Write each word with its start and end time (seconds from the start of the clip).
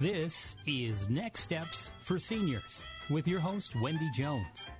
This 0.00 0.54
is 0.64 1.10
Next 1.10 1.40
Steps 1.40 1.90
for 2.00 2.20
Seniors 2.20 2.84
with 3.10 3.26
your 3.26 3.40
host, 3.40 3.74
Wendy 3.82 4.08
Jones. 4.14 4.70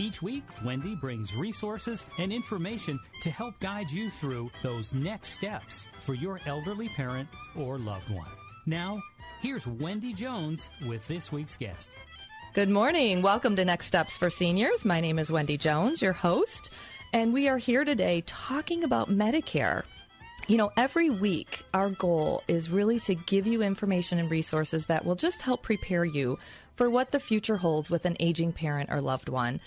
Each 0.00 0.20
week, 0.20 0.42
Wendy 0.64 0.96
brings 0.96 1.32
resources 1.32 2.04
and 2.18 2.32
information 2.32 2.98
to 3.22 3.30
help 3.30 3.60
guide 3.60 3.88
you 3.88 4.10
through 4.10 4.50
those 4.64 4.92
next 4.92 5.28
steps 5.28 5.86
for 6.00 6.14
your 6.14 6.40
elderly 6.46 6.88
parent 6.88 7.28
or 7.56 7.78
loved 7.78 8.10
one. 8.10 8.26
Now, 8.66 9.00
here's 9.40 9.64
Wendy 9.64 10.12
Jones 10.12 10.72
with 10.84 11.06
this 11.06 11.30
week's 11.30 11.56
guest. 11.56 11.92
Good 12.52 12.68
morning. 12.68 13.22
Welcome 13.22 13.54
to 13.54 13.64
Next 13.64 13.86
Steps 13.86 14.16
for 14.16 14.28
Seniors. 14.28 14.84
My 14.84 15.00
name 15.00 15.20
is 15.20 15.30
Wendy 15.30 15.56
Jones, 15.56 16.02
your 16.02 16.14
host, 16.14 16.70
and 17.12 17.32
we 17.32 17.46
are 17.46 17.58
here 17.58 17.84
today 17.84 18.24
talking 18.26 18.82
about 18.82 19.08
Medicare. 19.08 19.84
You 20.46 20.58
know, 20.58 20.72
every 20.76 21.08
week 21.08 21.62
our 21.72 21.88
goal 21.88 22.42
is 22.48 22.68
really 22.68 23.00
to 23.00 23.14
give 23.14 23.46
you 23.46 23.62
information 23.62 24.18
and 24.18 24.30
resources 24.30 24.84
that 24.86 25.06
will 25.06 25.14
just 25.14 25.40
help 25.40 25.62
prepare 25.62 26.04
you 26.04 26.38
for 26.76 26.90
what 26.90 27.12
the 27.12 27.20
future 27.20 27.56
holds 27.56 27.88
with 27.88 28.04
an 28.04 28.18
aging 28.20 28.52
parent 28.52 28.90
or 28.92 29.00
loved 29.00 29.30
one. 29.30 29.58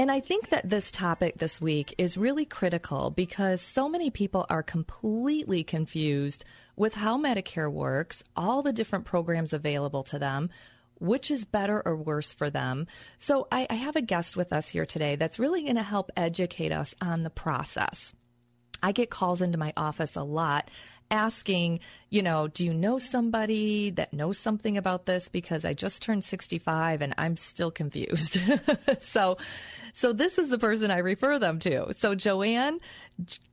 And 0.00 0.10
I 0.10 0.18
think 0.18 0.50
that 0.50 0.68
this 0.68 0.90
topic 0.90 1.38
this 1.38 1.60
week 1.60 1.94
is 1.96 2.16
really 2.16 2.44
critical 2.44 3.10
because 3.10 3.60
so 3.60 3.88
many 3.88 4.10
people 4.10 4.46
are 4.50 4.64
completely 4.64 5.62
confused 5.62 6.44
with 6.74 6.94
how 6.94 7.16
Medicare 7.18 7.72
works, 7.72 8.24
all 8.36 8.62
the 8.62 8.72
different 8.72 9.04
programs 9.04 9.52
available 9.52 10.02
to 10.04 10.18
them, 10.18 10.50
which 10.98 11.30
is 11.30 11.44
better 11.44 11.80
or 11.86 11.94
worse 11.94 12.32
for 12.32 12.50
them. 12.50 12.88
So 13.18 13.46
I, 13.52 13.68
I 13.70 13.74
have 13.74 13.94
a 13.94 14.02
guest 14.02 14.36
with 14.36 14.52
us 14.52 14.68
here 14.68 14.86
today 14.86 15.14
that's 15.14 15.38
really 15.38 15.62
going 15.62 15.76
to 15.76 15.84
help 15.84 16.10
educate 16.16 16.72
us 16.72 16.96
on 17.00 17.22
the 17.22 17.30
process. 17.30 18.12
I 18.82 18.92
get 18.92 19.10
calls 19.10 19.42
into 19.42 19.58
my 19.58 19.72
office 19.76 20.16
a 20.16 20.22
lot 20.22 20.70
asking, 21.10 21.80
you 22.10 22.22
know, 22.22 22.48
do 22.48 22.64
you 22.64 22.74
know 22.74 22.98
somebody 22.98 23.90
that 23.90 24.12
knows 24.12 24.38
something 24.38 24.76
about 24.76 25.06
this 25.06 25.28
because 25.28 25.64
I 25.64 25.74
just 25.74 26.02
turned 26.02 26.24
65 26.24 27.02
and 27.02 27.14
I'm 27.18 27.36
still 27.36 27.70
confused. 27.70 28.38
so 29.00 29.38
so 29.92 30.12
this 30.12 30.38
is 30.38 30.50
the 30.50 30.58
person 30.58 30.90
I 30.90 30.98
refer 30.98 31.38
them 31.38 31.58
to. 31.60 31.92
So 31.94 32.14
Joanne 32.14 32.80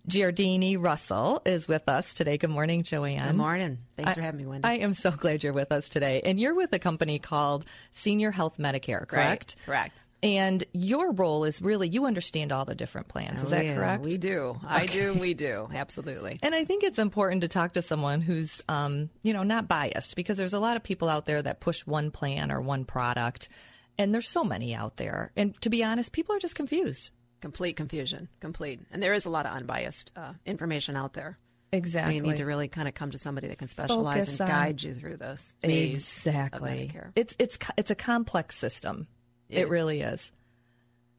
Giardini 0.10 0.82
Russell 0.82 1.42
is 1.46 1.68
with 1.68 1.88
us 1.88 2.14
today. 2.14 2.38
Good 2.38 2.50
morning, 2.50 2.84
Joanne. 2.84 3.28
Good 3.28 3.38
morning. 3.38 3.78
Thanks 3.96 4.12
I, 4.12 4.16
for 4.16 4.22
having 4.22 4.40
me, 4.40 4.46
Wendy. 4.46 4.68
I 4.68 4.74
am 4.80 4.94
so 4.94 5.12
glad 5.12 5.44
you're 5.44 5.54
with 5.54 5.72
us 5.72 5.88
today. 5.88 6.22
And 6.26 6.40
you're 6.40 6.56
with 6.56 6.74
a 6.74 6.80
company 6.80 7.20
called 7.20 7.66
Senior 7.92 8.32
Health 8.32 8.58
Medicare, 8.58 9.08
correct? 9.08 9.56
Right, 9.60 9.66
correct. 9.66 9.98
And 10.24 10.66
your 10.72 11.12
role 11.12 11.44
is 11.44 11.62
really 11.62 11.90
you 11.90 12.06
understand 12.06 12.54
all 12.54 12.64
the 12.64 12.76
different 12.76 13.10
plans. 13.10 13.42
Oh, 13.42 13.44
is 13.44 13.50
that 13.52 13.66
yeah, 13.66 13.76
correct? 13.76 14.04
We 14.04 14.18
do. 14.18 14.58
I 14.66 14.86
do. 14.86 15.14
We 15.14 15.34
do. 15.34 15.68
Absolutely. 15.74 16.40
And 16.44 16.56
I 16.56 16.66
think 16.66 16.84
it's 16.84 17.00
important 17.00 17.42
to 17.42 17.48
talk 17.48 17.74
to 17.74 17.82
someone 17.82 18.22
who's, 18.22 18.62
um, 18.70 19.10
you 19.22 19.34
know, 19.34 19.44
not 19.44 19.68
biased 19.68 20.16
because 20.16 20.38
there's 20.38 20.54
a 20.54 20.60
lot 20.60 20.78
of 20.78 20.84
people 20.84 21.10
out 21.10 21.26
there 21.26 21.42
that 21.42 21.60
push 21.60 21.86
one 21.86 22.12
plan 22.12 22.52
or 22.52 22.62
one 22.62 22.86
product, 22.86 23.50
and 23.98 24.14
there's 24.14 24.28
so 24.28 24.44
many 24.44 24.74
out 24.74 24.98
there. 24.98 25.32
And 25.36 25.60
to 25.62 25.70
be 25.70 25.84
honest, 25.84 26.12
people 26.12 26.36
are 26.36 26.40
just 26.40 26.56
confused. 26.56 27.12
Complete 27.42 27.76
confusion. 27.76 28.30
Complete. 28.40 28.82
And 28.92 29.02
there 29.02 29.14
is 29.14 29.26
a 29.26 29.30
lot 29.30 29.46
of 29.46 29.54
unbiased 29.54 30.12
uh, 30.16 30.34
information 30.46 30.96
out 30.96 31.14
there. 31.14 31.38
Exactly. 31.74 32.14
So 32.14 32.16
you 32.16 32.32
need 32.32 32.38
to 32.38 32.46
really 32.46 32.68
kind 32.68 32.88
of 32.88 32.94
come 32.94 33.12
to 33.12 33.18
somebody 33.18 33.48
that 33.48 33.58
can 33.58 33.68
specialize 33.68 34.28
Focus 34.28 34.40
and 34.40 34.42
on- 34.42 34.48
guide 34.48 34.84
you 34.84 34.94
through 34.94 35.18
this. 35.18 35.54
Exactly. 35.64 36.94
It's 37.16 37.36
it's 37.40 37.58
it's 37.78 37.92
a 37.92 37.96
complex 37.96 38.58
system. 38.58 39.08
It 39.50 39.62
It- 39.62 39.70
really 39.70 40.02
is. 40.02 40.32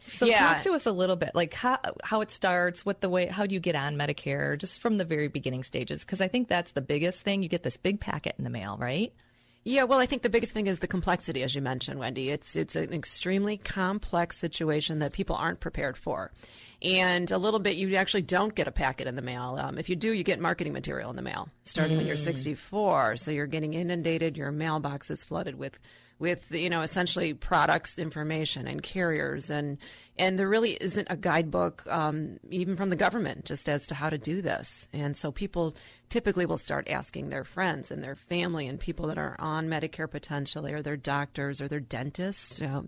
So 0.07 0.27
Yeah. 0.27 0.39
talk 0.55 0.63
to 0.65 0.73
us 0.73 0.85
a 0.85 0.93
little 0.93 1.17
bit, 1.17 1.31
like 1.35 1.55
how 1.55 1.79
how 2.03 2.21
it 2.21 2.31
starts, 2.31 2.85
what 2.85 3.01
the 3.01 3.09
way, 3.09 3.27
how 3.27 3.47
do 3.47 3.55
you 3.55 3.61
get 3.61 3.75
on 3.75 3.97
Medicare, 3.97 4.59
just 4.59 4.79
from 4.81 4.99
the 4.99 5.05
very 5.05 5.29
beginning 5.29 5.65
stages? 5.65 6.01
Because 6.05 6.21
I 6.21 6.29
think 6.29 6.49
that's 6.49 6.73
the 6.73 6.83
biggest 6.83 7.23
thing. 7.23 7.43
You 7.43 7.49
get 7.49 7.63
this 7.63 7.79
big 7.79 8.01
packet 8.01 8.35
in 8.37 8.45
the 8.45 8.51
mail, 8.51 8.77
right? 8.79 9.15
Yeah, 9.67 9.85
well, 9.85 9.99
I 9.99 10.05
think 10.05 10.21
the 10.21 10.29
biggest 10.29 10.53
thing 10.53 10.67
is 10.67 10.81
the 10.81 10.87
complexity, 10.87 11.43
as 11.43 11.55
you 11.55 11.63
mentioned, 11.63 11.99
Wendy. 11.99 12.29
It's 12.29 12.55
it's 12.55 12.77
an 12.77 12.93
extremely 12.93 13.57
complex 13.57 14.37
situation 14.37 14.99
that 14.99 15.13
people 15.15 15.37
aren't 15.37 15.61
prepared 15.61 15.97
for, 15.97 16.33
and 16.83 17.31
a 17.31 17.39
little 17.39 17.61
bit 17.61 17.77
you 17.77 17.97
actually 17.97 18.23
don't 18.23 18.55
get 18.55 18.69
a 18.69 18.73
packet 18.73 19.07
in 19.07 19.17
the 19.17 19.23
mail. 19.23 19.57
Um, 19.59 19.79
if 19.79 19.89
you 19.89 19.97
do, 19.97 20.13
you 20.13 20.23
get 20.23 20.39
marketing 20.39 20.75
material 20.75 21.09
in 21.09 21.17
the 21.17 21.23
mail 21.23 21.49
starting 21.65 21.97
when 21.97 22.05
you're 22.07 22.17
64. 22.19 23.17
So 23.17 23.31
you're 23.31 23.47
getting 23.47 23.73
inundated. 23.73 24.37
Your 24.37 24.53
mailbox 24.53 25.11
is 25.11 25.25
flooded 25.25 25.55
with 25.55 25.79
with 26.25 26.51
you 26.51 26.71
know 26.71 26.81
essentially 26.81 27.35
products 27.35 27.99
information 27.99 28.67
and 28.67 28.83
carriers 28.83 29.51
and 29.51 29.77
and 30.19 30.39
there 30.39 30.49
really 30.49 30.73
isn't 30.75 31.07
a 31.11 31.17
guidebook 31.17 31.85
um, 31.89 32.39
even 32.51 32.77
from 32.77 32.91
the 32.91 32.97
government 32.97 33.45
just 33.45 33.69
as 33.69 33.87
to 33.87 33.95
how 33.95 34.09
to 34.11 34.19
do 34.19 34.41
this 34.43 34.89
and 34.93 35.17
so 35.17 35.33
people 35.33 35.75
typically 36.09 36.47
will 36.47 36.59
start 36.59 36.89
asking 36.89 37.31
their 37.31 37.45
friends 37.45 37.91
and 37.91 38.03
their 38.03 38.15
family 38.15 38.69
and 38.69 38.79
people 38.79 39.09
that 39.09 39.19
are 39.19 39.37
on 39.39 39.69
medicare 39.69 40.09
potentially 40.09 40.73
or 40.73 40.83
their 40.83 40.97
doctors 40.97 41.61
or 41.61 41.67
their 41.67 41.81
dentists 41.81 42.61
you 42.61 42.67
know, 42.67 42.85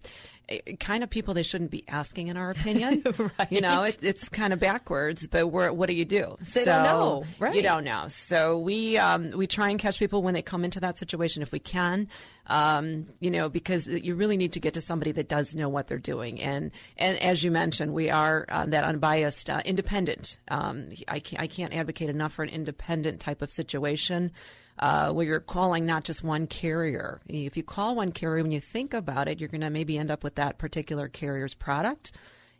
eh, 0.48 0.58
kind 0.78 1.02
of 1.02 1.10
people 1.10 1.34
they 1.34 1.42
shouldn't 1.42 1.70
be 1.70 1.82
asking 1.88 2.28
in 2.28 2.36
our 2.36 2.50
opinion 2.50 3.02
Right. 3.18 3.50
you 3.50 3.60
know 3.60 3.82
it, 3.84 3.98
it's 4.02 4.28
kind 4.28 4.52
of 4.52 4.60
backwards 4.60 5.26
but 5.26 5.48
we're, 5.48 5.72
what 5.72 5.88
do 5.88 5.94
you 5.94 6.04
do 6.04 6.36
They 6.54 6.64
don't 6.64 6.82
know, 6.84 7.24
right. 7.40 7.54
you 7.54 7.62
don't 7.62 7.84
know 7.84 8.06
so 8.08 8.58
we 8.58 8.98
um, 8.98 9.30
we 9.30 9.46
try 9.46 9.70
and 9.70 9.78
catch 9.78 9.98
people 9.98 10.22
when 10.22 10.34
they 10.34 10.42
come 10.42 10.64
into 10.64 10.80
that 10.80 10.98
situation 10.98 11.42
if 11.42 11.50
we 11.50 11.58
can 11.58 12.08
um, 12.48 13.06
you 13.20 13.30
know, 13.30 13.48
because 13.48 13.86
you 13.86 14.14
really 14.14 14.36
need 14.36 14.52
to 14.52 14.60
get 14.60 14.74
to 14.74 14.80
somebody 14.80 15.12
that 15.12 15.28
does 15.28 15.54
know 15.54 15.68
what 15.68 15.88
they're 15.88 15.98
doing. 15.98 16.40
And 16.40 16.70
and 16.96 17.15
as 17.16 17.42
you 17.42 17.50
mentioned, 17.50 17.92
we 17.92 18.10
are 18.10 18.46
uh, 18.48 18.66
that 18.66 18.84
unbiased, 18.84 19.50
uh, 19.50 19.62
independent. 19.64 20.38
Um, 20.48 20.90
I 21.08 21.20
can't 21.20 21.42
I 21.42 21.46
can't 21.46 21.74
advocate 21.74 22.08
enough 22.08 22.32
for 22.32 22.42
an 22.42 22.48
independent 22.48 23.20
type 23.20 23.42
of 23.42 23.50
situation. 23.50 24.32
Uh, 24.78 25.10
where 25.10 25.24
you're 25.24 25.40
calling 25.40 25.86
not 25.86 26.04
just 26.04 26.22
one 26.22 26.46
carrier. 26.46 27.22
If 27.26 27.56
you 27.56 27.62
call 27.62 27.96
one 27.96 28.12
carrier, 28.12 28.42
when 28.42 28.52
you 28.52 28.60
think 28.60 28.92
about 28.92 29.26
it, 29.26 29.40
you're 29.40 29.48
going 29.48 29.62
to 29.62 29.70
maybe 29.70 29.96
end 29.96 30.10
up 30.10 30.22
with 30.22 30.34
that 30.34 30.58
particular 30.58 31.08
carrier's 31.08 31.54
product, 31.54 32.12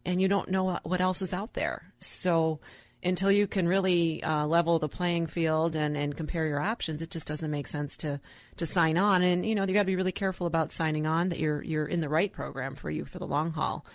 and 0.07 0.19
you 0.19 0.27
don't 0.27 0.49
know 0.49 0.79
what 0.85 1.03
else 1.03 1.21
is 1.21 1.35
out 1.35 1.53
there. 1.53 1.93
So 2.01 2.61
until 3.03 3.31
you 3.31 3.47
can 3.47 3.69
really 3.69 4.23
uh, 4.23 4.47
level 4.47 4.79
the 4.79 4.89
playing 4.89 5.27
field 5.27 5.77
and, 5.77 5.97
and 5.97 6.17
compare 6.17 6.47
your 6.47 6.61
options, 6.61 7.03
it 7.03 7.11
just 7.11 7.27
doesn't 7.27 7.51
make 7.51 7.67
sense 7.67 7.97
to 7.99 8.21
to 8.57 8.67
sign 8.67 8.99
on. 8.99 9.23
And 9.23 9.45
you 9.47 9.55
know 9.55 9.65
you 9.65 9.75
got 9.75 9.83
to 9.83 9.87
be 9.87 9.97
really 9.97 10.13
careful 10.13 10.47
about 10.47 10.73
signing 10.73 11.07
on 11.07 11.29
that 11.29 11.39
you're 11.39 11.63
you're 11.63 11.87
in 11.87 12.01
the 12.01 12.09
right 12.09 12.33
program 12.33 12.75
for 12.75 12.91
you 12.91 13.05
for 13.05 13.19
the 13.19 13.27
long 13.27 13.53
haul. 13.53 13.87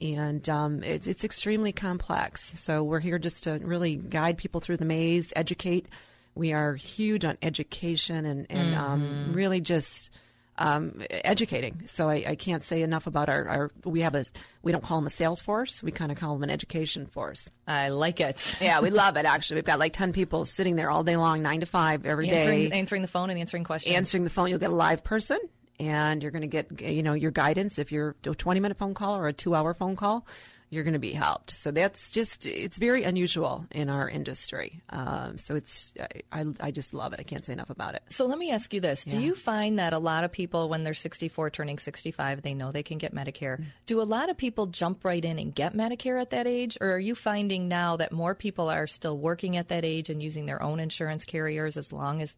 And 0.00 0.48
um, 0.48 0.82
it's 0.82 1.06
it's 1.06 1.24
extremely 1.24 1.72
complex. 1.72 2.60
So 2.60 2.82
we're 2.84 3.00
here 3.00 3.18
just 3.18 3.44
to 3.44 3.58
really 3.58 3.96
guide 3.96 4.38
people 4.38 4.60
through 4.60 4.76
the 4.76 4.84
maze, 4.84 5.32
educate. 5.34 5.86
We 6.34 6.52
are 6.52 6.74
huge 6.74 7.24
on 7.24 7.36
education 7.42 8.24
and 8.24 8.46
and 8.48 8.74
um, 8.76 9.32
really 9.32 9.60
just 9.60 10.10
um, 10.56 11.02
educating. 11.10 11.82
So 11.86 12.08
I, 12.08 12.24
I 12.28 12.34
can't 12.34 12.64
say 12.64 12.82
enough 12.82 13.06
about 13.06 13.28
our, 13.28 13.48
our. 13.48 13.70
We 13.84 14.02
have 14.02 14.14
a. 14.14 14.26
We 14.62 14.72
don't 14.72 14.82
call 14.82 14.98
them 14.98 15.06
a 15.06 15.10
sales 15.10 15.40
force. 15.40 15.82
We 15.82 15.92
kind 15.92 16.10
of 16.12 16.18
call 16.18 16.34
them 16.34 16.42
an 16.42 16.50
education 16.50 17.06
force. 17.06 17.48
I 17.66 17.88
like 17.90 18.20
it. 18.20 18.54
Yeah, 18.60 18.80
we 18.80 18.90
love 19.04 19.16
it. 19.16 19.24
Actually, 19.24 19.56
we've 19.56 19.64
got 19.64 19.78
like 19.78 19.92
ten 19.92 20.12
people 20.12 20.44
sitting 20.44 20.76
there 20.76 20.90
all 20.90 21.04
day 21.04 21.16
long, 21.16 21.42
nine 21.42 21.60
to 21.60 21.66
five 21.66 22.06
every 22.06 22.26
day, 22.26 22.38
Answering, 22.38 22.72
answering 22.72 23.02
the 23.02 23.08
phone 23.08 23.30
and 23.30 23.38
answering 23.38 23.64
questions. 23.64 23.94
answering 23.94 24.24
the 24.24 24.30
phone. 24.30 24.48
You'll 24.48 24.58
get 24.58 24.70
a 24.70 24.74
live 24.74 25.02
person, 25.04 25.38
and 25.78 26.22
you're 26.22 26.32
going 26.32 26.42
to 26.42 26.48
get 26.48 26.80
you 26.80 27.02
know 27.02 27.14
your 27.14 27.30
guidance. 27.30 27.78
If 27.78 27.92
you're 27.92 28.16
a 28.26 28.34
20 28.34 28.60
minute 28.60 28.78
phone 28.78 28.94
call 28.94 29.16
or 29.16 29.28
a 29.28 29.32
two 29.32 29.54
hour 29.54 29.74
phone 29.74 29.96
call, 29.96 30.26
you're 30.70 30.84
going 30.84 30.94
to 30.94 30.98
be 30.98 31.12
helped. 31.12 31.50
So 31.50 31.70
that's 31.70 32.10
just 32.10 32.44
it's 32.44 32.76
very 32.76 33.02
unusual 33.04 33.66
in 33.70 33.88
our 33.88 34.08
industry. 34.08 34.82
Um, 34.90 35.38
so 35.38 35.56
it's 35.56 35.94
I, 35.98 36.40
I 36.40 36.44
I 36.60 36.70
just 36.70 36.92
love 36.92 37.12
it. 37.12 37.20
I 37.20 37.22
can't 37.22 37.44
say 37.44 37.52
enough 37.52 37.70
about 37.70 37.94
it. 37.94 38.02
So 38.10 38.26
let 38.26 38.38
me 38.38 38.50
ask 38.50 38.72
you 38.74 38.80
this. 38.80 39.04
Do 39.04 39.18
you 39.18 39.34
find 39.34 39.78
that 39.78 39.92
a 39.92 39.98
lot 39.98 40.24
of 40.24 40.32
people, 40.32 40.68
when 40.68 40.82
they're 40.82 40.94
64, 40.94 41.50
turning 41.50 41.78
65, 41.78 42.42
they 42.42 42.54
know 42.54 42.70
they 42.70 42.82
can 42.82 42.98
get 42.98 43.14
Medicare? 43.14 43.64
Do 43.86 44.00
a 44.00 44.02
lot 44.02 44.28
of 44.28 44.36
people 44.36 44.66
jump 44.66 45.04
right 45.04 45.24
in 45.24 45.38
and 45.38 45.54
get 45.54 45.74
Medicare 45.74 46.20
at 46.20 46.30
that 46.30 46.46
age? 46.46 46.76
Or 46.80 46.92
are 46.92 46.98
you 46.98 47.14
finding 47.14 47.68
now 47.68 47.96
that 47.96 48.12
more 48.12 48.34
people 48.34 48.68
are 48.68 48.86
still 48.86 49.16
working 49.16 49.56
at 49.56 49.68
that 49.68 49.84
age 49.84 50.10
and 50.10 50.22
using 50.22 50.46
their 50.46 50.62
own 50.62 50.80
insurance 50.80 51.24
carriers 51.24 51.76
as 51.76 51.92
long 51.92 52.20
as, 52.20 52.34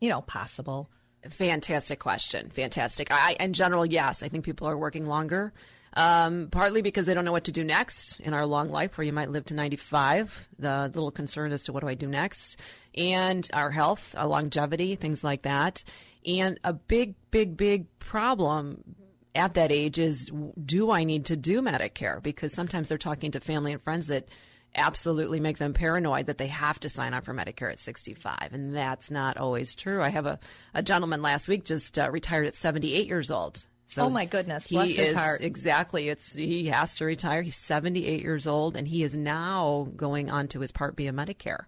you 0.00 0.08
know, 0.08 0.20
possible? 0.20 0.90
Fantastic 1.30 1.98
question. 1.98 2.50
Fantastic. 2.50 3.10
I, 3.10 3.36
in 3.40 3.52
general, 3.52 3.86
yes, 3.86 4.22
I 4.22 4.28
think 4.28 4.44
people 4.44 4.68
are 4.68 4.76
working 4.76 5.06
longer. 5.06 5.52
Um, 5.96 6.48
partly 6.50 6.82
because 6.82 7.06
they 7.06 7.14
don't 7.14 7.24
know 7.24 7.30
what 7.30 7.44
to 7.44 7.52
do 7.52 7.62
next 7.62 8.18
in 8.18 8.34
our 8.34 8.44
long 8.46 8.68
life, 8.68 8.98
where 8.98 9.04
you 9.04 9.12
might 9.12 9.30
live 9.30 9.44
to 9.46 9.54
95. 9.54 10.48
The 10.58 10.90
little 10.92 11.12
concern 11.12 11.52
as 11.52 11.64
to 11.64 11.72
what 11.72 11.80
do 11.80 11.88
I 11.88 11.94
do 11.94 12.08
next, 12.08 12.56
and 12.96 13.48
our 13.52 13.70
health, 13.70 14.12
our 14.16 14.26
longevity, 14.26 14.96
things 14.96 15.22
like 15.22 15.42
that. 15.42 15.84
And 16.26 16.58
a 16.64 16.72
big, 16.72 17.14
big, 17.30 17.56
big 17.56 17.86
problem 18.00 18.82
at 19.34 19.54
that 19.54 19.70
age 19.70 19.98
is 19.98 20.30
do 20.64 20.90
I 20.90 21.04
need 21.04 21.26
to 21.26 21.36
do 21.36 21.62
Medicare? 21.62 22.22
Because 22.22 22.52
sometimes 22.52 22.88
they're 22.88 22.98
talking 22.98 23.30
to 23.32 23.40
family 23.40 23.72
and 23.72 23.82
friends 23.82 24.08
that 24.08 24.28
absolutely 24.74 25.40
make 25.40 25.58
them 25.58 25.72
paranoid 25.72 26.26
that 26.26 26.38
they 26.38 26.48
have 26.48 26.80
to 26.80 26.88
sign 26.88 27.14
up 27.14 27.24
for 27.24 27.34
Medicare 27.34 27.72
at 27.72 27.78
65. 27.78 28.50
And 28.52 28.74
that's 28.74 29.10
not 29.10 29.36
always 29.36 29.74
true. 29.74 30.02
I 30.02 30.08
have 30.08 30.26
a, 30.26 30.38
a 30.74 30.82
gentleman 30.82 31.22
last 31.22 31.48
week 31.48 31.64
just 31.64 31.98
uh, 31.98 32.10
retired 32.10 32.46
at 32.46 32.56
78 32.56 33.06
years 33.06 33.30
old. 33.30 33.64
So 33.86 34.04
oh 34.04 34.10
my 34.10 34.24
goodness, 34.24 34.66
bless 34.66 34.88
he 34.88 34.94
his 34.94 35.08
is, 35.08 35.14
heart. 35.14 35.42
Exactly. 35.42 36.08
It's 36.08 36.34
he 36.34 36.66
has 36.66 36.96
to 36.96 37.04
retire. 37.04 37.42
He's 37.42 37.56
78 37.56 38.22
years 38.22 38.46
old 38.46 38.76
and 38.76 38.88
he 38.88 39.02
is 39.02 39.16
now 39.16 39.88
going 39.94 40.30
on 40.30 40.48
to 40.48 40.60
his 40.60 40.72
Part 40.72 40.96
B 40.96 41.06
of 41.06 41.14
Medicare. 41.14 41.64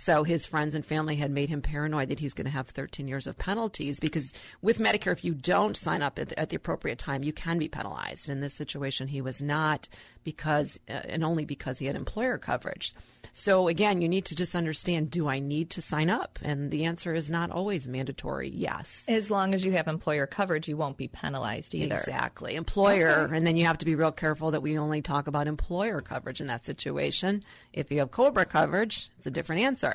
So 0.00 0.22
his 0.22 0.46
friends 0.46 0.74
and 0.74 0.86
family 0.86 1.16
had 1.16 1.30
made 1.30 1.48
him 1.48 1.60
paranoid 1.60 2.08
that 2.08 2.20
he's 2.20 2.32
going 2.32 2.46
to 2.46 2.50
have 2.50 2.68
13 2.68 3.08
years 3.08 3.26
of 3.26 3.36
penalties 3.36 3.98
because 3.98 4.32
with 4.62 4.78
Medicare, 4.78 5.12
if 5.12 5.24
you 5.24 5.34
don't 5.34 5.76
sign 5.76 6.02
up 6.02 6.18
at, 6.18 6.32
at 6.34 6.50
the 6.50 6.56
appropriate 6.56 6.98
time, 6.98 7.22
you 7.22 7.32
can 7.32 7.58
be 7.58 7.68
penalized. 7.68 8.28
In 8.28 8.40
this 8.40 8.54
situation, 8.54 9.08
he 9.08 9.20
was 9.20 9.42
not 9.42 9.88
because, 10.24 10.78
uh, 10.88 10.92
and 10.92 11.24
only 11.24 11.44
because 11.44 11.78
he 11.78 11.86
had 11.86 11.96
employer 11.96 12.38
coverage. 12.38 12.94
So 13.32 13.68
again, 13.68 14.00
you 14.00 14.08
need 14.08 14.24
to 14.26 14.34
just 14.34 14.54
understand 14.54 15.10
do 15.10 15.28
I 15.28 15.38
need 15.38 15.70
to 15.70 15.82
sign 15.82 16.10
up? 16.10 16.38
And 16.42 16.70
the 16.70 16.84
answer 16.84 17.14
is 17.14 17.30
not 17.30 17.50
always 17.50 17.88
mandatory 17.88 18.50
yes. 18.50 19.04
As 19.08 19.30
long 19.30 19.54
as 19.54 19.64
you 19.64 19.72
have 19.72 19.88
employer 19.88 20.26
coverage, 20.26 20.68
you 20.68 20.76
won't 20.76 20.96
be 20.96 21.08
penalized 21.08 21.74
either. 21.74 21.98
Exactly. 21.98 22.56
Employer, 22.56 23.20
okay. 23.22 23.36
and 23.36 23.46
then 23.46 23.56
you 23.56 23.64
have 23.64 23.78
to 23.78 23.84
be 23.84 23.94
real 23.94 24.12
careful 24.12 24.50
that 24.52 24.60
we 24.60 24.78
only 24.78 25.02
talk 25.02 25.26
about 25.26 25.46
employer 25.46 26.00
coverage 26.00 26.40
in 26.40 26.46
that 26.48 26.66
situation. 26.66 27.44
If 27.72 27.90
you 27.90 28.00
have 28.00 28.10
COBRA 28.10 28.46
coverage, 28.46 29.08
it's 29.18 29.26
a 29.26 29.30
different 29.30 29.62
answer. 29.62 29.87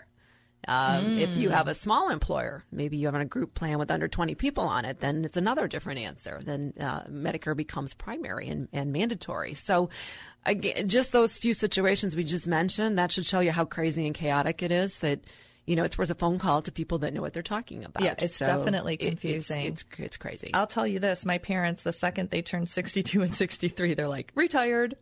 Mm. 0.68 1.20
If 1.20 1.30
you 1.38 1.50
have 1.50 1.68
a 1.68 1.76
small 1.76 2.10
employer, 2.10 2.64
maybe 2.72 2.98
you 2.98 3.08
have 3.08 3.16
a 3.16 3.26
group 3.26 3.54
plan 3.54 3.80
with 3.80 3.92
under 3.92 4.08
20 4.08 4.36
people 4.36 4.64
on 4.64 4.86
it, 4.86 5.00
then 5.00 5.26
it's 5.26 5.38
another 5.38 5.68
different 5.68 6.00
answer. 6.00 6.40
Then 6.44 6.74
uh, 6.80 7.02
Medicare 7.04 7.56
becomes 7.56 7.94
primary 7.94 8.50
and, 8.50 8.68
and 8.72 8.94
mandatory. 8.94 9.54
So, 9.54 9.90
again, 10.46 10.88
just 10.88 11.12
those 11.12 11.38
few 11.38 11.54
situations 11.54 12.16
we 12.16 12.24
just 12.24 12.48
mentioned, 12.48 12.98
that 12.98 13.12
should 13.12 13.26
show 13.26 13.40
you 13.42 13.52
how 13.52 13.66
crazy 13.66 14.06
and 14.06 14.16
chaotic 14.16 14.64
it 14.64 14.72
is 14.72 14.98
that 15.00 15.20
you 15.66 15.78
know, 15.78 15.84
it's 15.84 15.98
worth 15.98 16.10
a 16.10 16.16
phone 16.16 16.40
call 16.40 16.62
to 16.62 16.72
people 16.72 17.00
that 17.00 17.14
know 17.14 17.22
what 17.22 17.32
they're 17.34 17.42
talking 17.42 17.86
about. 17.86 18.04
Yeah, 18.04 18.16
it's 18.18 18.36
so 18.36 18.46
definitely 18.46 18.98
confusing. 18.98 19.62
It, 19.62 19.68
it's, 19.68 19.86
it's, 19.92 20.00
it's 20.00 20.18
crazy. 20.18 20.52
I'll 20.54 20.68
tell 20.68 20.86
you 20.86 21.00
this: 21.00 21.26
my 21.26 21.38
parents, 21.38 21.84
the 21.84 21.94
second 21.94 22.30
they 22.30 22.42
turned 22.42 22.70
sixty-two 22.70 23.22
and 23.22 23.34
sixty-three, 23.34 23.94
they're 23.94 24.10
like 24.10 24.32
retired. 24.36 24.96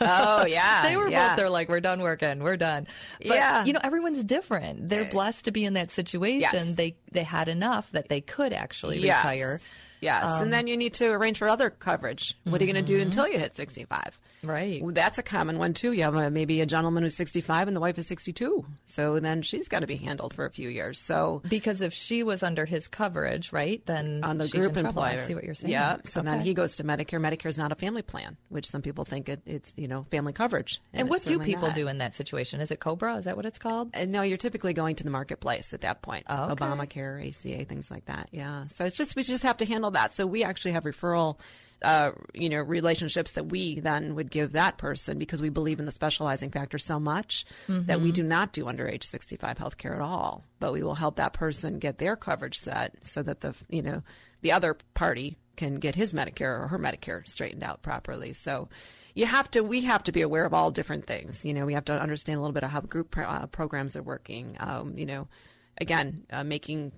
Oh 0.00 0.44
yeah, 0.46 0.82
they 0.82 0.96
were 0.96 1.08
yeah. 1.08 1.28
both. 1.28 1.36
They're 1.36 1.50
like, 1.50 1.68
we're 1.68 1.80
done 1.80 2.00
working, 2.00 2.40
we're 2.40 2.56
done. 2.56 2.88
But, 3.18 3.28
yeah, 3.28 3.64
you 3.64 3.72
know, 3.72 3.80
everyone's 3.82 4.24
different. 4.24 4.88
They're 4.88 5.10
blessed 5.10 5.44
to 5.44 5.52
be 5.52 5.64
in 5.64 5.74
that 5.74 5.90
situation. 5.90 6.40
Yes. 6.40 6.76
They 6.76 6.96
they 7.12 7.22
had 7.22 7.48
enough 7.48 7.88
that 7.92 8.08
they 8.08 8.20
could 8.20 8.52
actually 8.52 8.98
yes. 8.98 9.18
retire. 9.18 9.60
Yes, 10.00 10.24
um, 10.26 10.42
and 10.44 10.52
then 10.52 10.66
you 10.66 10.76
need 10.76 10.94
to 10.94 11.10
arrange 11.10 11.38
for 11.38 11.48
other 11.48 11.70
coverage. 11.70 12.36
What 12.44 12.60
are 12.60 12.64
you 12.64 12.72
going 12.72 12.84
to 12.84 12.86
do 12.86 12.98
mm-hmm. 12.98 13.06
until 13.06 13.28
you 13.28 13.38
hit 13.38 13.56
65? 13.56 14.18
Right. 14.42 14.82
That's 14.94 15.18
a 15.18 15.22
common 15.22 15.58
one 15.58 15.74
too. 15.74 15.92
You 15.92 16.02
have 16.02 16.14
a, 16.14 16.30
maybe 16.30 16.60
a 16.60 16.66
gentleman 16.66 17.02
who's 17.02 17.16
65 17.16 17.68
and 17.68 17.76
the 17.76 17.80
wife 17.80 17.98
is 17.98 18.06
62. 18.06 18.64
So 18.86 19.20
then 19.20 19.42
she's 19.42 19.68
got 19.68 19.80
to 19.80 19.86
be 19.86 19.96
handled 19.96 20.34
for 20.34 20.44
a 20.44 20.50
few 20.50 20.68
years. 20.68 21.00
So 21.00 21.42
because 21.48 21.80
if 21.80 21.92
she 21.92 22.22
was 22.22 22.42
under 22.42 22.64
his 22.64 22.88
coverage, 22.88 23.52
right, 23.52 23.84
then 23.86 24.22
on 24.22 24.38
the 24.38 24.48
group 24.48 24.76
employer. 24.76 25.04
I 25.04 25.16
see 25.16 25.34
what 25.34 25.44
you're 25.44 25.54
saying. 25.54 25.72
Yeah. 25.72 25.96
So 26.04 26.20
okay. 26.20 26.30
then 26.30 26.40
he 26.40 26.54
goes 26.54 26.76
to 26.76 26.84
Medicare. 26.84 27.20
Medicare 27.20 27.48
is 27.48 27.58
not 27.58 27.72
a 27.72 27.76
family 27.76 28.02
plan, 28.02 28.36
which 28.48 28.68
some 28.68 28.82
people 28.82 29.04
think 29.04 29.28
it, 29.28 29.42
it's 29.46 29.72
you 29.76 29.88
know 29.88 30.06
family 30.10 30.32
coverage. 30.32 30.80
And, 30.92 31.02
and 31.02 31.10
what 31.10 31.22
do 31.22 31.38
people 31.38 31.68
not. 31.68 31.74
do 31.74 31.88
in 31.88 31.98
that 31.98 32.14
situation? 32.14 32.60
Is 32.60 32.70
it 32.70 32.80
Cobra? 32.80 33.16
Is 33.16 33.24
that 33.24 33.36
what 33.36 33.46
it's 33.46 33.58
called? 33.58 33.94
Uh, 33.94 34.04
no, 34.04 34.22
you're 34.22 34.38
typically 34.38 34.72
going 34.72 34.96
to 34.96 35.04
the 35.04 35.10
marketplace 35.10 35.74
at 35.74 35.82
that 35.82 36.02
point. 36.02 36.24
Oh, 36.28 36.50
okay. 36.50 36.64
Obamacare, 36.64 37.28
ACA, 37.28 37.64
things 37.64 37.90
like 37.90 38.06
that. 38.06 38.28
Yeah. 38.32 38.64
So 38.76 38.84
it's 38.84 38.96
just 38.96 39.16
we 39.16 39.22
just 39.22 39.42
have 39.42 39.58
to 39.58 39.64
handle 39.64 39.90
that. 39.92 40.14
So 40.14 40.26
we 40.26 40.44
actually 40.44 40.72
have 40.72 40.84
referral 40.84 41.38
uh, 41.82 42.10
you 42.34 42.48
know, 42.48 42.58
relationships 42.58 43.32
that 43.32 43.46
we 43.46 43.80
then 43.80 44.14
would 44.14 44.30
give 44.30 44.52
that 44.52 44.78
person 44.78 45.18
because 45.18 45.40
we 45.40 45.48
believe 45.48 45.78
in 45.78 45.86
the 45.86 45.92
specializing 45.92 46.50
factor 46.50 46.78
so 46.78 46.98
much 46.98 47.44
mm-hmm. 47.66 47.86
that 47.86 48.00
we 48.00 48.12
do 48.12 48.22
not 48.22 48.52
do 48.52 48.66
under 48.66 48.88
age 48.88 49.06
65 49.06 49.58
health 49.58 49.76
care 49.76 49.94
at 49.94 50.00
all. 50.00 50.44
But 50.58 50.72
we 50.72 50.82
will 50.82 50.94
help 50.94 51.16
that 51.16 51.32
person 51.32 51.78
get 51.78 51.98
their 51.98 52.16
coverage 52.16 52.58
set 52.58 52.94
so 53.02 53.22
that 53.22 53.40
the, 53.40 53.54
you 53.68 53.82
know, 53.82 54.02
the 54.40 54.52
other 54.52 54.76
party 54.94 55.38
can 55.56 55.76
get 55.76 55.94
his 55.94 56.12
Medicare 56.12 56.60
or 56.60 56.68
her 56.68 56.78
Medicare 56.78 57.28
straightened 57.28 57.62
out 57.62 57.82
properly. 57.82 58.32
So 58.32 58.68
you 59.14 59.26
have 59.26 59.50
to, 59.52 59.62
we 59.62 59.82
have 59.82 60.02
to 60.04 60.12
be 60.12 60.22
aware 60.22 60.44
of 60.44 60.54
all 60.54 60.70
different 60.70 61.06
things. 61.06 61.44
You 61.44 61.54
know, 61.54 61.66
we 61.66 61.74
have 61.74 61.86
to 61.86 62.00
understand 62.00 62.38
a 62.38 62.40
little 62.40 62.54
bit 62.54 62.64
of 62.64 62.70
how 62.70 62.80
group 62.80 63.10
pro- 63.10 63.24
uh, 63.24 63.46
programs 63.46 63.96
are 63.96 64.02
working. 64.02 64.56
Um, 64.60 64.96
you 64.96 65.06
know, 65.06 65.28
again, 65.80 66.24
uh, 66.30 66.44
making, 66.44 66.92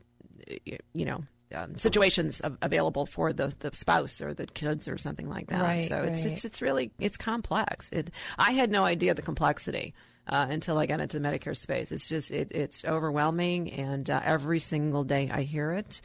you 0.65 1.05
know, 1.05 1.23
um, 1.55 1.79
situations 1.79 2.41
available 2.63 3.07
for 3.07 3.33
the, 3.33 3.53
the 3.61 3.71
spouse 3.75 4.21
or 4.21 4.35
the 4.35 4.47
kids 4.47 4.89
or 4.89 4.99
something 4.99 5.29
like 5.29 5.49
that. 5.49 5.61
Right, 5.61 5.89
so 5.89 5.99
right. 5.99 6.09
it's, 6.09 6.25
it's 6.25 6.45
it's 6.45 6.63
really 6.63 6.91
it's 6.99 7.17
complex. 7.17 7.91
It 7.93 8.11
I 8.39 8.53
had 8.53 8.71
no 8.71 8.85
idea 8.85 9.15
the 9.15 9.23
complexity. 9.23 9.95
Uh, 10.29 10.47
until 10.49 10.79
I 10.79 10.87
got 10.87 11.01
into 11.01 11.19
the 11.19 11.27
Medicare 11.27 11.57
space, 11.57 11.91
it's 11.91 12.09
just 12.09 12.31
it, 12.31 12.53
it's 12.53 12.85
overwhelming, 12.85 13.73
and 13.73 14.09
uh, 14.09 14.21
every 14.23 14.61
single 14.61 15.03
day 15.03 15.29
I 15.33 15.43
hear 15.43 15.73
it. 15.73 16.01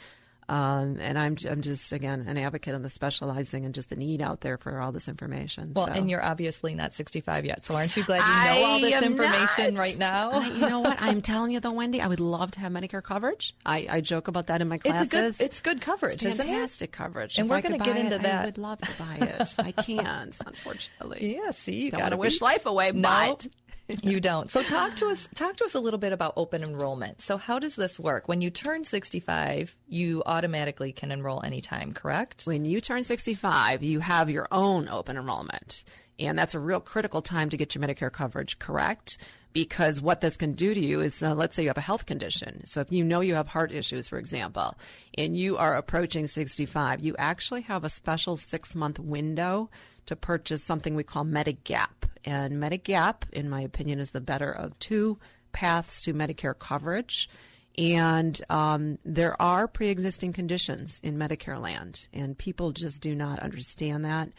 Um, 0.48 0.98
and 1.00 1.18
I'm, 1.18 1.38
I'm 1.50 1.62
just, 1.62 1.92
again, 1.92 2.26
an 2.28 2.38
advocate 2.38 2.76
on 2.76 2.84
the 2.84 2.90
specializing 2.90 3.66
and 3.66 3.74
just 3.74 3.90
the 3.90 3.96
need 3.96 4.22
out 4.22 4.42
there 4.42 4.58
for 4.58 4.80
all 4.80 4.92
this 4.92 5.08
information. 5.08 5.74
Well, 5.74 5.88
so. 5.88 5.94
and 5.94 6.10
you're 6.10 6.24
obviously 6.24 6.76
not 6.76 6.94
65 6.94 7.46
yet. 7.46 7.66
So 7.66 7.76
aren't 7.76 7.96
you 7.98 8.04
glad 8.04 8.20
you 8.20 8.62
know 8.62 8.68
all 8.68 8.80
this 8.80 9.02
information 9.02 9.74
not. 9.74 9.80
right 9.80 9.98
now? 9.98 10.32
I, 10.32 10.48
you 10.48 10.70
know 10.70 10.82
what? 10.82 11.02
I'm 11.02 11.22
telling 11.24 11.52
you 11.52 11.60
though, 11.60 11.72
Wendy, 11.72 12.00
I 12.00 12.08
would 12.08 12.20
love 12.20 12.52
to 12.52 12.60
have 12.60 12.72
Medicare 12.72 13.04
coverage. 13.04 13.56
I, 13.66 13.88
I 13.90 14.02
joke 14.02 14.28
about 14.28 14.48
that 14.48 14.62
in 14.62 14.68
my 14.68 14.78
classes. 14.78 15.04
It's 15.04 15.12
good, 15.12 15.36
it's 15.46 15.62
good 15.62 15.82
coverage, 15.82 16.24
it's 16.24 16.38
fantastic 16.38 16.92
coverage. 16.92 17.38
And 17.38 17.46
if 17.46 17.50
we're 17.50 17.62
going 17.62 17.80
to 17.80 17.84
get 17.84 17.98
into 17.98 18.16
it, 18.16 18.22
that. 18.22 18.42
I 18.42 18.46
would 18.46 18.58
love 18.58 18.80
to 18.82 18.92
buy 19.00 19.16
it. 19.16 19.56
I 19.58 19.72
can't, 19.82 20.36
unfortunately. 20.46 21.38
Yeah, 21.38 21.52
see, 21.52 21.76
you 21.76 21.92
got 21.92 22.10
to 22.10 22.18
wish 22.18 22.42
life 22.42 22.66
away, 22.66 22.92
no, 22.92 23.02
but 23.02 23.48
you 24.04 24.20
don't. 24.20 24.50
So 24.50 24.64
talk 24.64 24.96
to 24.98 25.08
us. 25.08 25.28
Talk 25.36 25.58
to 25.58 25.66
us 25.66 25.76
a 25.76 25.80
little 25.80 26.00
bit 26.00 26.12
about 26.12 26.34
open 26.38 26.64
enrollment. 26.64 27.22
So 27.22 27.38
how 27.38 27.60
does 27.60 27.76
this 27.76 28.00
work? 28.00 28.28
When 28.28 28.42
you 28.42 28.50
turn 28.50 28.84
65, 28.84 29.76
you 29.88 30.24
automatically 30.26 30.92
can 30.92 31.12
enroll 31.12 31.44
anytime, 31.44 31.94
correct? 31.94 32.44
When 32.46 32.66
you 32.66 32.82
turn 32.82 33.04
65, 33.04 33.84
you 33.84 34.00
have 34.00 34.30
your 34.30 34.48
own 34.52 34.90
open 34.90 35.18
enrollment. 35.18 35.84
And 36.18 36.38
that's 36.38 36.56
a 36.56 36.60
real 36.60 36.80
critical 36.80 37.22
time 37.22 37.50
to 37.50 37.58
get 37.58 37.76
your 37.76 37.84
Medicare 37.84 38.12
coverage 38.12 38.58
correct 38.58 39.18
because 39.56 40.02
what 40.02 40.20
this 40.20 40.36
can 40.36 40.52
do 40.52 40.74
to 40.74 40.80
you 40.80 41.00
is 41.00 41.24
uh, 41.24 41.34
let's 41.34 41.56
say 41.56 41.64
you 41.64 41.70
have 41.70 41.78
a 41.78 41.82
health 41.82 42.06
condition. 42.06 42.66
So 42.66 42.82
if 42.82 42.92
you 42.92 43.06
know 43.06 43.22
you 43.22 43.36
have 43.36 43.48
heart 43.48 43.72
issues, 43.72 44.10
for 44.10 44.18
example, 44.20 44.76
and 45.18 45.36
you 45.36 45.56
are 45.56 45.78
approaching 45.78 46.28
65, 46.28 47.00
you 47.00 47.16
actually 47.18 47.62
have 47.62 47.86
a 47.86 47.90
special 47.90 48.36
six 48.36 48.76
month 48.76 49.00
window 49.00 49.70
to 50.08 50.16
purchase 50.16 50.64
something 50.64 50.96
we 50.96 51.04
call 51.04 51.24
Medigap. 51.24 51.90
And 52.24 52.56
Medigap, 52.56 53.32
in 53.32 53.50
my 53.50 53.62
opinion, 53.62 54.00
is 54.00 54.12
the 54.12 54.22
better 54.22 54.52
of 54.52 54.78
two 54.80 55.18
paths 55.52 56.02
to 56.04 56.14
Medicare 56.14 56.58
coverage. 56.58 57.30
And 57.78 58.40
um, 58.50 59.00
there 59.04 59.40
are 59.42 59.68
pre 59.68 59.90
existing 59.90 60.34
conditions 60.34 61.00
in 61.04 61.18
Medicare 61.18 61.62
land, 61.62 62.08
and 62.14 62.38
people 62.38 62.72
just 62.72 63.02
do 63.02 63.16
not 63.16 63.40
understand 63.40 64.06
that. 64.06 64.30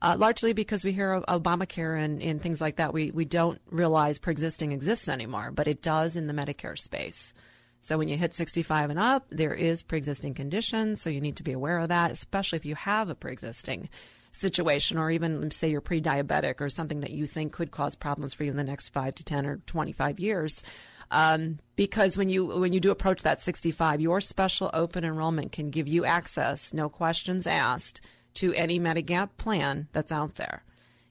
Uh, 0.00 0.16
largely 0.18 0.52
because 0.52 0.84
we 0.84 0.92
hear 0.92 1.12
of 1.12 1.24
Obamacare 1.26 1.98
and, 2.02 2.22
and 2.22 2.42
things 2.42 2.60
like 2.60 2.76
that, 2.76 2.92
we, 2.92 3.10
we 3.10 3.24
don't 3.24 3.60
realize 3.70 4.18
pre 4.18 4.32
existing 4.32 4.72
exists 4.72 5.08
anymore, 5.08 5.50
but 5.50 5.66
it 5.66 5.82
does 5.82 6.14
in 6.14 6.26
the 6.26 6.34
Medicare 6.34 6.78
space. 6.78 7.32
So 7.80 7.98
when 7.98 8.08
you 8.08 8.16
hit 8.16 8.34
65 8.34 8.90
and 8.90 8.98
up, 8.98 9.26
there 9.30 9.54
is 9.54 9.82
pre 9.82 9.98
existing 9.98 10.34
conditions, 10.34 11.02
so 11.02 11.10
you 11.10 11.20
need 11.20 11.36
to 11.36 11.42
be 11.42 11.52
aware 11.52 11.80
of 11.80 11.88
that, 11.88 12.10
especially 12.10 12.56
if 12.58 12.64
you 12.64 12.74
have 12.76 13.08
a 13.08 13.14
pre 13.14 13.32
existing 13.32 13.88
situation, 14.40 14.98
or 14.98 15.10
even 15.10 15.50
say 15.50 15.70
you're 15.70 15.80
pre 15.80 16.00
diabetic 16.00 16.60
or 16.60 16.68
something 16.68 17.00
that 17.00 17.10
you 17.10 17.26
think 17.26 17.52
could 17.52 17.70
cause 17.70 17.94
problems 17.94 18.34
for 18.34 18.44
you 18.44 18.50
in 18.50 18.56
the 18.56 18.64
next 18.64 18.90
five 18.90 19.14
to 19.16 19.24
10 19.24 19.46
or 19.46 19.56
25 19.66 20.18
years. 20.18 20.62
Um, 21.10 21.58
because 21.76 22.16
when 22.16 22.28
you 22.28 22.46
when 22.46 22.72
you 22.72 22.80
do 22.80 22.90
approach 22.90 23.22
that 23.22 23.42
65, 23.42 24.00
your 24.00 24.20
special 24.20 24.70
open 24.72 25.04
enrollment 25.04 25.52
can 25.52 25.70
give 25.70 25.86
you 25.86 26.04
access, 26.04 26.72
no 26.72 26.88
questions 26.88 27.46
asked, 27.46 28.00
to 28.34 28.52
any 28.54 28.80
Medigap 28.80 29.30
plan 29.36 29.88
that's 29.92 30.12
out 30.12 30.34
there. 30.36 30.62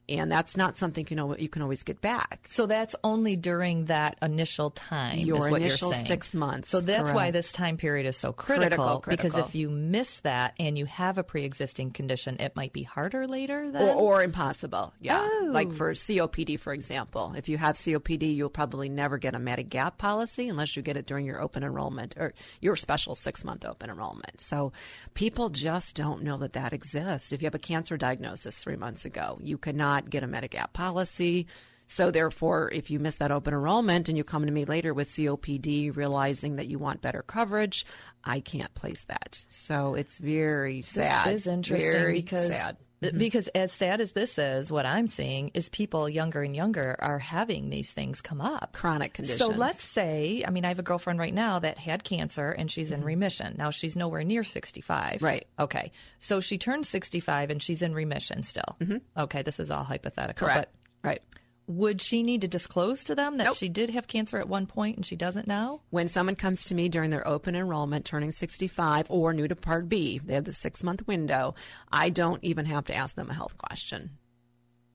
And 0.10 0.32
that's 0.32 0.58
not 0.58 0.78
something 0.78 1.08
you 1.10 1.16
know 1.16 1.36
you 1.38 1.50
can 1.50 1.62
always 1.62 1.84
get 1.84 2.02
back. 2.02 2.46
So 2.50 2.66
that's 2.66 2.96
only 3.04 3.36
during 3.36 3.86
that 3.86 4.18
initial 4.22 4.70
time. 4.72 5.20
Your 5.20 5.48
initial 5.58 5.90
you're 5.90 5.94
saying. 5.96 6.06
six 6.08 6.34
months. 6.34 6.70
So 6.70 6.82
that's 6.82 7.12
why 7.12 7.32
this 7.32 7.52
time 7.52 7.78
period 7.78 8.06
is 8.06 8.18
so 8.18 8.32
critical, 8.34 9.00
Critical, 9.00 9.30
Because 9.30 9.38
if 9.48 9.56
you 9.56 9.70
miss 9.70 10.20
that 10.22 10.54
and 10.60 10.78
you 10.78 10.86
have 10.86 11.18
a 11.18 11.24
pre-existing 11.24 11.92
condition, 11.92 12.38
it 12.40 12.56
might 12.56 12.74
be 12.74 12.84
harder 12.84 13.28
later. 13.28 13.72
Then 13.72 13.82
or, 13.82 14.18
or 14.20 14.24
impossible. 14.24 14.94
Yeah, 15.00 15.20
Oh. 15.22 15.50
like 15.52 15.72
for 15.74 15.92
COPD, 15.94 16.60
for 16.60 16.74
example, 16.74 17.34
if 17.38 17.48
you 17.48 17.58
have 17.58 17.76
COPD, 17.78 18.36
you'll 18.36 18.50
probably 18.50 18.90
never 18.90 19.18
get 19.18 19.36
a 19.36 19.40
Medigap 19.40 19.98
policy 19.98 20.50
unless 20.50 20.76
you 20.76 20.82
get 20.82 20.98
it 20.98 21.06
during 21.06 21.26
your 21.26 21.42
open 21.42 21.64
enrollment 21.64 22.16
or 22.18 22.34
your 22.60 22.76
special 22.76 23.16
six 23.16 23.44
month 23.46 23.66
open 23.66 23.90
enrollment. 23.90 24.42
So 24.42 24.74
people 25.14 25.50
just 25.50 25.96
don't 25.96 26.24
know 26.24 26.38
that 26.38 26.54
that 26.54 26.74
exists. 26.74 27.32
If 27.32 27.42
you 27.42 27.46
have 27.46 27.56
a 27.56 27.60
cancer 27.60 27.96
diagnosis 27.98 28.58
three 28.58 28.76
months 28.76 29.06
ago, 29.06 29.38
you 29.42 29.58
cannot 29.58 29.93
get 30.02 30.24
a 30.24 30.28
Medigap 30.28 30.74
policy. 30.74 31.48
So 31.88 32.12
therefore, 32.12 32.72
if 32.72 32.90
you 32.90 33.00
miss 33.00 33.16
that 33.16 33.32
open 33.32 33.54
enrollment 33.54 34.10
and 34.10 34.18
you 34.18 34.24
come 34.24 34.46
to 34.46 34.52
me 34.52 34.66
later 34.66 34.94
with 34.94 35.12
COPD, 35.12 35.96
realizing 35.96 36.56
that 36.56 36.68
you 36.68 36.80
want 36.80 37.02
better 37.02 37.22
coverage, 37.22 37.86
I 38.24 38.40
can't 38.40 38.74
place 38.74 39.04
that. 39.08 39.44
So 39.50 39.94
it's 39.94 40.18
very 40.18 40.82
sad. 40.82 41.28
This 41.28 41.42
is 41.42 41.48
interesting 41.48 42.14
because 42.14 42.52
sad. 42.52 42.78
Because 43.18 43.48
as 43.50 43.72
sad 43.72 44.02
as 44.02 44.12
this 44.14 44.38
is, 44.38 44.72
what 44.72 44.86
I'm 44.86 45.08
seeing 45.08 45.50
is 45.54 45.70
people 45.70 46.08
younger 46.10 46.42
and 46.44 46.56
younger 46.56 46.96
are 47.00 47.20
having 47.20 47.70
these 47.70 47.92
things 47.92 48.22
come 48.22 48.42
up. 48.42 48.74
Chronic 48.74 49.14
conditions. 49.14 49.40
So 49.40 49.48
let's 49.48 49.84
say, 49.84 50.44
I 50.48 50.50
mean, 50.50 50.66
I 50.66 50.70
have 50.70 50.80
a 50.80 50.84
girlfriend 50.84 51.20
right 51.20 51.34
now 51.34 51.60
that 51.60 51.78
had 51.78 52.04
cancer 52.04 52.50
and 52.52 52.70
she's 52.72 52.90
Mm-hmm. 52.92 53.02
in 53.02 53.06
remission. 53.06 53.56
Now 53.58 53.70
she's 53.72 53.96
nowhere 53.96 54.24
near 54.24 54.44
65. 54.44 55.22
Right. 55.22 55.48
Okay. 55.60 55.92
So 56.20 56.40
she 56.40 56.58
turned 56.58 56.86
65 56.86 57.50
and 57.50 57.62
she's 57.62 57.82
in 57.82 57.94
remission 57.94 58.44
still. 58.44 58.78
Okay. 59.18 59.42
This 59.42 59.60
is 59.60 59.72
all 59.72 59.84
hypothetical. 59.84 60.48
Mm-hmm. 60.48 60.54
Correct. 60.56 60.76
Right. 61.04 61.22
Would 61.68 62.02
she 62.02 62.24
need 62.24 62.42
to 62.42 62.48
disclose 62.48 63.06
to 63.06 63.16
them 63.16 63.38
that 63.38 63.46
Nope. 63.46 63.56
she 63.56 63.70
did 63.70 63.90
have 63.92 64.08
cancer 64.08 64.38
at 64.38 64.50
one 64.50 64.66
point 64.68 64.98
and 64.98 65.06
she 65.06 65.16
doesn't 65.16 65.48
now? 65.48 65.82
When 65.92 66.10
someone 66.10 66.36
comes 66.36 66.66
to 66.66 66.76
me 66.76 66.90
during 66.90 67.10
their 67.10 67.26
open 67.26 67.56
enrollment, 67.56 68.04
turning 68.06 68.34
65 68.34 69.08
or 69.10 69.34
new 69.34 69.48
to 69.48 69.56
Part 69.56 69.88
B, 69.88 70.20
they 70.24 70.34
have 70.34 70.44
the 70.44 70.52
six 70.54 70.84
month 70.84 71.08
window, 71.08 71.56
I 71.92 72.10
don't 72.10 72.44
even 72.44 72.66
have 72.66 72.86
to 72.86 72.96
ask 72.96 73.16
them 73.16 73.30
a 73.30 73.34
health 73.34 73.58
question. 73.58 74.12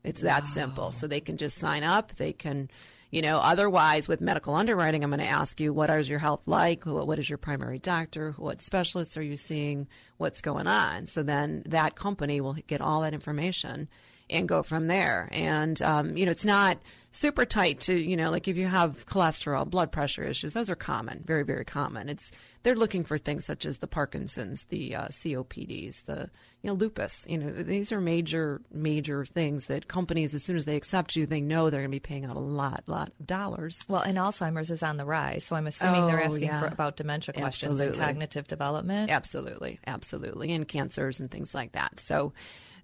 It's 0.04 0.20
that 0.20 0.46
simple. 0.46 0.92
So 0.92 1.06
they 1.06 1.20
can 1.20 1.36
just 1.38 1.58
sign 1.58 1.82
up. 1.82 2.16
They 2.16 2.32
can, 2.32 2.70
you 3.10 3.20
know, 3.20 3.38
otherwise 3.38 4.06
with 4.06 4.20
medical 4.20 4.54
underwriting, 4.54 5.02
I'm 5.02 5.10
going 5.10 5.20
to 5.20 5.26
ask 5.26 5.58
you, 5.60 5.72
what 5.72 5.90
is 5.90 6.08
your 6.08 6.18
health 6.18 6.42
like? 6.46 6.84
What 6.86 7.18
is 7.18 7.28
your 7.28 7.38
primary 7.38 7.78
doctor? 7.78 8.32
What 8.36 8.62
specialists 8.62 9.16
are 9.16 9.22
you 9.22 9.36
seeing? 9.36 9.88
What's 10.18 10.40
going 10.40 10.66
on? 10.66 11.08
So 11.08 11.22
then 11.22 11.62
that 11.66 11.96
company 11.96 12.40
will 12.40 12.54
get 12.54 12.80
all 12.80 13.02
that 13.02 13.12
information 13.14 13.88
and 14.30 14.48
go 14.48 14.62
from 14.62 14.86
there. 14.86 15.28
And, 15.32 15.80
um, 15.82 16.16
you 16.16 16.26
know, 16.26 16.32
it's 16.32 16.44
not 16.44 16.78
super 17.10 17.44
tight 17.46 17.80
to, 17.80 17.94
you 17.94 18.16
know, 18.16 18.30
like 18.30 18.46
if 18.48 18.56
you 18.56 18.66
have 18.66 19.06
cholesterol, 19.06 19.68
blood 19.68 19.90
pressure 19.90 20.22
issues, 20.24 20.52
those 20.52 20.68
are 20.70 20.76
common, 20.76 21.24
very, 21.26 21.42
very 21.42 21.64
common. 21.64 22.08
It's, 22.08 22.30
they're 22.62 22.76
looking 22.76 23.02
for 23.04 23.16
things 23.16 23.46
such 23.46 23.64
as 23.64 23.78
the 23.78 23.86
Parkinson's, 23.86 24.64
the 24.64 24.94
uh, 24.94 25.08
COPDs, 25.08 26.04
the, 26.04 26.28
you 26.62 26.68
know, 26.68 26.74
lupus. 26.74 27.24
You 27.26 27.38
know, 27.38 27.50
these 27.62 27.92
are 27.92 28.00
major, 28.00 28.60
major 28.70 29.24
things 29.24 29.66
that 29.66 29.88
companies, 29.88 30.34
as 30.34 30.44
soon 30.44 30.56
as 30.56 30.66
they 30.66 30.76
accept 30.76 31.16
you, 31.16 31.24
they 31.24 31.40
know 31.40 31.70
they're 31.70 31.80
going 31.80 31.90
to 31.90 31.96
be 31.96 31.98
paying 32.00 32.26
out 32.26 32.36
a 32.36 32.40
lot, 32.40 32.84
lot 32.86 33.10
of 33.18 33.26
dollars. 33.26 33.80
Well, 33.88 34.02
and 34.02 34.18
Alzheimer's 34.18 34.70
is 34.70 34.82
on 34.82 34.98
the 34.98 35.06
rise. 35.06 35.44
So 35.44 35.56
I'm 35.56 35.66
assuming 35.66 36.06
they're 36.06 36.20
Oh, 36.20 36.24
asking 36.24 36.42
yeah. 36.42 36.60
for, 36.60 36.66
about 36.66 36.96
dementia 36.96 37.32
questions 37.32 37.80
Absolutely. 37.80 37.98
and 37.98 38.06
cognitive 38.06 38.46
development. 38.48 39.10
Absolutely, 39.10 39.80
absolutely, 39.86 40.52
and 40.52 40.68
cancers 40.68 41.20
and 41.20 41.30
things 41.30 41.54
like 41.54 41.72
that. 41.72 42.00
So, 42.04 42.34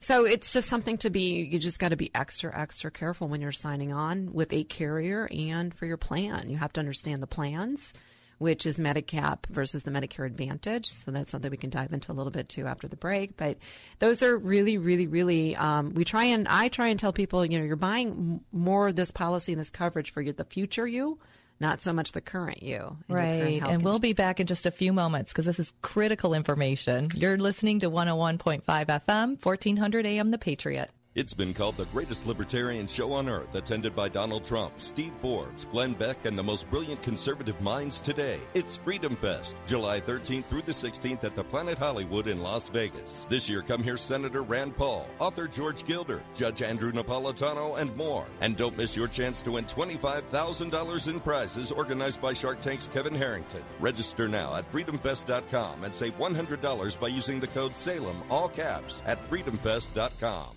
so 0.04 0.24
it's 0.24 0.52
just 0.52 0.68
something 0.68 0.98
to 0.98 1.10
be. 1.10 1.48
You 1.50 1.58
just 1.58 1.78
got 1.78 1.88
to 1.88 1.96
be 1.96 2.10
extra, 2.14 2.56
extra 2.58 2.90
careful 2.90 3.28
when 3.28 3.40
you're 3.40 3.52
signing 3.52 3.92
on 3.92 4.32
with 4.32 4.52
a 4.52 4.64
carrier 4.64 5.28
and 5.32 5.74
for 5.74 5.86
your 5.86 5.96
plan. 5.96 6.50
You 6.50 6.56
have 6.58 6.72
to 6.74 6.80
understand 6.80 7.22
the 7.22 7.26
plans, 7.26 7.92
which 8.38 8.66
is 8.66 8.76
Medigap 8.76 9.46
versus 9.48 9.82
the 9.82 9.90
Medicare 9.90 10.26
Advantage. 10.26 10.92
So 11.04 11.10
that's 11.10 11.32
something 11.32 11.50
we 11.50 11.56
can 11.56 11.70
dive 11.70 11.92
into 11.92 12.12
a 12.12 12.14
little 12.14 12.30
bit 12.30 12.48
too 12.48 12.66
after 12.66 12.86
the 12.86 12.96
break. 12.96 13.36
But 13.36 13.58
those 13.98 14.22
are 14.22 14.36
really, 14.36 14.78
really, 14.78 15.06
really. 15.06 15.56
Um, 15.56 15.94
we 15.94 16.04
try 16.04 16.24
and 16.24 16.46
I 16.48 16.68
try 16.68 16.88
and 16.88 17.00
tell 17.00 17.12
people, 17.12 17.44
you 17.44 17.58
know, 17.58 17.64
you're 17.64 17.76
buying 17.76 18.40
more 18.52 18.88
of 18.88 18.96
this 18.96 19.10
policy 19.10 19.52
and 19.52 19.60
this 19.60 19.70
coverage 19.70 20.12
for 20.12 20.20
your, 20.20 20.34
the 20.34 20.44
future 20.44 20.86
you. 20.86 21.18
Not 21.60 21.82
so 21.82 21.92
much 21.92 22.12
the 22.12 22.20
current 22.20 22.62
you. 22.62 22.96
and 23.08 23.08
your 23.08 23.18
current 23.18 23.62
Right. 23.62 23.62
And 23.62 23.82
we'll 23.82 23.98
be 23.98 24.12
back 24.12 24.40
in 24.40 24.46
just 24.46 24.66
a 24.66 24.70
few 24.70 24.92
moments 24.92 25.32
because 25.32 25.46
this 25.46 25.58
is 25.60 25.72
critical 25.82 26.34
information. 26.34 27.10
You're 27.14 27.38
listening 27.38 27.80
to 27.80 27.90
101.5 27.90 28.62
FM, 28.64 29.42
1400 29.42 30.06
AM 30.06 30.30
The 30.30 30.38
Patriot. 30.38 30.90
It's 31.14 31.32
been 31.32 31.54
called 31.54 31.76
the 31.76 31.84
greatest 31.86 32.26
libertarian 32.26 32.88
show 32.88 33.12
on 33.12 33.28
earth, 33.28 33.54
attended 33.54 33.94
by 33.94 34.08
Donald 34.08 34.44
Trump, 34.44 34.80
Steve 34.80 35.12
Forbes, 35.18 35.64
Glenn 35.64 35.92
Beck, 35.92 36.24
and 36.24 36.36
the 36.36 36.42
most 36.42 36.68
brilliant 36.70 37.02
conservative 37.02 37.60
minds 37.60 38.00
today. 38.00 38.40
It's 38.52 38.78
Freedom 38.78 39.14
Fest, 39.14 39.54
July 39.68 40.00
13th 40.00 40.46
through 40.46 40.62
the 40.62 40.72
16th 40.72 41.22
at 41.22 41.36
the 41.36 41.44
Planet 41.44 41.78
Hollywood 41.78 42.26
in 42.26 42.42
Las 42.42 42.68
Vegas. 42.68 43.26
This 43.28 43.48
year, 43.48 43.62
come 43.62 43.80
hear 43.80 43.96
Senator 43.96 44.42
Rand 44.42 44.76
Paul, 44.76 45.08
author 45.20 45.46
George 45.46 45.84
Gilder, 45.84 46.20
Judge 46.34 46.62
Andrew 46.62 46.90
Napolitano, 46.90 47.78
and 47.78 47.94
more. 47.96 48.26
And 48.40 48.56
don't 48.56 48.76
miss 48.76 48.96
your 48.96 49.06
chance 49.06 49.40
to 49.42 49.52
win 49.52 49.66
$25,000 49.66 51.08
in 51.08 51.20
prizes 51.20 51.70
organized 51.70 52.20
by 52.20 52.32
Shark 52.32 52.60
Tank's 52.60 52.88
Kevin 52.88 53.14
Harrington. 53.14 53.62
Register 53.78 54.26
now 54.26 54.56
at 54.56 54.68
freedomfest.com 54.72 55.84
and 55.84 55.94
save 55.94 56.18
$100 56.18 56.98
by 56.98 57.06
using 57.06 57.38
the 57.38 57.46
code 57.46 57.76
SALEM, 57.76 58.20
all 58.30 58.48
caps, 58.48 59.00
at 59.06 59.22
freedomfest.com. 59.30 60.56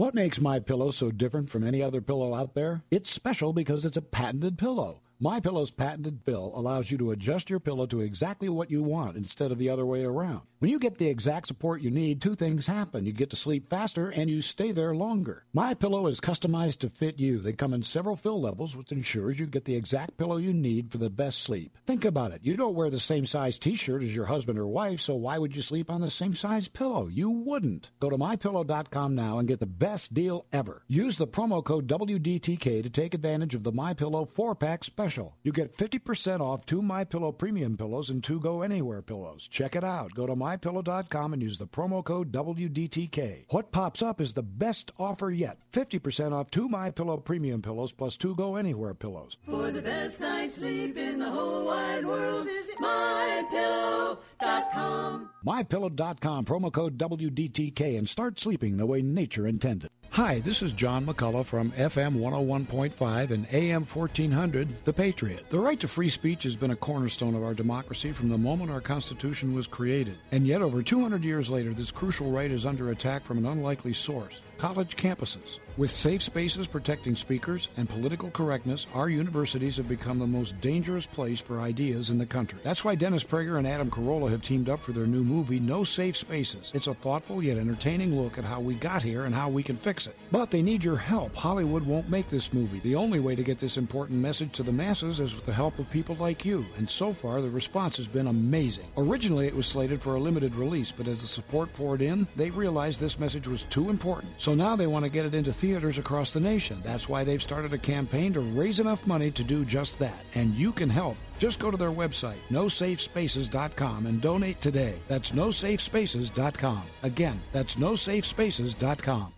What 0.00 0.14
makes 0.14 0.40
my 0.40 0.60
pillow 0.60 0.92
so 0.92 1.10
different 1.10 1.50
from 1.50 1.62
any 1.62 1.82
other 1.82 2.00
pillow 2.00 2.32
out 2.32 2.54
there? 2.54 2.82
It's 2.90 3.10
special 3.10 3.52
because 3.52 3.84
it's 3.84 3.98
a 3.98 4.00
patented 4.00 4.56
pillow. 4.56 5.02
My 5.20 5.40
Pillow's 5.40 5.70
patented 5.70 6.22
fill 6.24 6.52
allows 6.54 6.90
you 6.90 6.96
to 6.96 7.10
adjust 7.10 7.50
your 7.50 7.60
pillow 7.60 7.84
to 7.84 8.00
exactly 8.00 8.48
what 8.48 8.70
you 8.70 8.82
want 8.82 9.18
instead 9.18 9.52
of 9.52 9.58
the 9.58 9.68
other 9.68 9.84
way 9.84 10.02
around. 10.02 10.40
When 10.60 10.70
you 10.70 10.78
get 10.78 10.98
the 10.98 11.08
exact 11.08 11.46
support 11.46 11.80
you 11.80 11.90
need, 11.90 12.20
two 12.20 12.34
things 12.34 12.66
happen. 12.66 13.06
You 13.06 13.12
get 13.12 13.30
to 13.30 13.36
sleep 13.36 13.70
faster 13.70 14.10
and 14.10 14.28
you 14.28 14.42
stay 14.42 14.72
there 14.72 14.94
longer. 14.94 15.44
My 15.54 15.72
Pillow 15.72 16.06
is 16.06 16.20
customized 16.20 16.80
to 16.80 16.90
fit 16.90 17.18
you. 17.18 17.38
They 17.38 17.54
come 17.54 17.72
in 17.72 17.82
several 17.82 18.14
fill 18.14 18.42
levels, 18.42 18.76
which 18.76 18.92
ensures 18.92 19.38
you 19.38 19.46
get 19.46 19.64
the 19.64 19.74
exact 19.74 20.18
pillow 20.18 20.36
you 20.36 20.52
need 20.52 20.92
for 20.92 20.98
the 20.98 21.08
best 21.08 21.40
sleep. 21.44 21.78
Think 21.86 22.04
about 22.04 22.32
it. 22.32 22.42
You 22.44 22.58
don't 22.58 22.74
wear 22.74 22.90
the 22.90 23.00
same 23.00 23.24
size 23.24 23.58
t-shirt 23.58 24.02
as 24.02 24.14
your 24.14 24.26
husband 24.26 24.58
or 24.58 24.66
wife, 24.66 25.00
so 25.00 25.14
why 25.14 25.38
would 25.38 25.56
you 25.56 25.62
sleep 25.62 25.90
on 25.90 26.02
the 26.02 26.10
same 26.10 26.34
size 26.34 26.68
pillow? 26.68 27.06
You 27.06 27.30
wouldn't. 27.30 27.88
Go 27.98 28.10
to 28.10 28.18
mypillow.com 28.18 29.14
now 29.14 29.38
and 29.38 29.48
get 29.48 29.60
the 29.60 29.66
best 29.66 30.12
deal 30.12 30.44
ever. 30.52 30.82
Use 30.88 31.16
the 31.16 31.26
promo 31.26 31.64
code 31.64 31.86
WDTK 31.86 32.82
to 32.82 32.90
take 32.90 33.14
advantage 33.14 33.54
of 33.54 33.62
the 33.62 33.72
My 33.72 33.94
Pillow 33.94 34.26
4-pack 34.26 34.84
special. 34.84 35.38
You 35.42 35.52
get 35.52 35.78
50% 35.78 36.40
off 36.40 36.66
two 36.66 36.82
My 36.82 37.04
Pillow 37.04 37.32
premium 37.32 37.78
pillows 37.78 38.10
and 38.10 38.22
two 38.22 38.40
Go 38.40 38.60
Anywhere 38.60 39.00
pillows. 39.00 39.48
Check 39.48 39.74
it 39.74 39.84
out. 39.84 40.12
Go 40.14 40.26
to 40.26 40.36
mypillow.com 40.50 41.32
and 41.32 41.42
use 41.42 41.58
the 41.58 41.66
promo 41.66 42.04
code 42.04 42.30
WDTK. 42.32 43.44
What 43.50 43.70
pops 43.72 44.02
up 44.02 44.20
is 44.20 44.32
the 44.32 44.42
best 44.42 44.90
offer 44.98 45.30
yet. 45.30 45.58
50% 45.72 46.32
off 46.32 46.50
two 46.50 46.68
My 46.68 46.90
Pillow 46.90 47.18
premium 47.18 47.62
pillows 47.62 47.92
plus 47.92 48.16
two 48.16 48.34
Go 48.34 48.56
Anywhere 48.56 48.94
pillows. 48.94 49.36
For 49.46 49.70
the 49.70 49.82
best 49.82 50.20
night's 50.20 50.56
sleep 50.56 50.96
in 50.96 51.20
the 51.20 51.30
whole 51.30 51.66
wide 51.66 52.04
world, 52.04 52.46
visit 52.46 52.76
mypillow.com. 52.78 55.30
MyPillow.com, 55.46 56.44
promo 56.44 56.72
code 56.72 56.98
WDTK, 56.98 57.96
and 57.96 58.06
start 58.08 58.38
sleeping 58.38 58.76
the 58.76 58.84
way 58.86 59.00
nature 59.00 59.46
intended. 59.46 59.88
Hi, 60.10 60.40
this 60.40 60.60
is 60.60 60.72
John 60.72 61.06
McCullough 61.06 61.46
from 61.46 61.70
FM 61.72 62.16
101.5 62.16 63.30
and 63.30 63.46
AM 63.52 63.84
1400, 63.84 64.84
The 64.84 64.92
Patriot. 64.92 65.48
The 65.50 65.60
right 65.60 65.78
to 65.78 65.86
free 65.88 66.08
speech 66.08 66.42
has 66.42 66.56
been 66.56 66.72
a 66.72 66.76
cornerstone 66.76 67.36
of 67.36 67.44
our 67.44 67.54
democracy 67.54 68.10
from 68.12 68.28
the 68.28 68.36
moment 68.36 68.72
our 68.72 68.80
Constitution 68.80 69.54
was 69.54 69.68
created. 69.68 70.18
And 70.32 70.39
yet, 70.46 70.62
over 70.62 70.82
200 70.82 71.24
years 71.24 71.50
later, 71.50 71.72
this 71.72 71.90
crucial 71.90 72.30
right 72.30 72.50
is 72.50 72.66
under 72.66 72.90
attack 72.90 73.24
from 73.24 73.38
an 73.38 73.46
unlikely 73.46 73.92
source 73.92 74.40
college 74.58 74.96
campuses. 74.96 75.58
With 75.80 75.90
safe 75.90 76.22
spaces 76.22 76.66
protecting 76.66 77.16
speakers 77.16 77.68
and 77.78 77.88
political 77.88 78.30
correctness, 78.30 78.86
our 78.92 79.08
universities 79.08 79.78
have 79.78 79.88
become 79.88 80.18
the 80.18 80.26
most 80.26 80.60
dangerous 80.60 81.06
place 81.06 81.40
for 81.40 81.62
ideas 81.62 82.10
in 82.10 82.18
the 82.18 82.26
country. 82.26 82.58
That's 82.62 82.84
why 82.84 82.96
Dennis 82.96 83.24
Prager 83.24 83.56
and 83.56 83.66
Adam 83.66 83.90
Carolla 83.90 84.28
have 84.28 84.42
teamed 84.42 84.68
up 84.68 84.80
for 84.80 84.92
their 84.92 85.06
new 85.06 85.24
movie, 85.24 85.58
No 85.58 85.82
Safe 85.82 86.14
Spaces. 86.14 86.70
It's 86.74 86.86
a 86.86 86.92
thoughtful 86.92 87.42
yet 87.42 87.56
entertaining 87.56 88.14
look 88.14 88.36
at 88.36 88.44
how 88.44 88.60
we 88.60 88.74
got 88.74 89.02
here 89.02 89.24
and 89.24 89.34
how 89.34 89.48
we 89.48 89.62
can 89.62 89.78
fix 89.78 90.06
it. 90.06 90.18
But 90.30 90.50
they 90.50 90.60
need 90.60 90.84
your 90.84 90.98
help. 90.98 91.34
Hollywood 91.34 91.86
won't 91.86 92.10
make 92.10 92.28
this 92.28 92.52
movie. 92.52 92.80
The 92.80 92.96
only 92.96 93.18
way 93.18 93.34
to 93.34 93.42
get 93.42 93.58
this 93.58 93.78
important 93.78 94.20
message 94.20 94.52
to 94.56 94.62
the 94.62 94.72
masses 94.72 95.18
is 95.18 95.34
with 95.34 95.46
the 95.46 95.54
help 95.54 95.78
of 95.78 95.88
people 95.88 96.16
like 96.16 96.44
you, 96.44 96.66
and 96.76 96.90
so 96.90 97.14
far 97.14 97.40
the 97.40 97.48
response 97.48 97.96
has 97.96 98.06
been 98.06 98.26
amazing. 98.26 98.84
Originally, 98.98 99.46
it 99.46 99.56
was 99.56 99.64
slated 99.64 100.02
for 100.02 100.16
a 100.16 100.20
limited 100.20 100.54
release, 100.56 100.92
but 100.92 101.08
as 101.08 101.22
the 101.22 101.26
support 101.26 101.72
poured 101.72 102.02
in, 102.02 102.28
they 102.36 102.50
realized 102.50 103.00
this 103.00 103.18
message 103.18 103.48
was 103.48 103.62
too 103.62 103.88
important. 103.88 104.34
So 104.36 104.54
now 104.54 104.76
they 104.76 104.86
want 104.86 105.06
to 105.06 105.10
get 105.10 105.24
it 105.24 105.32
into 105.32 105.54
theaters 105.54 105.69
across 105.76 106.32
the 106.32 106.40
nation. 106.40 106.80
That's 106.84 107.08
why 107.08 107.24
they've 107.24 107.40
started 107.40 107.72
a 107.72 107.78
campaign 107.78 108.32
to 108.32 108.40
raise 108.40 108.80
enough 108.80 109.06
money 109.06 109.30
to 109.30 109.44
do 109.44 109.64
just 109.64 109.98
that. 109.98 110.24
And 110.34 110.54
you 110.54 110.72
can 110.72 110.90
help. 110.90 111.16
Just 111.38 111.58
go 111.58 111.70
to 111.70 111.76
their 111.76 111.90
website, 111.90 112.38
nosafespaces.com, 112.50 114.06
and 114.06 114.20
donate 114.20 114.60
today. 114.60 115.00
That's 115.08 115.32
nosafespaces.com. 115.32 116.82
Again, 117.02 117.40
that's 117.52 117.76
nosafespaces.com. 117.76 119.32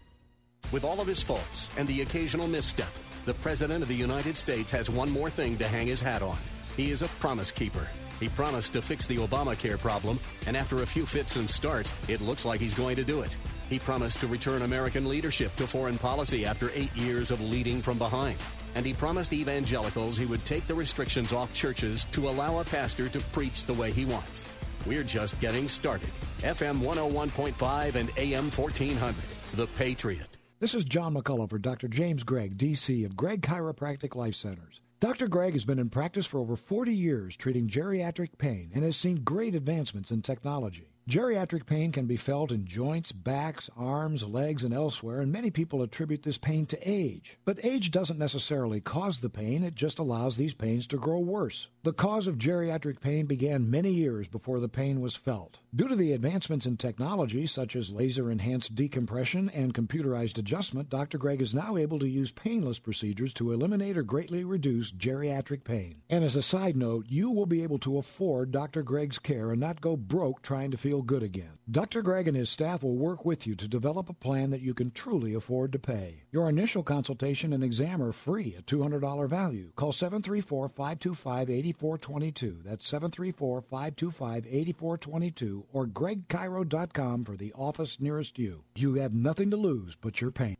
With 0.72 0.84
all 0.84 1.00
of 1.00 1.06
his 1.06 1.22
faults 1.22 1.70
and 1.76 1.86
the 1.86 2.00
occasional 2.00 2.48
misstep, 2.48 2.92
the 3.24 3.34
President 3.34 3.82
of 3.82 3.88
the 3.88 3.94
United 3.94 4.36
States 4.36 4.70
has 4.70 4.90
one 4.90 5.10
more 5.10 5.30
thing 5.30 5.56
to 5.58 5.68
hang 5.68 5.86
his 5.86 6.00
hat 6.00 6.22
on. 6.22 6.38
He 6.76 6.90
is 6.90 7.02
a 7.02 7.08
promise 7.20 7.52
keeper. 7.52 7.86
He 8.22 8.28
promised 8.28 8.72
to 8.74 8.82
fix 8.82 9.08
the 9.08 9.16
Obamacare 9.16 9.80
problem, 9.80 10.20
and 10.46 10.56
after 10.56 10.84
a 10.84 10.86
few 10.86 11.04
fits 11.04 11.34
and 11.34 11.50
starts, 11.50 11.92
it 12.08 12.20
looks 12.20 12.44
like 12.44 12.60
he's 12.60 12.72
going 12.72 12.94
to 12.94 13.02
do 13.02 13.22
it. 13.22 13.36
He 13.68 13.80
promised 13.80 14.20
to 14.20 14.28
return 14.28 14.62
American 14.62 15.08
leadership 15.08 15.56
to 15.56 15.66
foreign 15.66 15.98
policy 15.98 16.46
after 16.46 16.70
eight 16.72 16.96
years 16.96 17.32
of 17.32 17.40
leading 17.40 17.82
from 17.82 17.98
behind. 17.98 18.36
And 18.76 18.86
he 18.86 18.94
promised 18.94 19.32
evangelicals 19.32 20.16
he 20.16 20.26
would 20.26 20.44
take 20.44 20.68
the 20.68 20.74
restrictions 20.74 21.32
off 21.32 21.52
churches 21.52 22.04
to 22.12 22.28
allow 22.28 22.60
a 22.60 22.64
pastor 22.64 23.08
to 23.08 23.18
preach 23.32 23.64
the 23.64 23.74
way 23.74 23.90
he 23.90 24.04
wants. 24.04 24.46
We're 24.86 25.02
just 25.02 25.40
getting 25.40 25.66
started. 25.66 26.10
FM 26.42 26.78
101.5 26.78 27.94
and 27.96 28.08
AM 28.18 28.52
1400. 28.52 29.16
The 29.54 29.66
Patriot. 29.66 30.36
This 30.60 30.74
is 30.74 30.84
John 30.84 31.14
McCullough 31.14 31.50
for 31.50 31.58
Dr. 31.58 31.88
James 31.88 32.22
Gregg, 32.22 32.56
D.C. 32.56 33.02
of 33.02 33.16
Gregg 33.16 33.42
Chiropractic 33.42 34.14
Life 34.14 34.36
Centers. 34.36 34.81
Dr. 35.02 35.26
Gregg 35.26 35.54
has 35.54 35.64
been 35.64 35.80
in 35.80 35.90
practice 35.90 36.26
for 36.26 36.38
over 36.38 36.54
40 36.54 36.94
years 36.94 37.36
treating 37.36 37.66
geriatric 37.66 38.38
pain 38.38 38.70
and 38.72 38.84
has 38.84 38.96
seen 38.96 39.24
great 39.24 39.56
advancements 39.56 40.12
in 40.12 40.22
technology. 40.22 40.92
Geriatric 41.10 41.66
pain 41.66 41.90
can 41.90 42.06
be 42.06 42.16
felt 42.16 42.52
in 42.52 42.64
joints, 42.64 43.10
backs, 43.10 43.68
arms, 43.76 44.22
legs, 44.22 44.62
and 44.62 44.72
elsewhere, 44.72 45.20
and 45.20 45.32
many 45.32 45.50
people 45.50 45.82
attribute 45.82 46.22
this 46.22 46.38
pain 46.38 46.66
to 46.66 46.78
age. 46.88 47.36
But 47.44 47.64
age 47.64 47.90
doesn't 47.90 48.16
necessarily 48.16 48.80
cause 48.80 49.18
the 49.18 49.28
pain, 49.28 49.64
it 49.64 49.74
just 49.74 49.98
allows 49.98 50.36
these 50.36 50.54
pains 50.54 50.86
to 50.86 50.98
grow 50.98 51.18
worse. 51.18 51.66
The 51.84 51.92
cause 51.92 52.28
of 52.28 52.38
geriatric 52.38 53.00
pain 53.00 53.26
began 53.26 53.68
many 53.68 53.90
years 53.90 54.28
before 54.28 54.60
the 54.60 54.68
pain 54.68 55.00
was 55.00 55.16
felt. 55.16 55.58
Due 55.74 55.88
to 55.88 55.96
the 55.96 56.12
advancements 56.12 56.64
in 56.64 56.76
technology, 56.76 57.44
such 57.44 57.74
as 57.74 57.90
laser 57.90 58.30
enhanced 58.30 58.76
decompression 58.76 59.50
and 59.50 59.74
computerized 59.74 60.38
adjustment, 60.38 60.90
Dr. 60.90 61.18
Gregg 61.18 61.42
is 61.42 61.52
now 61.52 61.76
able 61.76 61.98
to 61.98 62.08
use 62.08 62.30
painless 62.30 62.78
procedures 62.78 63.34
to 63.34 63.50
eliminate 63.50 63.98
or 63.98 64.04
greatly 64.04 64.44
reduce 64.44 64.92
geriatric 64.92 65.64
pain. 65.64 66.02
And 66.08 66.22
as 66.22 66.36
a 66.36 66.42
side 66.42 66.76
note, 66.76 67.06
you 67.08 67.32
will 67.32 67.46
be 67.46 67.64
able 67.64 67.80
to 67.80 67.98
afford 67.98 68.52
Dr. 68.52 68.84
Gregg's 68.84 69.18
care 69.18 69.50
and 69.50 69.58
not 69.58 69.80
go 69.80 69.96
broke 69.96 70.40
trying 70.42 70.70
to 70.70 70.76
feel 70.76 71.02
good 71.02 71.24
again. 71.24 71.58
Dr. 71.68 72.02
Gregg 72.02 72.28
and 72.28 72.36
his 72.36 72.50
staff 72.50 72.84
will 72.84 72.96
work 72.96 73.24
with 73.24 73.44
you 73.44 73.56
to 73.56 73.66
develop 73.66 74.08
a 74.08 74.14
plan 74.14 74.50
that 74.50 74.60
you 74.60 74.72
can 74.72 74.92
truly 74.92 75.34
afford 75.34 75.72
to 75.72 75.80
pay. 75.80 76.22
Your 76.30 76.48
initial 76.48 76.84
consultation 76.84 77.52
and 77.52 77.64
exam 77.64 78.00
are 78.00 78.12
free 78.12 78.54
at 78.56 78.66
$200 78.66 79.28
value. 79.28 79.72
Call 79.74 79.92
734 79.92 80.68
525 80.68 81.50
8422. 81.72 82.58
That's 82.64 82.86
734 82.86 83.62
525 83.62 84.46
8422 84.46 85.64
or 85.72 85.86
greggchiro.com 85.86 87.24
for 87.24 87.36
the 87.36 87.52
office 87.54 87.98
nearest 87.98 88.38
you. 88.38 88.64
You 88.74 88.94
have 88.94 89.14
nothing 89.14 89.50
to 89.50 89.56
lose 89.56 89.96
but 89.96 90.20
your 90.20 90.30
pain. 90.30 90.56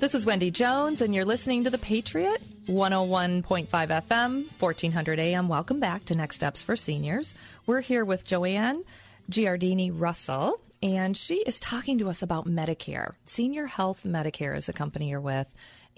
This 0.00 0.14
is 0.14 0.24
Wendy 0.24 0.52
Jones, 0.52 1.00
and 1.00 1.12
you're 1.12 1.24
listening 1.24 1.64
to 1.64 1.70
The 1.70 1.78
Patriot, 1.78 2.40
101.5 2.68 3.68
FM, 3.68 4.46
1400 4.60 5.18
AM. 5.18 5.48
Welcome 5.48 5.80
back 5.80 6.04
to 6.04 6.14
Next 6.14 6.36
Steps 6.36 6.62
for 6.62 6.76
Seniors. 6.76 7.34
We're 7.66 7.80
here 7.80 8.04
with 8.04 8.24
Joanne 8.24 8.84
Giardini 9.28 9.90
Russell, 9.92 10.60
and 10.82 11.16
she 11.16 11.36
is 11.36 11.58
talking 11.60 11.98
to 11.98 12.08
us 12.08 12.22
about 12.22 12.46
Medicare. 12.46 13.14
Senior 13.26 13.66
Health 13.66 14.00
Medicare 14.04 14.56
is 14.56 14.66
the 14.66 14.72
company 14.72 15.10
you're 15.10 15.20
with. 15.20 15.48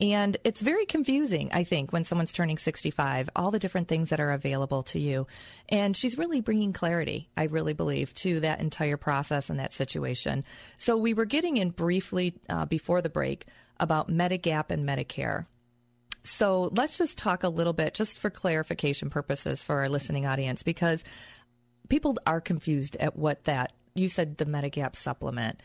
And 0.00 0.38
it's 0.44 0.62
very 0.62 0.86
confusing, 0.86 1.50
I 1.52 1.64
think, 1.64 1.92
when 1.92 2.04
someone's 2.04 2.32
turning 2.32 2.56
65, 2.56 3.28
all 3.36 3.50
the 3.50 3.58
different 3.58 3.88
things 3.88 4.08
that 4.08 4.20
are 4.20 4.32
available 4.32 4.82
to 4.84 4.98
you. 4.98 5.26
And 5.68 5.94
she's 5.94 6.16
really 6.16 6.40
bringing 6.40 6.72
clarity, 6.72 7.28
I 7.36 7.44
really 7.44 7.74
believe, 7.74 8.14
to 8.14 8.40
that 8.40 8.60
entire 8.60 8.96
process 8.96 9.50
and 9.50 9.60
that 9.60 9.74
situation. 9.74 10.44
So 10.78 10.96
we 10.96 11.12
were 11.12 11.26
getting 11.26 11.58
in 11.58 11.70
briefly 11.70 12.34
uh, 12.48 12.64
before 12.64 13.02
the 13.02 13.10
break 13.10 13.44
about 13.78 14.08
Medigap 14.08 14.70
and 14.70 14.88
Medicare. 14.88 15.44
So 16.22 16.70
let's 16.72 16.96
just 16.96 17.18
talk 17.18 17.44
a 17.44 17.48
little 17.48 17.72
bit, 17.74 17.92
just 17.92 18.18
for 18.18 18.30
clarification 18.30 19.10
purposes 19.10 19.62
for 19.62 19.76
our 19.80 19.88
listening 19.90 20.24
audience, 20.24 20.62
because 20.62 21.04
people 21.90 22.16
are 22.26 22.40
confused 22.40 22.96
at 22.96 23.16
what 23.16 23.44
that, 23.44 23.72
you 23.94 24.08
said 24.08 24.36
the 24.36 24.44
Medigap 24.44 24.96
supplement 24.96 25.60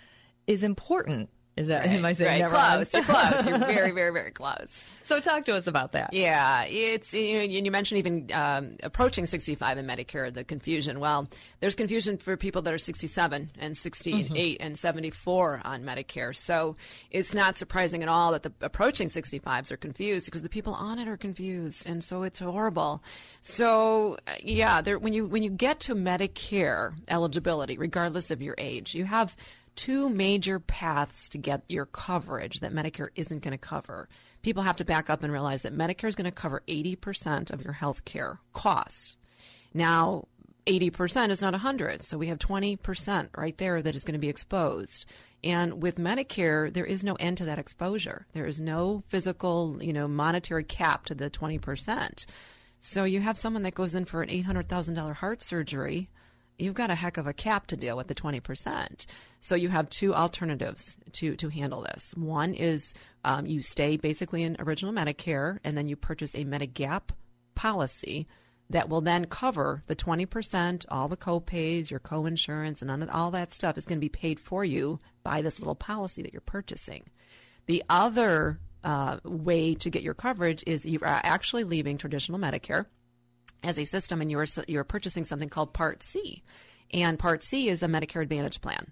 is 0.47 0.63
important 0.63 1.29
is 1.57 1.67
that 1.67 1.85
right, 1.85 1.95
am 1.95 2.03
I 2.03 2.13
saying 2.13 2.43
right. 2.43 2.51
close? 2.51 2.93
You're 2.93 3.03
close. 3.03 3.45
You're 3.45 3.57
very, 3.59 3.91
very, 3.91 4.11
very 4.11 4.31
close. 4.31 4.67
So 5.03 5.21
talk 5.21 5.45
to 5.45 5.55
us 5.55 5.67
about 5.67 5.93
that. 5.93 6.11
Yeah, 6.11 6.63
it's 6.63 7.13
you 7.13 7.37
know, 7.37 7.43
you 7.43 7.71
mentioned 7.71 7.99
even 7.99 8.29
um, 8.33 8.75
approaching 8.83 9.25
65 9.25 9.77
in 9.77 9.85
Medicare, 9.85 10.33
the 10.33 10.43
confusion. 10.43 10.99
Well, 10.99 11.29
there's 11.61 11.75
confusion 11.75 12.17
for 12.17 12.35
people 12.35 12.61
that 12.63 12.73
are 12.73 12.77
67 12.77 13.51
and 13.57 13.77
68 13.77 14.29
mm-hmm. 14.29 14.65
and 14.65 14.77
74 14.77 15.61
on 15.63 15.83
Medicare. 15.83 16.35
So 16.35 16.75
it's 17.09 17.33
not 17.33 17.57
surprising 17.57 18.03
at 18.03 18.09
all 18.09 18.33
that 18.33 18.43
the 18.43 18.51
approaching 18.59 19.07
65s 19.07 19.71
are 19.71 19.77
confused 19.77 20.25
because 20.25 20.41
the 20.41 20.49
people 20.49 20.73
on 20.73 20.99
it 20.99 21.07
are 21.07 21.17
confused, 21.17 21.87
and 21.87 22.03
so 22.03 22.23
it's 22.23 22.39
horrible. 22.39 23.01
So 23.41 24.17
uh, 24.27 24.33
yeah, 24.43 24.81
there, 24.81 24.99
when 24.99 25.13
you 25.13 25.25
when 25.25 25.41
you 25.41 25.51
get 25.51 25.79
to 25.81 25.95
Medicare 25.95 26.93
eligibility, 27.07 27.77
regardless 27.77 28.29
of 28.29 28.41
your 28.41 28.55
age, 28.57 28.93
you 28.93 29.05
have 29.05 29.37
two 29.75 30.09
major 30.09 30.59
paths 30.59 31.29
to 31.29 31.37
get 31.37 31.63
your 31.67 31.85
coverage 31.85 32.59
that 32.59 32.73
Medicare 32.73 33.09
isn't 33.15 33.43
going 33.43 33.51
to 33.51 33.57
cover. 33.57 34.09
People 34.41 34.63
have 34.63 34.77
to 34.77 34.85
back 34.85 35.09
up 35.09 35.23
and 35.23 35.31
realize 35.31 35.63
that 35.63 35.77
Medicare 35.77 36.07
is 36.09 36.15
going 36.15 36.25
to 36.25 36.31
cover 36.31 36.63
80% 36.67 37.51
of 37.51 37.63
your 37.63 37.73
health 37.73 38.05
care 38.05 38.39
costs. 38.53 39.17
Now, 39.73 40.27
80% 40.65 41.29
is 41.29 41.41
not 41.41 41.53
100, 41.53 42.03
so 42.03 42.17
we 42.17 42.27
have 42.27 42.39
20% 42.39 43.29
right 43.37 43.57
there 43.57 43.81
that 43.81 43.95
is 43.95 44.03
going 44.03 44.13
to 44.13 44.19
be 44.19 44.29
exposed. 44.29 45.05
And 45.43 45.81
with 45.81 45.97
Medicare, 45.97 46.73
there 46.73 46.85
is 46.85 47.03
no 47.03 47.15
end 47.15 47.37
to 47.37 47.45
that 47.45 47.59
exposure. 47.59 48.25
There 48.33 48.47
is 48.47 48.59
no 48.59 49.03
physical, 49.09 49.77
you 49.79 49.93
know, 49.93 50.07
monetary 50.07 50.63
cap 50.63 51.05
to 51.05 51.15
the 51.15 51.29
20%. 51.29 52.25
So 52.79 53.03
you 53.03 53.19
have 53.19 53.37
someone 53.37 53.63
that 53.63 53.75
goes 53.75 53.93
in 53.93 54.05
for 54.05 54.23
an 54.23 54.29
$800,000 54.29 55.13
heart 55.15 55.41
surgery 55.41 56.09
you've 56.57 56.73
got 56.73 56.89
a 56.89 56.95
heck 56.95 57.17
of 57.17 57.27
a 57.27 57.33
cap 57.33 57.67
to 57.67 57.77
deal 57.77 57.97
with 57.97 58.07
the 58.07 58.15
20%. 58.15 59.05
So 59.41 59.55
you 59.55 59.69
have 59.69 59.89
two 59.89 60.13
alternatives 60.15 60.97
to, 61.13 61.35
to 61.35 61.49
handle 61.49 61.81
this. 61.81 62.13
One 62.15 62.53
is 62.53 62.93
um, 63.23 63.45
you 63.45 63.61
stay 63.61 63.97
basically 63.97 64.43
in 64.43 64.55
original 64.59 64.93
Medicare 64.93 65.59
and 65.63 65.77
then 65.77 65.87
you 65.87 65.95
purchase 65.95 66.33
a 66.33 66.45
Medigap 66.45 67.09
policy 67.55 68.27
that 68.69 68.89
will 68.89 69.01
then 69.01 69.25
cover 69.25 69.83
the 69.87 69.95
20%, 69.95 70.85
all 70.89 71.07
the 71.07 71.17
co-pays, 71.17 71.91
your 71.91 71.99
co-insurance, 71.99 72.81
and 72.81 73.09
all 73.11 73.31
that 73.31 73.53
stuff 73.53 73.77
is 73.77 73.85
going 73.85 73.99
to 73.99 74.05
be 74.05 74.09
paid 74.09 74.39
for 74.39 74.65
you 74.65 74.99
by 75.23 75.41
this 75.41 75.59
little 75.59 75.75
policy 75.75 76.23
that 76.23 76.33
you're 76.33 76.41
purchasing. 76.41 77.03
The 77.67 77.83
other 77.89 78.59
uh, 78.83 79.19
way 79.23 79.75
to 79.75 79.89
get 79.89 80.03
your 80.03 80.13
coverage 80.13 80.63
is 80.65 80.85
you 80.85 80.99
are 81.01 81.21
actually 81.23 81.63
leaving 81.63 81.97
traditional 81.97 82.39
Medicare 82.39 82.85
as 83.65 83.77
a 83.77 83.85
system 83.85 84.21
and 84.21 84.31
you're 84.31 84.45
you're 84.67 84.83
purchasing 84.83 85.25
something 85.25 85.49
called 85.49 85.73
Part 85.73 86.03
C. 86.03 86.43
And 86.93 87.19
Part 87.19 87.43
C 87.43 87.67
is 87.67 87.83
a 87.83 87.87
Medicare 87.87 88.21
Advantage 88.21 88.61
plan. 88.61 88.91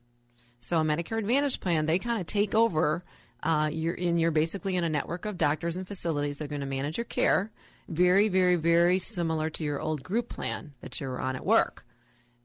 So 0.62 0.80
a 0.80 0.84
Medicare 0.84 1.18
Advantage 1.18 1.60
plan, 1.60 1.86
they 1.86 2.00
kind 2.00 2.20
of 2.20 2.28
take 2.28 2.56
over 2.56 3.04
uh, 3.44 3.70
you're 3.72 3.94
in 3.94 4.18
you're 4.18 4.32
basically 4.32 4.76
in 4.76 4.84
a 4.84 4.90
network 4.90 5.26
of 5.26 5.38
doctors 5.38 5.76
and 5.76 5.88
facilities 5.88 6.38
that 6.38 6.46
are 6.46 6.50
going 6.50 6.62
to 6.62 6.68
manage 6.68 6.98
your 6.98 7.06
care 7.06 7.52
very 7.90 8.30
very 8.30 8.56
very 8.56 8.98
similar 8.98 9.50
to 9.50 9.64
your 9.64 9.82
old 9.82 10.02
group 10.02 10.30
plan 10.30 10.72
that 10.82 11.00
you 11.00 11.08
were 11.08 11.20
on 11.20 11.36
at 11.36 11.46
work 11.46 11.86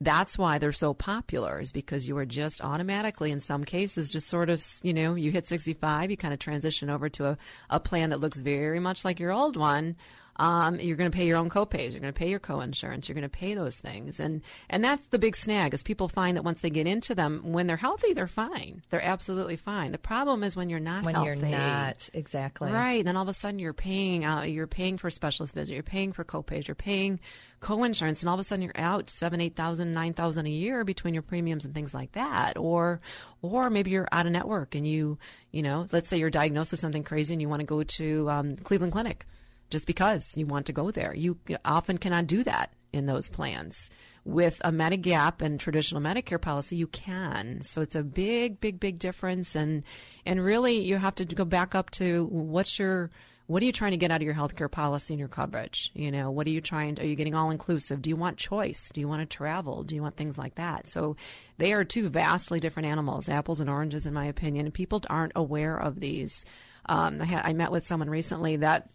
that's 0.00 0.38
why 0.38 0.58
they're 0.58 0.72
so 0.72 0.94
popular 0.94 1.60
is 1.60 1.72
because 1.72 2.06
you 2.06 2.16
are 2.18 2.26
just 2.26 2.60
automatically 2.60 3.30
in 3.30 3.40
some 3.40 3.64
cases 3.64 4.10
just 4.10 4.28
sort 4.28 4.50
of 4.50 4.64
you 4.82 4.92
know 4.92 5.14
you 5.14 5.30
hit 5.30 5.46
65 5.46 6.10
you 6.10 6.16
kind 6.16 6.34
of 6.34 6.40
transition 6.40 6.90
over 6.90 7.08
to 7.08 7.26
a, 7.26 7.38
a 7.70 7.78
plan 7.78 8.10
that 8.10 8.20
looks 8.20 8.38
very 8.38 8.80
much 8.80 9.04
like 9.04 9.20
your 9.20 9.32
old 9.32 9.56
one 9.56 9.96
um, 10.38 10.78
you're 10.78 10.96
going 10.96 11.10
to 11.10 11.16
pay 11.16 11.26
your 11.26 11.36
own 11.36 11.50
copays. 11.50 11.90
You're 11.90 12.00
going 12.00 12.12
to 12.12 12.18
pay 12.18 12.30
your 12.30 12.38
co-insurance. 12.38 13.08
You're 13.08 13.14
going 13.14 13.22
to 13.22 13.28
pay 13.28 13.54
those 13.54 13.76
things, 13.76 14.20
and 14.20 14.42
and 14.70 14.84
that's 14.84 15.04
the 15.08 15.18
big 15.18 15.34
snag. 15.34 15.74
Is 15.74 15.82
people 15.82 16.08
find 16.08 16.36
that 16.36 16.44
once 16.44 16.60
they 16.60 16.70
get 16.70 16.86
into 16.86 17.14
them, 17.14 17.40
when 17.52 17.66
they're 17.66 17.76
healthy, 17.76 18.12
they're 18.12 18.28
fine. 18.28 18.82
They're 18.90 19.04
absolutely 19.04 19.56
fine. 19.56 19.90
The 19.90 19.98
problem 19.98 20.44
is 20.44 20.54
when 20.54 20.70
you're 20.70 20.78
not 20.78 21.02
healthy. 21.02 21.06
when 21.06 21.14
healthy. 21.14 21.50
you're 21.50 21.58
not 21.58 22.08
exactly 22.14 22.70
right. 22.70 23.04
Then 23.04 23.16
all 23.16 23.22
of 23.22 23.28
a 23.28 23.34
sudden 23.34 23.58
you're 23.58 23.72
paying. 23.72 24.24
Uh, 24.24 24.42
you're 24.42 24.68
paying 24.68 24.96
for 24.96 25.10
specialist 25.10 25.54
visit. 25.54 25.74
You're 25.74 25.82
paying 25.82 26.12
for 26.12 26.24
copays. 26.24 26.68
You're 26.68 26.76
paying 26.76 27.18
co-insurance, 27.60 28.22
and 28.22 28.28
all 28.28 28.34
of 28.34 28.40
a 28.40 28.44
sudden 28.44 28.62
you're 28.62 28.72
out 28.76 29.10
seven, 29.10 29.40
eight 29.40 29.56
thousand, 29.56 29.92
nine 29.92 30.12
thousand 30.12 30.46
a 30.46 30.50
year 30.50 30.84
between 30.84 31.14
your 31.14 31.24
premiums 31.24 31.64
and 31.64 31.74
things 31.74 31.92
like 31.92 32.12
that. 32.12 32.56
Or, 32.56 33.00
or 33.42 33.70
maybe 33.70 33.90
you're 33.90 34.08
out 34.12 34.26
of 34.26 34.32
network 34.32 34.76
and 34.76 34.86
you, 34.86 35.18
you 35.50 35.62
know, 35.62 35.88
let's 35.90 36.08
say 36.08 36.18
you're 36.18 36.30
diagnosed 36.30 36.70
with 36.70 36.80
something 36.80 37.02
crazy 37.02 37.34
and 37.34 37.42
you 37.42 37.48
want 37.48 37.60
to 37.60 37.66
go 37.66 37.82
to 37.82 38.30
um, 38.30 38.56
Cleveland 38.56 38.92
Clinic 38.92 39.26
just 39.70 39.86
because 39.86 40.36
you 40.36 40.46
want 40.46 40.66
to 40.66 40.72
go 40.72 40.90
there. 40.90 41.14
You 41.14 41.38
often 41.64 41.98
cannot 41.98 42.26
do 42.26 42.42
that 42.44 42.72
in 42.92 43.06
those 43.06 43.28
plans. 43.28 43.90
with 44.28 44.60
a 44.62 44.70
Medigap 44.70 45.40
and 45.40 45.58
traditional 45.58 46.02
Medicare 46.02 46.40
policy, 46.40 46.76
you 46.76 46.86
can. 46.86 47.62
So 47.62 47.80
it's 47.80 47.96
a 47.96 48.02
big, 48.02 48.60
big, 48.60 48.78
big 48.78 48.98
difference. 48.98 49.56
And, 49.56 49.84
and 50.26 50.44
really 50.44 50.80
you 50.80 50.96
have 50.96 51.14
to 51.16 51.24
go 51.24 51.46
back 51.46 51.74
up 51.74 51.90
to 51.92 52.26
what's 52.30 52.78
your, 52.78 53.10
what 53.46 53.62
are 53.62 53.66
you 53.66 53.72
trying 53.72 53.92
to 53.92 53.96
get 53.96 54.10
out 54.10 54.20
of 54.20 54.26
your 54.26 54.34
healthcare 54.34 54.70
policy 54.70 55.14
and 55.14 55.18
your 55.18 55.30
coverage? 55.30 55.90
You 55.94 56.10
know, 56.10 56.30
what 56.30 56.46
are 56.46 56.50
you 56.50 56.60
trying 56.60 56.96
to, 56.96 57.02
are 57.02 57.06
you 57.06 57.16
getting 57.16 57.34
all 57.34 57.50
inclusive? 57.50 58.02
Do 58.02 58.10
you 58.10 58.16
want 58.16 58.36
choice? 58.36 58.90
Do 58.92 59.00
you 59.00 59.08
want 59.08 59.20
to 59.20 59.36
travel? 59.36 59.82
Do 59.82 59.94
you 59.94 60.02
want 60.02 60.18
things 60.18 60.36
like 60.36 60.56
that? 60.56 60.90
So 60.90 61.16
they 61.56 61.72
are 61.72 61.84
two 61.84 62.10
vastly 62.10 62.60
different 62.60 62.88
animals, 62.88 63.30
apples 63.30 63.60
and 63.60 63.70
oranges, 63.70 64.04
in 64.04 64.12
my 64.12 64.26
opinion. 64.26 64.66
And 64.66 64.74
people 64.74 65.02
aren't 65.08 65.32
aware 65.34 65.76
of 65.76 65.98
these. 65.98 66.44
Um, 66.84 67.22
I, 67.22 67.42
I 67.44 67.52
met 67.54 67.72
with 67.72 67.86
someone 67.86 68.10
recently 68.10 68.56
that 68.56 68.90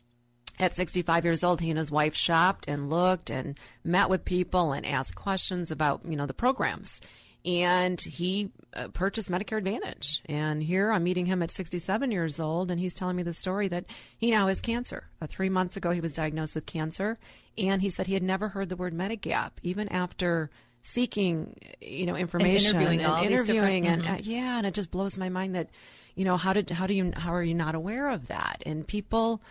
at 0.60 0.76
65 0.76 1.26
years 1.26 1.44
old, 1.44 1.62
he 1.62 1.70
and 1.70 1.80
his 1.80 1.92
wife 1.92 2.16
shopped 2.16 2.66
and 2.68 2.90
looked 2.90 3.30
and 3.30 3.58
met 3.84 4.10
with 4.10 4.26
people 4.26 4.72
and 4.74 4.86
asked 4.86 5.16
questions 5.16 5.72
about, 5.72 6.02
you 6.06 6.16
know, 6.16 6.26
the 6.26 6.34
programs. 6.34 7.00
And 7.46 8.00
he 8.00 8.52
uh, 8.74 8.88
purchased 8.90 9.30
Medicare 9.30 9.58
Advantage. 9.58 10.22
And 10.28 10.64
here 10.64 10.92
I'm 10.92 11.04
meeting 11.04 11.26
him 11.26 11.44
at 11.44 11.52
67 11.52 12.12
years 12.12 12.40
old, 12.40 12.72
and 12.72 12.80
he's 12.80 12.94
telling 12.94 13.18
me 13.18 13.24
the 13.24 13.34
story 13.34 13.68
that 13.68 13.86
he 14.18 14.32
now 14.32 14.48
has 14.48 14.62
cancer. 14.62 15.10
Uh, 15.22 15.28
three 15.28 15.50
months 15.50 15.76
ago, 15.76 15.92
he 15.92 16.00
was 16.00 16.14
diagnosed 16.14 16.56
with 16.56 16.66
cancer, 16.66 17.18
and 17.58 17.82
he 17.82 17.90
said 17.90 18.08
he 18.08 18.14
had 18.14 18.24
never 18.24 18.48
heard 18.48 18.70
the 18.70 18.78
word 18.78 18.94
Medigap, 18.94 19.52
even 19.62 19.90
after 19.90 20.52
seeking, 20.84 21.58
you 21.82 22.06
know, 22.06 22.16
information 22.16 22.78
and 22.78 22.86
interviewing, 22.86 23.06
and, 23.06 23.26
interviewing 23.26 23.88
and 23.88 24.04
mm-hmm. 24.04 24.14
uh, 24.14 24.18
yeah, 24.22 24.58
and 24.58 24.68
it 24.68 24.74
just 24.74 24.92
blows 24.92 25.18
my 25.18 25.30
mind 25.30 25.56
that, 25.56 25.70
you 26.16 26.26
know, 26.26 26.38
how 26.38 26.54
did 26.54 26.70
how 26.70 26.88
do 26.88 26.94
you 26.94 27.12
how 27.16 27.34
are 27.34 27.44
you 27.44 27.56
not 27.56 27.74
aware 27.74 28.10
of 28.10 28.28
that? 28.28 28.62
And 28.66 28.88
people 28.88 29.42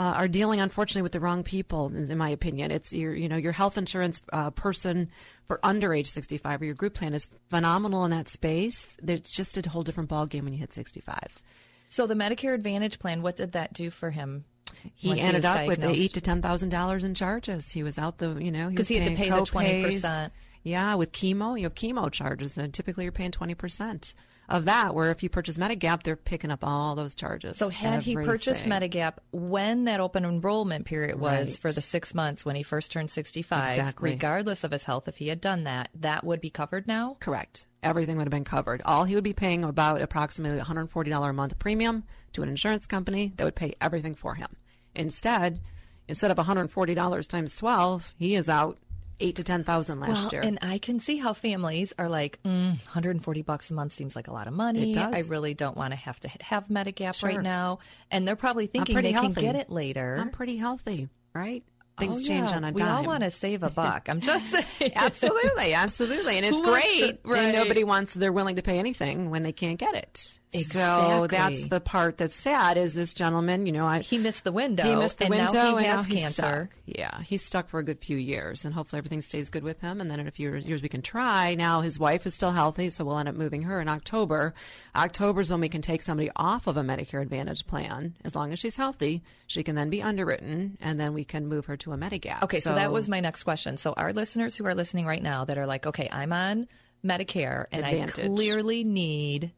uh, 0.00 0.14
are 0.14 0.28
dealing, 0.28 0.62
unfortunately, 0.62 1.02
with 1.02 1.12
the 1.12 1.20
wrong 1.20 1.42
people. 1.42 1.88
In, 1.94 2.16
my 2.16 2.30
opinion, 2.30 2.70
it's 2.70 2.90
your 2.90 3.14
you 3.14 3.28
know 3.28 3.36
your 3.36 3.52
health 3.52 3.76
insurance 3.76 4.22
uh, 4.32 4.48
person 4.48 5.10
for 5.46 5.60
under 5.62 5.92
age 5.92 6.10
65 6.10 6.62
or 6.62 6.64
your 6.64 6.74
group 6.74 6.94
plan 6.94 7.12
is 7.12 7.28
phenomenal 7.50 8.06
in 8.06 8.10
that 8.10 8.26
space. 8.26 8.86
It's 9.06 9.36
just 9.36 9.58
a 9.58 9.68
whole 9.68 9.82
different 9.82 10.08
ballgame 10.08 10.44
when 10.44 10.54
you 10.54 10.58
hit 10.58 10.72
65. 10.72 11.42
So 11.90 12.06
the 12.06 12.14
Medicare 12.14 12.54
Advantage 12.54 12.98
plan, 12.98 13.20
what 13.20 13.36
did 13.36 13.52
that 13.52 13.74
do 13.74 13.90
for 13.90 14.10
him? 14.10 14.46
He 14.94 15.20
ended 15.20 15.44
was 15.44 15.44
up 15.44 15.66
with 15.66 15.84
eight 15.84 16.14
to 16.14 16.22
ten 16.22 16.40
thousand 16.40 16.70
dollars 16.70 17.04
in 17.04 17.14
charges. 17.14 17.70
He 17.70 17.82
was 17.82 17.98
out 17.98 18.16
the 18.16 18.38
you 18.42 18.52
know 18.52 18.70
because 18.70 18.84
was 18.84 18.88
he 18.88 18.96
had 18.96 19.10
to 19.10 19.16
pay 19.16 19.28
the 19.28 19.36
co-pays. 19.36 19.50
twenty 19.50 19.82
percent. 19.82 20.32
Yeah, 20.62 20.94
with 20.94 21.12
chemo, 21.12 21.58
you 21.58 21.64
have 21.64 21.74
chemo 21.74 22.10
charges, 22.10 22.56
and 22.56 22.72
typically 22.72 23.04
you're 23.04 23.12
paying 23.12 23.32
twenty 23.32 23.54
percent 23.54 24.14
of 24.50 24.66
that. 24.66 24.94
Where 24.94 25.10
if 25.10 25.22
you 25.22 25.28
purchase 25.28 25.56
Medigap, 25.56 26.02
they're 26.02 26.16
picking 26.16 26.50
up 26.50 26.60
all 26.62 26.94
those 26.94 27.14
charges. 27.14 27.56
So 27.56 27.68
had 27.68 28.02
he 28.02 28.14
purchased 28.14 28.66
Medigap 28.66 29.14
when 29.30 29.84
that 29.84 30.00
open 30.00 30.24
enrollment 30.24 30.84
period 30.86 31.18
was 31.18 31.50
Right. 31.50 31.56
for 31.58 31.72
the 31.72 31.80
six 31.80 32.12
months 32.14 32.44
when 32.44 32.56
he 32.56 32.62
first 32.62 32.92
turned 32.92 33.10
65, 33.10 33.70
Exactly. 33.78 34.10
regardless 34.10 34.64
of 34.64 34.70
his 34.72 34.84
health, 34.84 35.08
if 35.08 35.16
he 35.16 35.28
had 35.28 35.40
done 35.40 35.64
that, 35.64 35.88
that 35.94 36.24
would 36.24 36.40
be 36.40 36.50
covered 36.50 36.86
now? 36.86 37.16
Correct. 37.20 37.66
Everything 37.82 38.16
would 38.18 38.26
have 38.26 38.30
been 38.30 38.44
covered. 38.44 38.82
All 38.84 39.04
he 39.04 39.14
would 39.14 39.24
be 39.24 39.32
paying 39.32 39.64
about 39.64 40.02
approximately 40.02 40.58
$140 40.60 41.30
a 41.30 41.32
month 41.32 41.58
premium 41.58 42.04
to 42.34 42.42
an 42.42 42.48
insurance 42.48 42.86
company 42.86 43.32
that 43.36 43.44
would 43.44 43.56
pay 43.56 43.74
everything 43.80 44.14
for 44.14 44.34
him. 44.34 44.48
Instead, 44.94 45.60
instead 46.08 46.30
of 46.30 46.36
$140 46.36 47.26
times 47.28 47.54
12, 47.56 48.14
he 48.18 48.34
is 48.34 48.48
out 48.48 48.78
eight 49.20 49.36
to 49.36 49.44
10,000 49.44 50.00
last 50.00 50.10
well, 50.10 50.28
year. 50.32 50.42
and 50.42 50.58
I 50.62 50.78
can 50.78 50.98
see 51.00 51.16
how 51.18 51.32
families 51.32 51.92
are 51.98 52.08
like, 52.08 52.40
mm, 52.44 52.70
140 52.70 53.42
bucks 53.42 53.70
a 53.70 53.74
month 53.74 53.92
seems 53.92 54.16
like 54.16 54.28
a 54.28 54.32
lot 54.32 54.46
of 54.46 54.52
money. 54.54 54.90
It 54.90 54.94
does. 54.94 55.14
I 55.14 55.20
really 55.28 55.54
don't 55.54 55.76
want 55.76 55.92
to 55.92 55.96
have 55.96 56.18
to 56.20 56.28
have 56.40 56.66
Medigap 56.68 57.14
Sure. 57.16 57.28
right 57.30 57.40
now. 57.42 57.78
And 58.10 58.26
they're 58.26 58.36
probably 58.36 58.66
thinking 58.66 58.96
they 59.00 59.12
healthy. 59.12 59.34
can 59.34 59.42
get 59.42 59.56
it 59.56 59.70
later. 59.70 60.16
I'm 60.18 60.30
pretty 60.30 60.56
healthy, 60.56 61.08
right? 61.34 61.62
Things 61.98 62.16
Oh, 62.22 62.26
change 62.26 62.50
yeah. 62.50 62.56
on 62.56 62.64
a 62.64 62.72
dime. 62.72 62.86
we 62.86 62.90
all 62.92 63.04
want 63.04 63.22
to 63.24 63.30
save 63.30 63.62
a 63.62 63.68
buck. 63.82 64.08
I'm 64.08 64.20
just 64.22 64.50
saying. 64.50 64.92
absolutely, 64.96 65.74
absolutely, 65.74 66.36
and 66.38 66.46
it's 66.46 66.60
great. 66.60 66.98
to- 67.22 67.28
right. 67.28 67.44
And 67.44 67.52
nobody 67.52 67.84
wants. 67.84 68.14
They're 68.14 68.32
willing 68.32 68.56
to 68.56 68.62
pay 68.62 68.78
anything 68.78 69.28
when 69.30 69.42
they 69.42 69.52
can't 69.52 69.78
get 69.78 69.94
it. 69.94 70.38
So 70.52 71.26
that's 71.30 71.66
the 71.68 71.80
part 71.80 72.18
that's 72.18 72.34
sad. 72.34 72.76
Is 72.76 72.92
this 72.92 73.12
gentleman? 73.14 73.66
You 73.66 73.72
know, 73.72 73.86
I 73.86 74.00
He 74.00 74.18
missed 74.18 74.44
the 74.44 74.52
window. 74.52 74.82
he 74.82 74.94
missed 74.96 75.18
the 75.18 75.24
and 75.26 75.30
window, 75.34 75.52
now 75.52 75.76
he 75.76 75.86
and 75.86 75.96
has 75.98 76.08
now 76.08 76.14
cancer. 76.14 76.32
stuck. 76.32 76.68
Yeah, 76.86 77.20
he's 77.22 77.44
stuck 77.44 77.68
for 77.68 77.78
a 77.78 77.84
good 77.84 78.00
few 78.00 78.16
years, 78.16 78.64
and 78.64 78.74
hopefully 78.74 78.98
everything 78.98 79.22
stays 79.22 79.48
good 79.48 79.62
with 79.62 79.80
him. 79.80 80.00
And 80.00 80.10
then 80.10 80.18
in 80.18 80.26
a 80.26 80.30
few 80.32 80.54
years 80.56 80.82
we 80.82 80.88
can 80.88 81.02
try. 81.02 81.54
Now 81.54 81.82
his 81.82 81.98
wife 81.98 82.26
is 82.26 82.34
still 82.34 82.50
healthy, 82.50 82.90
so 82.90 83.04
we'll 83.04 83.18
end 83.18 83.28
up 83.28 83.34
moving 83.36 83.62
her 83.62 83.80
in 83.80 83.88
October. 83.88 84.54
October 84.96 85.40
is 85.40 85.50
when 85.50 85.60
we 85.60 85.68
can 85.68 85.82
take 85.82 86.02
somebody 86.02 86.30
off 86.34 86.66
of 86.66 86.76
a 86.76 86.82
Medicare 86.82 87.22
Advantage 87.22 87.66
plan 87.66 88.16
as 88.24 88.34
long 88.34 88.52
as 88.52 88.58
she's 88.58 88.76
healthy. 88.76 89.22
She 89.46 89.62
can 89.62 89.76
then 89.76 89.88
be 89.88 90.02
underwritten, 90.02 90.78
and 90.80 90.98
then 90.98 91.14
we 91.14 91.24
can 91.24 91.46
move 91.46 91.66
her 91.66 91.76
to 91.78 91.92
a 91.92 91.96
Medigap. 91.96 92.42
Okay, 92.42 92.60
so, 92.60 92.74
that 92.74 92.90
was 92.92 93.08
my 93.08 93.20
next 93.20 93.44
question. 93.44 93.76
So 93.76 93.92
our 93.96 94.12
listeners 94.12 94.56
who 94.56 94.66
are 94.66 94.74
listening 94.74 95.06
right 95.06 95.22
now 95.22 95.44
that 95.44 95.58
are 95.58 95.66
like, 95.66 95.86
okay, 95.86 96.08
I'm 96.10 96.32
on 96.32 96.66
Medicare 97.04 97.66
and 97.72 97.84
Advantage. 97.84 98.18
I 98.24 98.26
clearly 98.28 98.84
need 98.84 99.52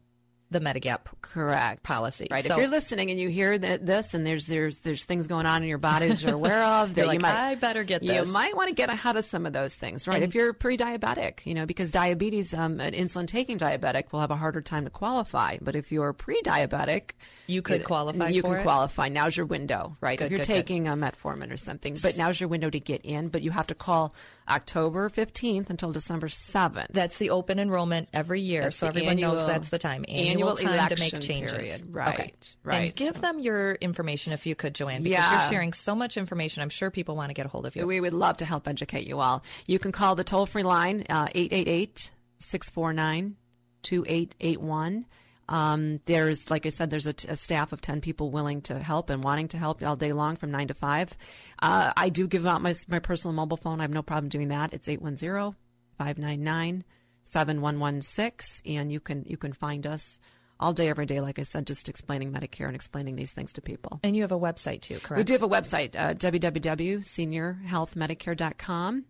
the 0.52 0.60
Medigap 0.60 1.00
correct 1.22 1.82
policy. 1.82 2.28
Right. 2.30 2.44
So- 2.44 2.54
if 2.54 2.60
you're 2.60 2.68
listening 2.68 3.10
and 3.10 3.18
you 3.18 3.28
hear 3.28 3.56
that 3.58 3.84
this 3.86 4.14
and 4.14 4.26
there's 4.26 4.46
there's 4.46 4.78
there's 4.78 5.04
things 5.04 5.26
going 5.26 5.46
on 5.46 5.62
in 5.62 5.68
your 5.68 5.78
body 5.78 6.08
that 6.08 6.22
you're 6.22 6.34
aware 6.34 6.62
of 6.64 6.94
that 6.94 7.04
You're 7.06 7.14
you 7.14 7.20
might 7.20 7.34
I 7.34 7.54
better 7.54 7.84
get 7.84 8.02
You 8.02 8.24
might 8.24 8.56
want 8.56 8.68
to 8.68 8.74
get 8.74 8.90
ahead 8.90 9.16
of 9.16 9.24
some 9.24 9.46
of 9.46 9.52
those 9.52 9.74
things, 9.74 10.06
right? 10.06 10.16
And- 10.16 10.24
if 10.24 10.34
you're 10.34 10.52
pre-diabetic, 10.52 11.44
you 11.46 11.54
know, 11.54 11.66
because 11.66 11.90
diabetes, 11.90 12.52
um, 12.54 12.80
an 12.80 12.92
insulin-taking 12.92 13.58
diabetic 13.58 14.12
will 14.12 14.20
have 14.20 14.30
a 14.30 14.36
harder 14.36 14.60
time 14.60 14.84
to 14.84 14.90
qualify. 14.90 15.56
But 15.60 15.74
if 15.76 15.90
you're 15.90 16.12
pre-diabetic, 16.12 17.10
You 17.46 17.62
could 17.62 17.84
qualify 17.84 18.28
You 18.28 18.42
can 18.42 18.54
it? 18.54 18.62
qualify. 18.62 19.08
Now's 19.08 19.36
your 19.36 19.46
window, 19.46 19.96
right? 20.00 20.18
Good, 20.18 20.26
if 20.26 20.30
you're 20.30 20.38
good, 20.40 20.46
good. 20.46 20.52
taking 20.54 20.88
a 20.88 20.92
metformin 20.96 21.52
or 21.52 21.56
something, 21.56 21.96
but 22.02 22.16
now's 22.16 22.38
your 22.40 22.48
window 22.48 22.70
to 22.70 22.80
get 22.80 23.04
in. 23.04 23.28
But 23.28 23.42
you 23.42 23.50
have 23.50 23.66
to 23.68 23.74
call 23.74 24.14
October 24.48 25.08
15th 25.08 25.70
until 25.70 25.92
December 25.92 26.28
7th. 26.28 26.88
That's 26.90 27.18
the 27.18 27.30
open 27.30 27.58
enrollment 27.58 28.08
every 28.12 28.40
year, 28.40 28.62
That's 28.62 28.76
so 28.76 28.88
everyone 28.88 29.16
knows 29.20 29.46
that's 29.46 29.68
the 29.68 29.78
time. 29.78 30.04
Annual, 30.08 30.58
annual 30.58 30.74
time 30.76 30.88
to 30.88 30.96
make 30.98 31.20
changes. 31.20 31.52
period. 31.52 31.82
Right, 31.94 32.14
Okay. 32.14 32.32
right. 32.64 32.82
And 32.86 32.94
give 32.96 33.14
So- 33.16 33.20
them 33.22 33.38
your 33.38 33.74
information 33.74 34.32
if 34.32 34.44
you 34.46 34.54
could, 34.54 34.74
Joanne, 34.74 35.02
because 35.02 35.18
Yeah. 35.18 35.42
you're 35.44 35.52
sharing 35.52 35.72
so 35.72 35.94
much 35.94 36.16
information. 36.16 36.62
I'm 36.62 36.70
sure 36.70 36.90
people 36.90 37.14
want 37.16 37.30
to 37.30 37.34
get 37.34 37.46
a 37.46 37.48
hold 37.48 37.66
of 37.66 37.76
you. 37.76 37.86
We 37.86 38.00
would 38.00 38.12
love 38.14 38.38
to 38.38 38.44
help 38.44 38.66
educate 38.66 39.06
you 39.06 39.20
all. 39.20 39.42
You 39.66 39.78
can 39.78 39.92
call 39.92 40.14
the 40.16 40.24
toll 40.24 40.46
free 40.46 40.62
line, 40.64 41.04
uh, 41.08 41.28
888 41.34 42.10
649 42.40 43.36
2881. 43.82 45.06
Um, 45.48 46.00
there's, 46.06 46.50
like 46.50 46.66
I 46.66 46.70
said, 46.70 46.90
there's 46.90 47.06
a, 47.06 47.12
t- 47.12 47.28
a 47.28 47.36
staff 47.36 47.72
of 47.72 47.80
10 47.80 48.00
people 48.00 48.30
willing 48.30 48.62
to 48.62 48.78
help 48.78 49.10
and 49.10 49.22
wanting 49.22 49.48
to 49.48 49.58
help 49.58 49.82
all 49.82 49.96
day 49.96 50.12
long 50.12 50.36
from 50.36 50.50
9 50.50 50.68
to 50.68 50.74
5. 50.74 51.16
Uh, 51.60 51.92
I 51.96 52.08
do 52.08 52.26
give 52.26 52.46
out 52.46 52.62
my, 52.62 52.74
my 52.88 53.00
personal 53.00 53.34
mobile 53.34 53.56
phone. 53.56 53.80
I 53.80 53.82
have 53.82 53.90
no 53.90 54.02
problem 54.02 54.28
doing 54.28 54.48
that. 54.48 54.72
It's 54.72 54.88
810 54.88 55.56
599 55.98 56.84
7116. 57.30 58.76
And 58.76 58.92
you 58.92 59.00
can, 59.00 59.24
you 59.26 59.36
can 59.36 59.52
find 59.52 59.86
us 59.86 60.18
all 60.60 60.72
day, 60.72 60.88
every 60.88 61.06
day, 61.06 61.20
like 61.20 61.40
I 61.40 61.42
said, 61.42 61.66
just 61.66 61.88
explaining 61.88 62.32
Medicare 62.32 62.66
and 62.66 62.76
explaining 62.76 63.16
these 63.16 63.32
things 63.32 63.52
to 63.54 63.60
people. 63.60 63.98
and 64.04 64.14
you 64.14 64.22
have 64.22 64.30
a 64.32 64.38
website 64.38 64.82
too, 64.82 65.00
correct? 65.00 65.18
We 65.18 65.24
do 65.24 65.32
have 65.32 65.42
a 65.42 65.48
website, 65.48 65.96
uh, 65.96 66.14
www.seniorhealthmedicare.com. 66.14 69.04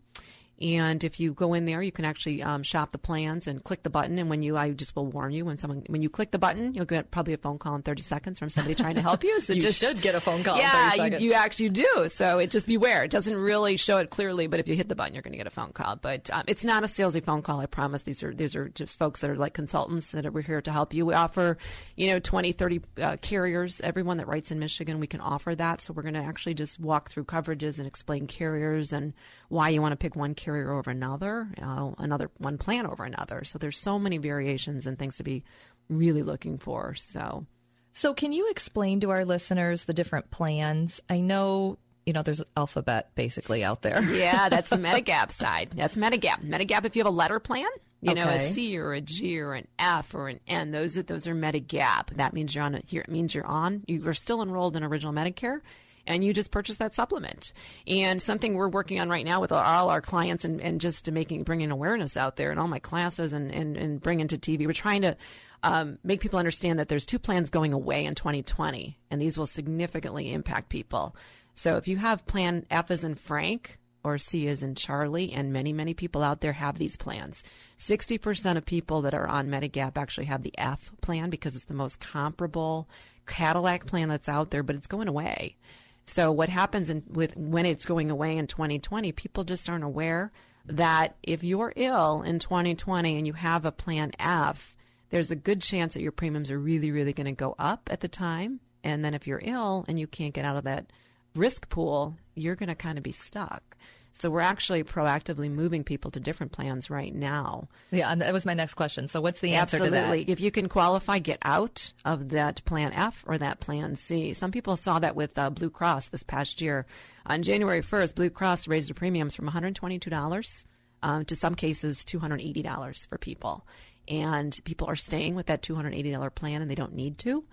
And 0.62 1.02
if 1.02 1.18
you 1.18 1.32
go 1.32 1.54
in 1.54 1.64
there, 1.64 1.82
you 1.82 1.92
can 1.92 2.04
actually 2.04 2.42
um, 2.42 2.62
shop 2.62 2.92
the 2.92 2.98
plans 2.98 3.46
and 3.46 3.62
click 3.62 3.82
the 3.82 3.90
button. 3.90 4.18
And 4.18 4.30
when 4.30 4.42
you, 4.42 4.56
I 4.56 4.70
just 4.70 4.94
will 4.94 5.06
warn 5.06 5.32
you 5.32 5.44
when 5.44 5.58
someone, 5.58 5.82
when 5.88 6.02
you 6.02 6.08
click 6.08 6.30
the 6.30 6.38
button, 6.38 6.74
you'll 6.74 6.84
get 6.84 7.10
probably 7.10 7.34
a 7.34 7.38
phone 7.38 7.58
call 7.58 7.74
in 7.74 7.82
30 7.82 8.02
seconds 8.02 8.38
from 8.38 8.50
somebody 8.50 8.74
trying 8.74 8.94
to 8.94 9.02
help 9.02 9.24
you. 9.24 9.40
So 9.40 9.52
You 9.54 9.60
just 9.60 9.80
should 9.80 10.00
get 10.00 10.14
a 10.14 10.20
phone 10.20 10.44
call 10.44 10.56
in 10.56 10.64
30 10.64 10.96
Yeah, 10.96 11.18
you, 11.18 11.28
you 11.28 11.32
actually 11.34 11.70
do. 11.70 12.08
So 12.08 12.38
it 12.38 12.50
just 12.50 12.66
beware. 12.66 13.04
It 13.04 13.10
doesn't 13.10 13.36
really 13.36 13.76
show 13.76 13.98
it 13.98 14.10
clearly, 14.10 14.46
but 14.46 14.60
if 14.60 14.68
you 14.68 14.76
hit 14.76 14.88
the 14.88 14.94
button, 14.94 15.14
you're 15.14 15.22
going 15.22 15.32
to 15.32 15.38
get 15.38 15.46
a 15.46 15.50
phone 15.50 15.72
call. 15.72 15.96
But 15.96 16.30
um, 16.32 16.44
it's 16.46 16.64
not 16.64 16.84
a 16.84 16.86
salesy 16.86 17.24
phone 17.24 17.42
call. 17.42 17.60
I 17.60 17.66
promise. 17.66 18.02
These 18.02 18.22
are 18.22 18.34
these 18.34 18.54
are 18.54 18.68
just 18.68 18.98
folks 18.98 19.20
that 19.20 19.30
are 19.30 19.36
like 19.36 19.54
consultants 19.54 20.08
that 20.12 20.26
are 20.26 20.30
we're 20.30 20.42
here 20.42 20.60
to 20.60 20.72
help 20.72 20.94
you. 20.94 21.06
We 21.06 21.14
offer, 21.14 21.58
you 21.96 22.08
know, 22.08 22.18
20, 22.18 22.52
30 22.52 22.80
uh, 23.00 23.16
carriers. 23.20 23.80
Everyone 23.80 24.16
that 24.18 24.26
writes 24.26 24.50
in 24.50 24.58
Michigan, 24.58 25.00
we 25.00 25.06
can 25.06 25.20
offer 25.20 25.54
that. 25.54 25.80
So 25.80 25.92
we're 25.92 26.02
going 26.02 26.14
to 26.14 26.20
actually 26.20 26.54
just 26.54 26.80
walk 26.80 27.10
through 27.10 27.24
coverages 27.24 27.78
and 27.78 27.86
explain 27.86 28.26
carriers 28.26 28.92
and 28.92 29.12
why 29.48 29.68
you 29.68 29.82
want 29.82 29.92
to 29.92 29.96
pick 29.96 30.16
one 30.16 30.34
carrier 30.34 30.51
over 30.56 30.90
another, 30.90 31.48
uh, 31.60 31.90
another 31.98 32.30
one 32.38 32.58
plan 32.58 32.86
over 32.86 33.04
another. 33.04 33.44
So 33.44 33.58
there's 33.58 33.78
so 33.78 33.98
many 33.98 34.18
variations 34.18 34.86
and 34.86 34.98
things 34.98 35.16
to 35.16 35.22
be 35.22 35.44
really 35.88 36.22
looking 36.22 36.58
for. 36.58 36.94
So. 36.94 37.46
So, 37.94 38.14
can 38.14 38.32
you 38.32 38.48
explain 38.50 39.00
to 39.00 39.10
our 39.10 39.24
listeners 39.26 39.84
the 39.84 39.92
different 39.92 40.30
plans? 40.30 41.00
I 41.10 41.20
know, 41.20 41.76
you 42.06 42.14
know, 42.14 42.22
there's 42.22 42.42
alphabet 42.56 43.10
basically 43.14 43.62
out 43.64 43.82
there. 43.82 44.02
Yeah, 44.14 44.48
that's 44.48 44.70
the 44.70 44.76
Medigap 44.78 45.30
side. 45.30 45.72
That's 45.76 45.96
Medigap. 45.96 46.42
Medigap, 46.42 46.86
if 46.86 46.96
you 46.96 47.00
have 47.00 47.12
a 47.12 47.14
letter 47.14 47.38
plan, 47.38 47.68
you 48.00 48.14
know, 48.14 48.28
a 48.28 48.52
C 48.52 48.78
or 48.78 48.94
a 48.94 49.00
G 49.00 49.38
or 49.40 49.52
an 49.52 49.68
F 49.78 50.14
or 50.14 50.28
an 50.28 50.40
N, 50.48 50.70
those 50.70 50.96
are 50.96 51.02
those 51.02 51.26
are 51.26 51.34
Medigap. 51.34 52.16
That 52.16 52.32
means 52.32 52.54
you're 52.54 52.64
on. 52.64 52.74
A, 52.76 52.82
here, 52.86 53.02
it 53.02 53.10
means 53.10 53.34
you're 53.34 53.46
on. 53.46 53.84
You 53.86 54.08
are 54.08 54.14
still 54.14 54.42
enrolled 54.42 54.74
in 54.74 54.82
original 54.84 55.12
Medicare. 55.12 55.60
And 56.06 56.24
you 56.24 56.32
just 56.32 56.50
purchase 56.50 56.78
that 56.78 56.96
supplement, 56.96 57.52
and 57.86 58.20
something 58.20 58.54
we're 58.54 58.68
working 58.68 58.98
on 58.98 59.08
right 59.08 59.24
now 59.24 59.40
with 59.40 59.52
all 59.52 59.88
our 59.88 60.00
clients, 60.00 60.44
and, 60.44 60.60
and 60.60 60.80
just 60.80 61.08
making 61.10 61.44
bringing 61.44 61.70
awareness 61.70 62.16
out 62.16 62.34
there 62.34 62.50
in 62.50 62.58
all 62.58 62.66
my 62.66 62.80
classes, 62.80 63.32
and 63.32 63.52
and, 63.52 63.76
and 63.76 64.02
bringing 64.02 64.26
to 64.28 64.36
TV. 64.36 64.66
We're 64.66 64.72
trying 64.72 65.02
to 65.02 65.16
um, 65.62 65.98
make 66.02 66.20
people 66.20 66.40
understand 66.40 66.78
that 66.78 66.88
there's 66.88 67.06
two 67.06 67.20
plans 67.20 67.50
going 67.50 67.72
away 67.72 68.04
in 68.04 68.16
2020, 68.16 68.98
and 69.10 69.22
these 69.22 69.38
will 69.38 69.46
significantly 69.46 70.32
impact 70.32 70.70
people. 70.70 71.14
So 71.54 71.76
if 71.76 71.86
you 71.86 71.98
have 71.98 72.26
Plan 72.26 72.66
F 72.70 72.90
as 72.90 73.04
in 73.04 73.14
Frank, 73.14 73.78
or 74.04 74.18
C 74.18 74.46
is 74.46 74.62
in 74.62 74.74
Charlie, 74.74 75.32
and 75.32 75.52
many, 75.52 75.72
many 75.72 75.94
people 75.94 76.22
out 76.22 76.40
there 76.40 76.52
have 76.52 76.78
these 76.78 76.96
plans. 76.96 77.44
60% 77.78 78.56
of 78.56 78.64
people 78.64 79.02
that 79.02 79.14
are 79.14 79.28
on 79.28 79.48
Medigap 79.48 79.96
actually 79.96 80.26
have 80.26 80.42
the 80.42 80.54
F 80.58 80.90
plan 81.00 81.30
because 81.30 81.54
it's 81.54 81.66
the 81.66 81.74
most 81.74 82.00
comparable 82.00 82.88
Cadillac 83.26 83.86
plan 83.86 84.08
that's 84.08 84.28
out 84.28 84.50
there, 84.50 84.62
but 84.62 84.76
it's 84.76 84.88
going 84.88 85.08
away. 85.08 85.56
So 86.04 86.32
what 86.32 86.48
happens 86.48 86.90
in, 86.90 87.02
with 87.08 87.36
when 87.36 87.66
it's 87.66 87.84
going 87.84 88.10
away 88.10 88.36
in 88.36 88.46
2020, 88.46 89.12
people 89.12 89.44
just 89.44 89.68
aren't 89.68 89.84
aware 89.84 90.32
that 90.66 91.16
if 91.22 91.42
you're 91.42 91.72
ill 91.76 92.22
in 92.22 92.38
2020 92.38 93.16
and 93.16 93.26
you 93.26 93.32
have 93.32 93.64
a 93.64 93.72
plan 93.72 94.12
F, 94.18 94.76
there's 95.10 95.30
a 95.30 95.36
good 95.36 95.60
chance 95.60 95.94
that 95.94 96.02
your 96.02 96.12
premiums 96.12 96.50
are 96.50 96.58
really, 96.58 96.90
really 96.90 97.12
going 97.12 97.26
to 97.26 97.32
go 97.32 97.54
up 97.58 97.88
at 97.90 98.00
the 98.00 98.08
time. 98.08 98.60
And 98.84 99.04
then 99.04 99.14
if 99.14 99.26
you're 99.26 99.40
ill 99.42 99.84
and 99.88 99.98
you 99.98 100.06
can't 100.06 100.34
get 100.34 100.44
out 100.44 100.56
of 100.56 100.64
that 100.64 100.86
risk 101.34 101.68
pool, 101.68 102.16
you're 102.34 102.56
going 102.56 102.68
to 102.68 102.74
kind 102.74 102.98
of 102.98 103.04
be 103.04 103.12
stuck. 103.12 103.76
So 104.18 104.30
we're 104.30 104.40
actually 104.40 104.84
proactively 104.84 105.50
moving 105.50 105.82
people 105.82 106.10
to 106.12 106.20
different 106.20 106.52
plans 106.52 106.90
right 106.90 107.14
now. 107.14 107.68
Yeah, 107.90 108.14
that 108.14 108.32
was 108.32 108.46
my 108.46 108.54
next 108.54 108.74
question. 108.74 109.08
So 109.08 109.20
what's 109.20 109.40
the 109.40 109.54
answer 109.54 109.78
Absolutely. 109.78 110.20
to 110.20 110.26
that? 110.26 110.32
If 110.32 110.40
you 110.40 110.50
can 110.50 110.68
qualify, 110.68 111.18
get 111.18 111.38
out 111.42 111.92
of 112.04 112.28
that 112.30 112.64
Plan 112.64 112.92
F 112.92 113.24
or 113.26 113.38
that 113.38 113.60
Plan 113.60 113.96
C. 113.96 114.32
Some 114.34 114.52
people 114.52 114.76
saw 114.76 114.98
that 115.00 115.16
with 115.16 115.36
uh, 115.38 115.50
Blue 115.50 115.70
Cross 115.70 116.08
this 116.08 116.22
past 116.22 116.60
year. 116.60 116.86
On 117.26 117.42
January 117.42 117.82
1st, 117.82 118.14
Blue 118.14 118.30
Cross 118.30 118.68
raised 118.68 118.90
the 118.90 118.94
premiums 118.94 119.34
from 119.34 119.48
$122 119.48 120.64
um, 121.02 121.24
to 121.24 121.36
some 121.36 121.54
cases 121.54 122.04
$280 122.04 123.08
for 123.08 123.18
people. 123.18 123.66
And 124.08 124.58
people 124.64 124.88
are 124.88 124.96
staying 124.96 125.34
with 125.34 125.46
that 125.46 125.62
$280 125.62 126.34
plan 126.34 126.62
and 126.62 126.70
they 126.70 126.74
don't 126.74 126.94
need 126.94 127.18
to. 127.18 127.44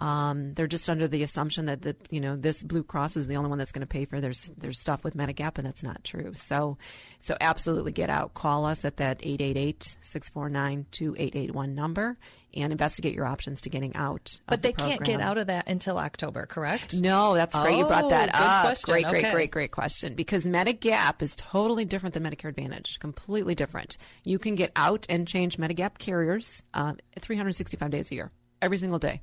Um, 0.00 0.54
they're 0.54 0.68
just 0.68 0.88
under 0.88 1.08
the 1.08 1.24
assumption 1.24 1.66
that 1.66 1.82
the 1.82 1.96
you 2.08 2.20
know 2.20 2.36
this 2.36 2.62
Blue 2.62 2.84
Cross 2.84 3.16
is 3.16 3.26
the 3.26 3.34
only 3.36 3.50
one 3.50 3.58
that's 3.58 3.72
going 3.72 3.80
to 3.80 3.86
pay 3.86 4.04
for 4.04 4.20
their 4.20 4.32
their 4.56 4.70
stuff 4.72 5.02
with 5.02 5.16
Medigap, 5.16 5.58
and 5.58 5.66
that's 5.66 5.82
not 5.82 6.04
true. 6.04 6.34
So, 6.34 6.78
so 7.18 7.36
absolutely 7.40 7.90
get 7.90 8.08
out. 8.08 8.32
Call 8.34 8.64
us 8.64 8.84
at 8.84 8.98
that 8.98 9.18
888-649-2881 9.22 11.74
number 11.74 12.16
and 12.54 12.72
investigate 12.72 13.14
your 13.14 13.26
options 13.26 13.60
to 13.62 13.70
getting 13.70 13.94
out. 13.96 14.38
But 14.46 14.62
the 14.62 14.68
they 14.68 14.72
can't 14.72 15.02
get 15.04 15.20
out 15.20 15.36
of 15.38 15.48
that 15.48 15.68
until 15.68 15.98
October, 15.98 16.46
correct? 16.46 16.94
No, 16.94 17.34
that's 17.34 17.54
great. 17.54 17.76
you 17.78 17.84
brought 17.84 18.08
that 18.10 18.30
Oh, 18.34 18.38
up. 18.38 18.62
question. 18.64 18.92
Great, 18.92 19.04
great, 19.06 19.24
Okay. 19.24 19.32
great, 19.34 19.50
great 19.50 19.72
question. 19.72 20.14
Because 20.14 20.44
Medigap 20.44 21.20
is 21.22 21.34
totally 21.36 21.84
different 21.84 22.14
than 22.14 22.22
Medicare 22.24 22.48
Advantage. 22.48 22.98
Completely 23.00 23.54
different. 23.54 23.98
You 24.24 24.38
can 24.38 24.54
get 24.54 24.72
out 24.76 25.06
and 25.08 25.26
change 25.28 25.58
Medigap 25.58 25.98
carriers 25.98 26.62
uh, 26.72 26.94
365 27.20 27.90
days 27.90 28.10
a 28.10 28.14
year, 28.14 28.30
every 28.62 28.78
single 28.78 28.98
day. 28.98 29.20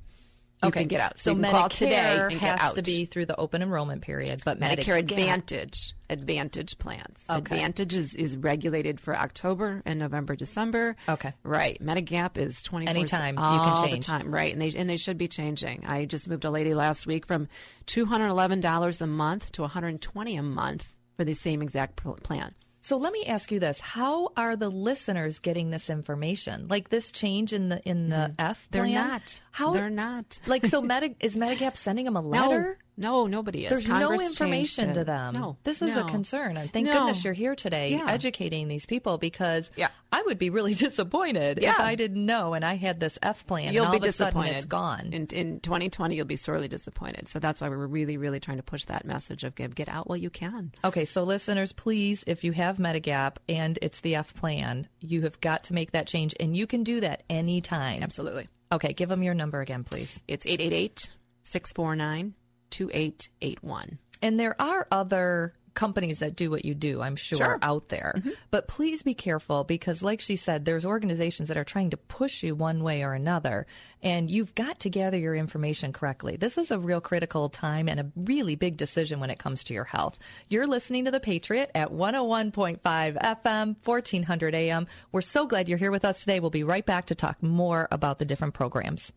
You 0.62 0.68
okay, 0.68 0.80
can 0.80 0.88
get 0.88 1.00
out. 1.00 1.18
So, 1.18 1.32
you 1.32 1.36
Medicare 1.36 1.50
call 1.50 1.68
today 1.68 2.18
and 2.18 2.32
has 2.32 2.40
get 2.40 2.60
out. 2.60 2.74
to 2.76 2.82
be 2.82 3.04
through 3.04 3.26
the 3.26 3.36
open 3.36 3.62
enrollment 3.62 4.00
period, 4.00 4.40
but 4.44 4.58
Medicare 4.58 5.02
Medigap- 5.02 5.10
Advantage, 5.10 5.94
Advantage 6.08 6.78
plans. 6.78 7.18
Okay. 7.28 7.56
Advantage 7.56 7.92
is, 7.92 8.14
is 8.14 8.36
regulated 8.38 8.98
for 8.98 9.14
October 9.14 9.82
and 9.84 9.98
November, 9.98 10.34
December. 10.34 10.96
Okay. 11.08 11.34
right. 11.42 11.78
Medigap 11.84 12.38
is 12.38 12.62
twenty 12.62 12.86
Anytime 12.86 13.34
you 13.36 13.42
all 13.42 13.82
can 13.82 13.90
the 13.90 13.98
time. 13.98 14.30
Right, 14.30 14.52
and 14.52 14.62
they 14.62 14.70
and 14.70 14.88
they 14.88 14.96
should 14.96 15.18
be 15.18 15.28
changing. 15.28 15.84
I 15.86 16.06
just 16.06 16.26
moved 16.26 16.44
a 16.46 16.50
lady 16.50 16.72
last 16.72 17.06
week 17.06 17.26
from 17.26 17.48
two 17.84 18.06
hundred 18.06 18.28
eleven 18.28 18.60
dollars 18.60 19.00
a 19.02 19.06
month 19.06 19.52
to 19.52 19.62
one 19.62 19.70
hundred 19.70 20.00
twenty 20.00 20.36
a 20.36 20.42
month 20.42 20.88
for 21.16 21.24
the 21.24 21.34
same 21.34 21.60
exact 21.60 21.96
plan. 22.22 22.54
So 22.86 22.98
let 22.98 23.12
me 23.12 23.24
ask 23.26 23.50
you 23.50 23.58
this: 23.58 23.80
How 23.80 24.28
are 24.36 24.54
the 24.54 24.68
listeners 24.68 25.40
getting 25.40 25.70
this 25.70 25.90
information? 25.90 26.68
Like 26.68 26.88
this 26.88 27.10
change 27.10 27.52
in 27.52 27.68
the 27.68 27.82
in 27.82 28.10
the 28.10 28.32
F 28.38 28.68
Mm-hmm. 28.70 28.70
They're 28.70 28.86
not. 28.86 29.42
How 29.50 29.72
They're 29.72 29.90
not. 29.90 30.38
like 30.46 30.64
so? 30.66 30.80
Medi- 30.92 31.16
is 31.18 31.36
Medigap 31.36 31.76
sending 31.76 32.04
them 32.04 32.14
a 32.14 32.20
letter? 32.20 32.78
No, 32.96 33.22
no, 33.22 33.26
nobody 33.26 33.64
is. 33.66 33.70
There's 33.70 33.86
Congress 33.86 34.20
no 34.20 34.26
information 34.26 34.94
to 34.94 35.04
them. 35.04 35.34
No, 35.34 35.56
this 35.64 35.82
is 35.82 35.96
a 35.96 36.04
concern. 36.04 36.56
And 36.56 36.72
thank 36.72 36.86
No. 36.86 36.92
goodness 36.94 37.22
you're 37.24 37.34
here 37.34 37.54
today 37.54 37.90
Yeah. 37.90 38.06
educating 38.08 38.68
these 38.68 38.86
people 38.86 39.18
because 39.18 39.70
Yeah. 39.76 39.88
I 40.10 40.22
would 40.22 40.38
be 40.38 40.48
really 40.50 40.74
disappointed 40.86 41.58
if 41.62 41.78
I 41.78 41.94
didn't 41.94 42.24
know 42.24 42.54
and 42.54 42.64
I 42.64 42.76
had 42.76 42.98
this 42.98 43.18
F 43.22 43.46
plan 43.46 43.74
You'll 43.74 43.84
and 43.84 43.94
all 43.94 44.00
be 44.00 44.06
of 44.06 44.10
a 44.10 44.12
sudden 44.12 44.32
disappointed. 44.34 44.56
it's 44.56 44.64
gone. 44.64 45.10
In, 45.12 45.26
in 45.26 45.60
2020, 45.60 46.16
you'll 46.16 46.24
be 46.24 46.36
sorely 46.36 46.68
disappointed. 46.68 47.28
So 47.28 47.38
that's 47.38 47.60
why 47.60 47.68
we're 47.68 47.86
really, 47.86 48.16
really 48.16 48.40
trying 48.40 48.56
to 48.56 48.62
push 48.62 48.84
that 48.86 49.04
message 49.04 49.44
of 49.44 49.54
get, 49.54 49.74
get 49.74 49.88
out 49.88 50.08
while 50.08 50.16
you 50.16 50.30
can. 50.30 50.72
Okay, 50.84 51.04
so 51.04 51.22
listeners, 51.22 51.72
please, 51.72 52.24
if 52.26 52.44
you 52.44 52.52
have 52.52 52.78
Medigap 52.78 53.36
and 53.48 53.78
it's 53.82 54.00
the 54.00 54.14
F 54.14 54.32
plan, 54.34 54.88
you 55.00 55.22
have 55.22 55.38
got 55.40 55.64
to 55.64 55.74
make 55.74 55.92
that 55.92 56.06
change, 56.06 56.34
and 56.40 56.56
you 56.56 56.66
can 56.66 56.82
do 56.82 57.00
that 57.00 57.24
anytime. 57.28 58.02
Absolutely. 58.02 58.48
Okay, 58.72 58.92
give 58.94 59.08
them 59.10 59.22
your 59.22 59.34
number 59.34 59.60
again, 59.60 59.84
please. 59.84 60.20
It's 60.26 60.46
888 60.46 61.10
649 61.44 62.34
2881. 62.70 63.98
And 64.22 64.40
there 64.40 64.60
are 64.60 64.86
other 64.90 65.52
companies 65.74 66.20
that 66.20 66.34
do 66.34 66.50
what 66.50 66.64
you 66.64 66.72
do, 66.74 67.02
I'm 67.02 67.16
sure, 67.16 67.36
Sure. 67.36 67.58
out 67.60 67.90
there. 67.90 68.14
Mm-hmm. 68.16 68.30
But 68.50 68.66
please 68.66 69.02
be 69.02 69.12
careful 69.12 69.62
because, 69.62 70.02
like 70.02 70.22
she 70.22 70.36
said, 70.36 70.64
there's 70.64 70.86
organizations 70.86 71.48
that 71.48 71.58
are 71.58 71.64
trying 71.64 71.90
to 71.90 71.98
push 71.98 72.42
you 72.42 72.54
one 72.54 72.82
way 72.82 73.02
or 73.02 73.12
another, 73.12 73.66
and 74.02 74.30
you've 74.30 74.54
got 74.54 74.80
to 74.80 74.88
gather 74.90 75.18
your 75.18 75.34
information 75.34 75.92
correctly. 75.92 76.36
This 76.36 76.56
is 76.56 76.70
a 76.70 76.78
real 76.78 77.02
critical 77.02 77.50
time 77.50 77.90
and 77.90 78.00
a 78.00 78.10
really 78.16 78.56
big 78.56 78.78
decision 78.78 79.20
when 79.20 79.28
it 79.28 79.38
comes 79.38 79.64
to 79.64 79.74
your 79.74 79.84
health. 79.84 80.18
You're 80.48 80.66
listening 80.66 81.04
to 81.04 81.10
The 81.10 81.20
Patriot 81.20 81.70
at 81.74 81.92
101.5 81.92 82.80
FM, 82.82 83.76
1400 83.84 84.54
AM. 84.54 84.86
We're 85.12 85.20
so 85.20 85.46
glad 85.46 85.68
you're 85.68 85.76
here 85.76 85.90
with 85.90 86.06
us 86.06 86.20
today. 86.20 86.40
We'll 86.40 86.48
be 86.48 86.64
right 86.64 86.86
back 86.86 87.06
to 87.06 87.14
talk 87.14 87.42
more 87.42 87.86
about 87.90 88.18
the 88.18 88.24
different 88.24 88.54
programs. 88.54 89.12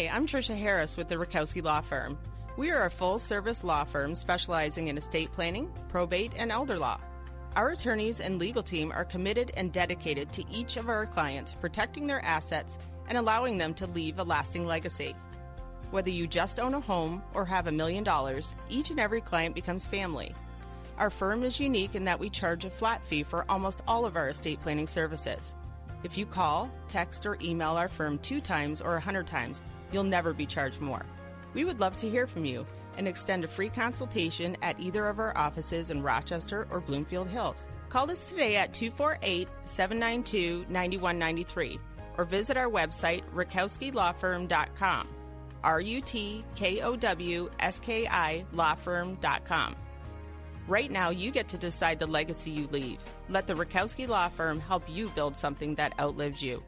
Hi, 0.00 0.08
I'm 0.08 0.26
Tricia 0.26 0.56
Harris 0.56 0.96
with 0.96 1.08
the 1.08 1.16
Rutkowski 1.16 1.62
Law 1.62 1.82
Firm. 1.82 2.16
We 2.56 2.70
are 2.70 2.86
a 2.86 2.90
full 2.90 3.18
service 3.18 3.62
law 3.62 3.84
firm 3.84 4.14
specializing 4.14 4.88
in 4.88 4.96
estate 4.96 5.30
planning, 5.30 5.70
probate, 5.90 6.32
and 6.36 6.50
elder 6.50 6.78
law. 6.78 6.98
Our 7.54 7.72
attorneys 7.72 8.20
and 8.20 8.38
legal 8.38 8.62
team 8.62 8.92
are 8.92 9.04
committed 9.04 9.52
and 9.58 9.74
dedicated 9.74 10.32
to 10.32 10.50
each 10.50 10.78
of 10.78 10.88
our 10.88 11.04
clients 11.04 11.52
protecting 11.52 12.06
their 12.06 12.24
assets 12.24 12.78
and 13.10 13.18
allowing 13.18 13.58
them 13.58 13.74
to 13.74 13.86
leave 13.88 14.18
a 14.18 14.24
lasting 14.24 14.64
legacy. 14.64 15.14
Whether 15.90 16.08
you 16.08 16.26
just 16.26 16.58
own 16.58 16.72
a 16.72 16.80
home 16.80 17.22
or 17.34 17.44
have 17.44 17.66
a 17.66 17.72
million 17.72 18.02
dollars, 18.02 18.54
each 18.70 18.88
and 18.88 18.98
every 18.98 19.20
client 19.20 19.54
becomes 19.54 19.84
family. 19.84 20.34
Our 20.96 21.10
firm 21.10 21.44
is 21.44 21.60
unique 21.60 21.94
in 21.94 22.04
that 22.04 22.18
we 22.18 22.30
charge 22.30 22.64
a 22.64 22.70
flat 22.70 23.06
fee 23.06 23.22
for 23.22 23.44
almost 23.50 23.82
all 23.86 24.06
of 24.06 24.16
our 24.16 24.30
estate 24.30 24.62
planning 24.62 24.86
services. 24.86 25.54
If 26.04 26.16
you 26.16 26.24
call, 26.24 26.70
text, 26.88 27.26
or 27.26 27.36
email 27.42 27.72
our 27.72 27.88
firm 27.88 28.18
two 28.20 28.40
times 28.40 28.80
or 28.80 28.96
a 28.96 29.00
hundred 29.00 29.26
times, 29.26 29.60
you'll 29.92 30.04
never 30.04 30.32
be 30.32 30.46
charged 30.46 30.80
more. 30.80 31.04
We 31.54 31.64
would 31.64 31.80
love 31.80 31.96
to 31.98 32.10
hear 32.10 32.26
from 32.26 32.44
you 32.44 32.64
and 32.96 33.08
extend 33.08 33.44
a 33.44 33.48
free 33.48 33.68
consultation 33.68 34.56
at 34.62 34.78
either 34.78 35.08
of 35.08 35.18
our 35.18 35.36
offices 35.36 35.90
in 35.90 36.02
Rochester 36.02 36.66
or 36.70 36.80
Bloomfield 36.80 37.28
Hills. 37.28 37.66
Call 37.88 38.10
us 38.10 38.26
today 38.26 38.56
at 38.56 38.72
248 38.72 39.48
792 39.64 40.66
9193 40.68 41.80
or 42.18 42.24
visit 42.24 42.56
our 42.56 42.68
website, 42.68 43.22
rutkowskilawfirm.com. 43.34 45.08
R 45.62 45.80
U 45.80 46.00
T 46.00 46.44
K 46.54 46.80
O 46.80 46.96
W 46.96 47.50
S 47.58 47.80
K 47.80 48.06
I 48.06 48.44
lawfirm.com. 48.54 49.76
Right 50.68 50.90
now, 50.90 51.10
you 51.10 51.30
get 51.30 51.48
to 51.48 51.58
decide 51.58 51.98
the 51.98 52.06
legacy 52.06 52.50
you 52.50 52.68
leave. 52.68 52.98
Let 53.28 53.46
the 53.46 53.54
Rutkowski 53.54 54.06
Law 54.06 54.28
Firm 54.28 54.60
help 54.60 54.84
you 54.88 55.08
build 55.10 55.36
something 55.36 55.74
that 55.74 55.98
outlives 55.98 56.42
you. 56.42 56.62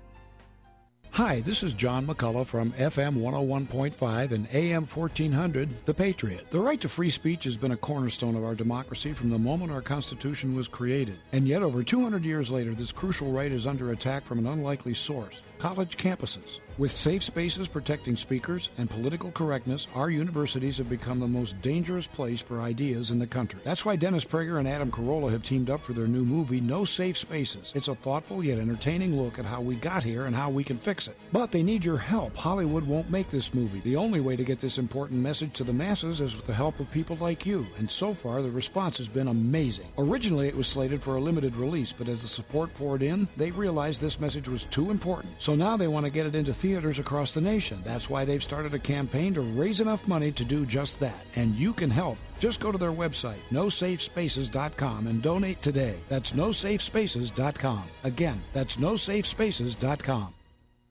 Hi, 1.17 1.43
this 1.43 1.63
is 1.63 1.75
John 1.75 2.07
McCullough 2.07 2.47
from 2.47 2.73
FM 2.73 3.19
101.5 3.19 4.33
and 4.33 4.49
AM 4.51 4.87
1400, 4.87 5.85
The 5.85 5.93
Patriot. 5.93 6.51
The 6.51 6.59
right 6.59 6.81
to 6.81 6.89
free 6.89 7.11
speech 7.11 7.45
has 7.45 7.55
been 7.55 7.73
a 7.73 7.77
cornerstone 7.77 8.35
of 8.35 8.45
our 8.45 8.55
democracy 8.55 9.13
from 9.13 9.29
the 9.29 9.39
moment 9.39 9.73
our 9.73 9.83
Constitution 9.83 10.55
was 10.55 10.69
created. 10.69 11.19
And 11.33 11.47
yet, 11.47 11.63
over 11.63 11.83
200 11.83 12.25
years 12.25 12.51
later, 12.51 12.75
this 12.75 12.93
crucial 12.93 13.31
right 13.31 13.53
is 13.53 13.67
under 13.67 13.93
attack 13.93 14.25
from 14.25 14.39
an 14.39 14.47
unlikely 14.47 14.95
source 14.95 15.43
college 15.59 15.97
campuses. 15.97 16.59
With 16.79 16.91
safe 16.91 17.23
spaces 17.23 17.69
protecting 17.69 18.17
speakers 18.17 18.71
and 18.79 18.89
political 18.89 19.31
correctness, 19.31 19.89
our 19.95 20.09
universities 20.09 20.79
have 20.79 20.89
become 20.89 21.21
the 21.21 21.29
most 21.29 21.61
dangerous 21.61 22.07
place 22.07 22.41
for 22.41 22.63
ideas 22.63 23.11
in 23.11 23.19
the 23.19 23.27
country. 23.27 23.61
That's 23.63 23.85
why 23.85 23.97
Dennis 23.97 24.25
Prager 24.25 24.59
and 24.59 24.67
Adam 24.67 24.91
Carolla 24.91 25.31
have 25.31 25.43
teamed 25.43 25.69
up 25.69 25.83
for 25.83 25.93
their 25.93 26.07
new 26.07 26.25
movie, 26.25 26.63
No 26.63 26.87
Safe 26.87 27.19
Spaces. 27.19 27.73
It's 27.75 27.89
a 27.89 27.95
thoughtful 27.95 28.43
yet 28.43 28.59
entertaining 28.59 29.21
look 29.21 29.39
at 29.39 29.45
how 29.45 29.61
we 29.61 29.75
got 29.75 30.03
here 30.03 30.25
and 30.25 30.35
how 30.35 30.49
we 30.49 30.65
can 30.65 30.79
fix 30.79 31.09
it. 31.09 31.19
But 31.31 31.53
they 31.53 31.63
need 31.63 31.85
your 31.85 31.99
help. 31.99 32.35
Hollywood 32.35 32.85
won't 32.87 33.11
make 33.11 33.31
this 33.31 33.53
movie. 33.53 33.81
The 33.81 33.97
only 33.97 34.21
way 34.21 34.35
to 34.37 34.45
get 34.45 34.59
this 34.59 34.79
important 34.79 35.21
message 35.21 35.53
to 35.55 35.65
the 35.65 35.75
masses 35.75 36.23
is 36.23 36.35
with 36.35 36.47
the 36.47 36.55
help 36.55 36.81
of 36.81 36.91
people 36.91 37.17
like 37.17 37.45
you, 37.45 37.67
and 37.77 37.91
so 37.91 38.15
far 38.15 38.41
the 38.41 38.51
response 38.51 38.97
has 38.97 39.09
been 39.09 39.29
amazing. 39.29 39.89
Originally, 39.99 40.49
it 40.49 40.57
was 40.57 40.69
slated 40.69 41.03
for 41.03 41.17
a 41.17 41.21
limited 41.21 41.55
release, 41.55 41.93
but 41.93 42.09
as 42.09 42.23
the 42.23 42.29
support 42.29 42.73
poured 42.75 43.03
in, 43.03 43.29
they 43.37 43.51
realized 43.51 44.01
this 44.01 44.21
message 44.21 44.49
was 44.49 44.65
too 44.65 44.91
important. 44.91 45.35
So 45.39 45.55
now 45.55 45.77
they 45.77 45.89
want 45.89 46.07
to 46.07 46.11
get 46.11 46.25
it 46.25 46.35
into 46.35 46.55
theaters 46.63 47.01
across 47.01 47.35
the 47.35 47.41
nation. 47.41 47.83
That's 47.85 48.09
why 48.09 48.25
they've 48.25 48.43
started 48.43 48.73
a 48.73 48.79
campaign 48.79 49.35
to 49.35 49.41
raise 49.41 49.81
enough 49.81 50.07
money 50.07 50.31
to 50.33 50.45
do 50.45 50.65
just 50.65 51.01
that. 51.01 51.27
And 51.35 51.57
you 51.57 51.73
can 51.73 51.91
help. 51.91 52.17
Just 52.39 52.61
go 52.61 52.71
to 52.71 52.79
their 52.79 52.93
website, 52.93 53.41
nosafespaces.com, 53.51 55.09
and 55.09 55.21
donate 55.21 55.61
today. 55.61 55.97
That's 56.09 56.33
nosafespaces.com. 56.33 57.85
Again, 58.05 58.41
that's 58.53 58.77
nosafespaces.com. 58.77 60.35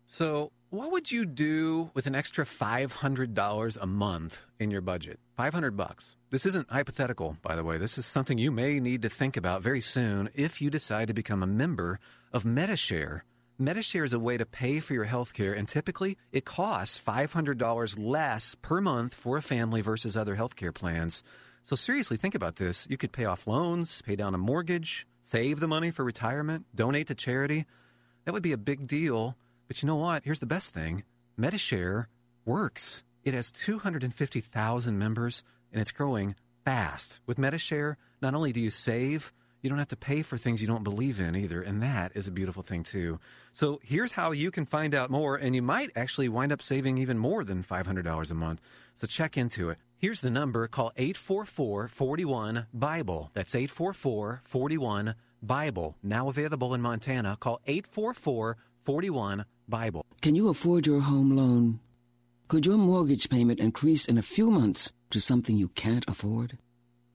So, 0.07 0.51
what 0.69 0.91
would 0.91 1.11
you 1.11 1.25
do 1.25 1.89
with 1.93 2.05
an 2.05 2.15
extra 2.15 2.45
$500 2.45 3.77
a 3.81 3.87
month 3.87 4.45
in 4.59 4.71
your 4.71 4.81
budget? 4.81 5.19
500 5.37 5.75
bucks. 5.75 6.15
This 6.31 6.45
isn't 6.45 6.69
hypothetical, 6.69 7.37
by 7.41 7.55
the 7.55 7.63
way. 7.63 7.77
This 7.77 7.97
is 7.97 8.05
something 8.05 8.37
you 8.37 8.51
may 8.51 8.79
need 8.79 9.01
to 9.01 9.09
think 9.09 9.35
about 9.35 9.61
very 9.61 9.81
soon 9.81 10.29
if 10.35 10.61
you 10.61 10.69
decide 10.69 11.07
to 11.07 11.13
become 11.13 11.43
a 11.43 11.47
member 11.47 11.99
of 12.31 12.45
Medi-Share. 12.45 13.25
Medi-Share 13.61 14.03
is 14.03 14.13
a 14.13 14.19
way 14.19 14.37
to 14.37 14.45
pay 14.47 14.79
for 14.79 14.95
your 14.95 15.03
health 15.03 15.35
care, 15.35 15.53
and 15.53 15.67
typically 15.67 16.17
it 16.31 16.45
costs 16.45 16.99
$500 16.99 17.95
less 17.99 18.55
per 18.55 18.81
month 18.81 19.13
for 19.13 19.37
a 19.37 19.41
family 19.43 19.81
versus 19.81 20.17
other 20.17 20.35
healthcare 20.35 20.73
plans. 20.73 21.21
So 21.65 21.75
seriously, 21.75 22.17
think 22.17 22.33
about 22.33 22.55
this. 22.55 22.87
You 22.89 22.97
could 22.97 23.11
pay 23.11 23.25
off 23.25 23.45
loans, 23.45 24.01
pay 24.01 24.15
down 24.15 24.33
a 24.33 24.39
mortgage, 24.39 25.05
save 25.19 25.59
the 25.59 25.67
money 25.67 25.91
for 25.91 26.03
retirement, 26.03 26.65
donate 26.73 27.05
to 27.09 27.15
charity. 27.15 27.67
That 28.25 28.33
would 28.33 28.41
be 28.41 28.51
a 28.51 28.57
big 28.57 28.87
deal. 28.87 29.37
But 29.67 29.83
you 29.83 29.87
know 29.87 29.95
what? 29.95 30.23
Here's 30.23 30.39
the 30.39 30.47
best 30.47 30.73
thing 30.73 31.03
Medi-Share 31.37 32.09
works. 32.45 33.03
It 33.23 33.35
has 33.35 33.51
250,000 33.51 34.97
members 34.97 35.43
and 35.71 35.79
it's 35.79 35.91
growing 35.91 36.33
fast. 36.65 37.19
With 37.27 37.37
Medi-Share, 37.37 37.99
not 38.23 38.33
only 38.33 38.53
do 38.53 38.59
you 38.59 38.71
save, 38.71 39.31
you 39.61 39.69
don't 39.69 39.79
have 39.79 39.87
to 39.89 39.95
pay 39.95 40.21
for 40.21 40.37
things 40.37 40.61
you 40.61 40.67
don't 40.67 40.83
believe 40.83 41.19
in 41.19 41.35
either. 41.35 41.61
And 41.61 41.81
that 41.81 42.11
is 42.15 42.27
a 42.27 42.31
beautiful 42.31 42.63
thing, 42.63 42.83
too. 42.83 43.19
So 43.53 43.79
here's 43.83 44.13
how 44.13 44.31
you 44.31 44.51
can 44.51 44.65
find 44.65 44.95
out 44.95 45.09
more, 45.09 45.35
and 45.35 45.55
you 45.55 45.61
might 45.61 45.91
actually 45.95 46.29
wind 46.29 46.51
up 46.51 46.61
saving 46.61 46.97
even 46.97 47.17
more 47.17 47.43
than 47.43 47.63
$500 47.63 48.31
a 48.31 48.33
month. 48.33 48.61
So 48.99 49.07
check 49.07 49.37
into 49.37 49.69
it. 49.69 49.77
Here's 49.97 50.21
the 50.21 50.31
number 50.31 50.67
call 50.67 50.91
844 50.97 51.87
41 51.87 52.65
Bible. 52.73 53.29
That's 53.33 53.53
844 53.53 54.41
41 54.43 55.15
Bible. 55.43 55.95
Now 56.01 56.29
available 56.29 56.73
in 56.73 56.81
Montana. 56.81 57.37
Call 57.39 57.61
844 57.67 58.57
41 58.83 59.45
Bible. 59.69 60.05
Can 60.21 60.35
you 60.35 60.49
afford 60.49 60.87
your 60.87 61.01
home 61.01 61.35
loan? 61.35 61.79
Could 62.47 62.65
your 62.65 62.77
mortgage 62.77 63.29
payment 63.29 63.59
increase 63.59 64.07
in 64.07 64.17
a 64.17 64.23
few 64.23 64.49
months 64.51 64.91
to 65.11 65.21
something 65.21 65.55
you 65.55 65.69
can't 65.69 66.05
afford? 66.07 66.57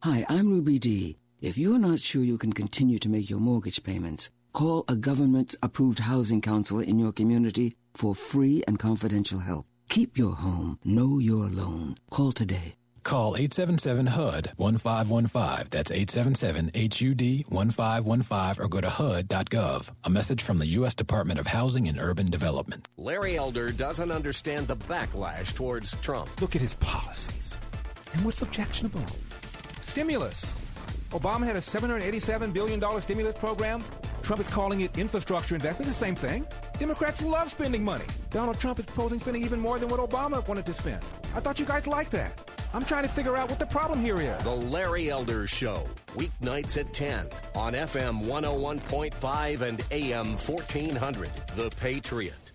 Hi, 0.02 0.24
I'm 0.28 0.50
Ruby 0.50 0.78
D. 0.78 1.18
If 1.40 1.58
you're 1.58 1.78
not 1.78 2.00
sure 2.00 2.22
you 2.22 2.38
can 2.38 2.54
continue 2.54 2.98
to 2.98 3.10
make 3.10 3.28
your 3.28 3.40
mortgage 3.40 3.82
payments, 3.82 4.30
call 4.54 4.84
a 4.88 4.96
government 4.96 5.54
approved 5.62 5.98
housing 5.98 6.40
counselor 6.40 6.82
in 6.82 6.98
your 6.98 7.12
community 7.12 7.76
for 7.94 8.14
free 8.14 8.64
and 8.66 8.78
confidential 8.78 9.40
help. 9.40 9.66
Keep 9.90 10.16
your 10.16 10.34
home. 10.34 10.78
Know 10.82 11.18
your 11.18 11.48
loan. 11.48 11.98
Call 12.10 12.32
today. 12.32 12.76
Call 13.02 13.36
877 13.36 14.06
HUD 14.06 14.52
1515. 14.56 15.68
That's 15.70 15.90
877 15.90 16.70
HUD 16.74 17.44
1515 17.48 18.64
or 18.64 18.68
go 18.68 18.80
to 18.80 18.88
HUD.gov. 18.88 19.90
A 20.04 20.10
message 20.10 20.42
from 20.42 20.56
the 20.56 20.66
U.S. 20.78 20.94
Department 20.94 21.38
of 21.38 21.46
Housing 21.46 21.86
and 21.86 22.00
Urban 22.00 22.30
Development. 22.30 22.88
Larry 22.96 23.36
Elder 23.36 23.70
doesn't 23.70 24.10
understand 24.10 24.68
the 24.68 24.76
backlash 24.76 25.54
towards 25.54 25.94
Trump. 26.00 26.28
Look 26.40 26.56
at 26.56 26.62
his 26.62 26.74
policies. 26.76 27.58
And 28.14 28.24
what's 28.24 28.40
objectionable? 28.40 29.04
Stimulus. 29.82 30.65
Obama 31.16 31.46
had 31.46 31.56
a 31.56 31.60
$787 31.60 32.52
billion 32.52 33.00
stimulus 33.00 33.34
program. 33.38 33.82
Trump 34.22 34.40
is 34.40 34.48
calling 34.48 34.82
it 34.82 34.98
infrastructure 34.98 35.54
investment. 35.54 35.88
The 35.88 35.94
same 35.94 36.14
thing. 36.14 36.46
Democrats 36.78 37.22
love 37.22 37.50
spending 37.50 37.82
money. 37.82 38.04
Donald 38.30 38.58
Trump 38.60 38.78
is 38.78 38.84
proposing 38.84 39.18
spending 39.20 39.42
even 39.42 39.58
more 39.58 39.78
than 39.78 39.88
what 39.88 39.98
Obama 39.98 40.46
wanted 40.46 40.66
to 40.66 40.74
spend. 40.74 41.02
I 41.34 41.40
thought 41.40 41.58
you 41.58 41.64
guys 41.64 41.86
liked 41.86 42.10
that. 42.12 42.50
I'm 42.74 42.84
trying 42.84 43.04
to 43.04 43.08
figure 43.08 43.36
out 43.36 43.48
what 43.48 43.58
the 43.58 43.66
problem 43.66 44.04
here 44.04 44.20
is. 44.20 44.42
The 44.44 44.50
Larry 44.50 45.08
Elder 45.08 45.46
Show, 45.46 45.88
weeknights 46.16 46.76
at 46.76 46.92
10 46.92 47.28
on 47.54 47.72
FM 47.72 48.24
101.5 48.24 49.62
and 49.62 49.82
AM 49.90 50.36
1400. 50.36 51.30
The 51.54 51.70
Patriot. 51.80 52.45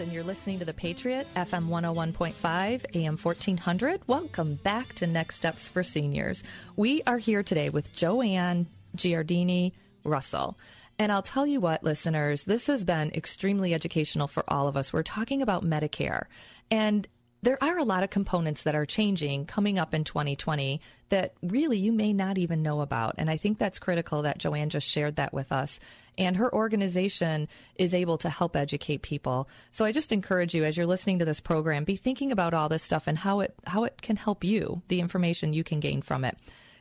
And 0.00 0.14
you're 0.14 0.24
listening 0.24 0.58
to 0.58 0.64
The 0.64 0.72
Patriot, 0.72 1.26
FM 1.36 1.68
101.5, 1.68 2.84
AM 2.94 3.18
1400. 3.18 4.00
Welcome 4.06 4.54
back 4.54 4.94
to 4.94 5.06
Next 5.06 5.36
Steps 5.36 5.68
for 5.68 5.82
Seniors. 5.82 6.42
We 6.74 7.02
are 7.06 7.18
here 7.18 7.42
today 7.42 7.68
with 7.68 7.92
Joanne 7.92 8.66
Giardini 8.96 9.72
Russell. 10.02 10.58
And 10.98 11.12
I'll 11.12 11.20
tell 11.20 11.46
you 11.46 11.60
what, 11.60 11.84
listeners, 11.84 12.44
this 12.44 12.66
has 12.68 12.82
been 12.82 13.10
extremely 13.10 13.74
educational 13.74 14.26
for 14.26 14.42
all 14.48 14.68
of 14.68 14.76
us. 14.76 14.90
We're 14.90 15.02
talking 15.02 15.42
about 15.42 15.66
Medicare. 15.66 16.24
And 16.70 17.06
there 17.42 17.62
are 17.62 17.76
a 17.76 17.84
lot 17.84 18.02
of 18.02 18.08
components 18.08 18.62
that 18.62 18.74
are 18.74 18.86
changing 18.86 19.44
coming 19.44 19.78
up 19.78 19.92
in 19.92 20.04
2020 20.04 20.80
that 21.10 21.34
really 21.42 21.78
you 21.78 21.92
may 21.92 22.14
not 22.14 22.38
even 22.38 22.62
know 22.62 22.80
about. 22.80 23.16
And 23.18 23.28
I 23.28 23.36
think 23.36 23.58
that's 23.58 23.78
critical 23.78 24.22
that 24.22 24.38
Joanne 24.38 24.70
just 24.70 24.86
shared 24.86 25.16
that 25.16 25.34
with 25.34 25.52
us. 25.52 25.78
And 26.18 26.36
her 26.36 26.52
organization 26.52 27.48
is 27.76 27.94
able 27.94 28.18
to 28.18 28.28
help 28.28 28.56
educate 28.56 29.02
people. 29.02 29.48
So 29.72 29.84
I 29.84 29.92
just 29.92 30.12
encourage 30.12 30.54
you 30.54 30.64
as 30.64 30.76
you're 30.76 30.86
listening 30.86 31.18
to 31.20 31.24
this 31.24 31.40
program, 31.40 31.84
be 31.84 31.96
thinking 31.96 32.32
about 32.32 32.54
all 32.54 32.68
this 32.68 32.82
stuff 32.82 33.04
and 33.06 33.16
how 33.16 33.40
it 33.40 33.54
how 33.66 33.84
it 33.84 34.00
can 34.02 34.16
help 34.16 34.44
you, 34.44 34.82
the 34.88 35.00
information 35.00 35.52
you 35.52 35.64
can 35.64 35.80
gain 35.80 36.02
from 36.02 36.24
it. 36.24 36.36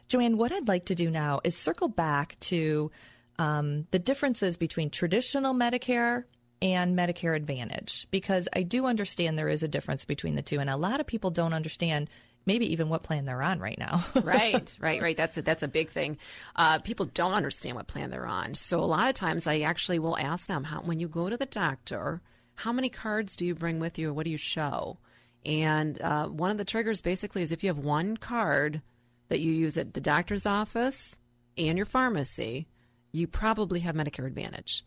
Joanne, 0.07 0.37
what 0.37 0.51
I'd 0.51 0.67
like 0.67 0.85
to 0.85 0.95
do 0.95 1.11
now 1.11 1.39
is 1.43 1.55
circle 1.55 1.87
back 1.87 2.39
to 2.41 2.91
um, 3.37 3.87
the 3.91 3.99
differences 3.99 4.57
between 4.57 4.89
traditional 4.89 5.53
Medicare 5.53 6.23
and 6.61 6.97
Medicare 6.97 7.35
Advantage 7.35 8.07
because 8.11 8.47
I 8.53 8.63
do 8.63 8.85
understand 8.85 9.37
there 9.37 9.47
is 9.47 9.63
a 9.63 9.67
difference 9.67 10.05
between 10.05 10.35
the 10.35 10.41
two, 10.41 10.59
and 10.59 10.69
a 10.69 10.75
lot 10.75 10.99
of 10.99 11.07
people 11.07 11.31
don't 11.31 11.53
understand 11.53 12.09
maybe 12.49 12.73
even 12.73 12.89
what 12.89 13.03
plan 13.03 13.25
they're 13.25 13.43
on 13.43 13.59
right 13.59 13.77
now. 13.77 14.03
right, 14.23 14.75
right, 14.79 15.01
right. 15.01 15.15
That's 15.15 15.37
a, 15.37 15.43
that's 15.43 15.61
a 15.61 15.67
big 15.67 15.91
thing. 15.91 16.17
Uh, 16.55 16.79
people 16.79 17.05
don't 17.05 17.33
understand 17.33 17.75
what 17.75 17.85
plan 17.85 18.09
they're 18.09 18.25
on, 18.25 18.55
so 18.55 18.79
a 18.79 18.85
lot 18.85 19.07
of 19.07 19.13
times 19.13 19.45
I 19.45 19.59
actually 19.59 19.99
will 19.99 20.17
ask 20.17 20.47
them 20.47 20.63
how 20.63 20.81
when 20.81 20.99
you 20.99 21.07
go 21.07 21.29
to 21.29 21.37
the 21.37 21.45
doctor, 21.45 22.21
how 22.55 22.73
many 22.73 22.89
cards 22.89 23.35
do 23.35 23.45
you 23.45 23.53
bring 23.53 23.79
with 23.79 23.99
you? 23.99 24.11
What 24.11 24.25
do 24.25 24.31
you 24.31 24.37
show? 24.37 24.97
And 25.45 26.01
uh, 26.01 26.27
one 26.27 26.49
of 26.49 26.57
the 26.57 26.65
triggers 26.65 27.01
basically 27.01 27.43
is 27.43 27.51
if 27.51 27.63
you 27.63 27.69
have 27.69 27.77
one 27.77 28.17
card 28.17 28.81
that 29.29 29.39
you 29.39 29.51
use 29.51 29.77
at 29.77 29.93
the 29.93 30.01
doctor's 30.01 30.47
office 30.47 31.15
and 31.55 31.77
your 31.77 31.85
pharmacy, 31.85 32.67
you 33.11 33.27
probably 33.27 33.81
have 33.81 33.95
Medicare 33.95 34.25
Advantage 34.25 34.83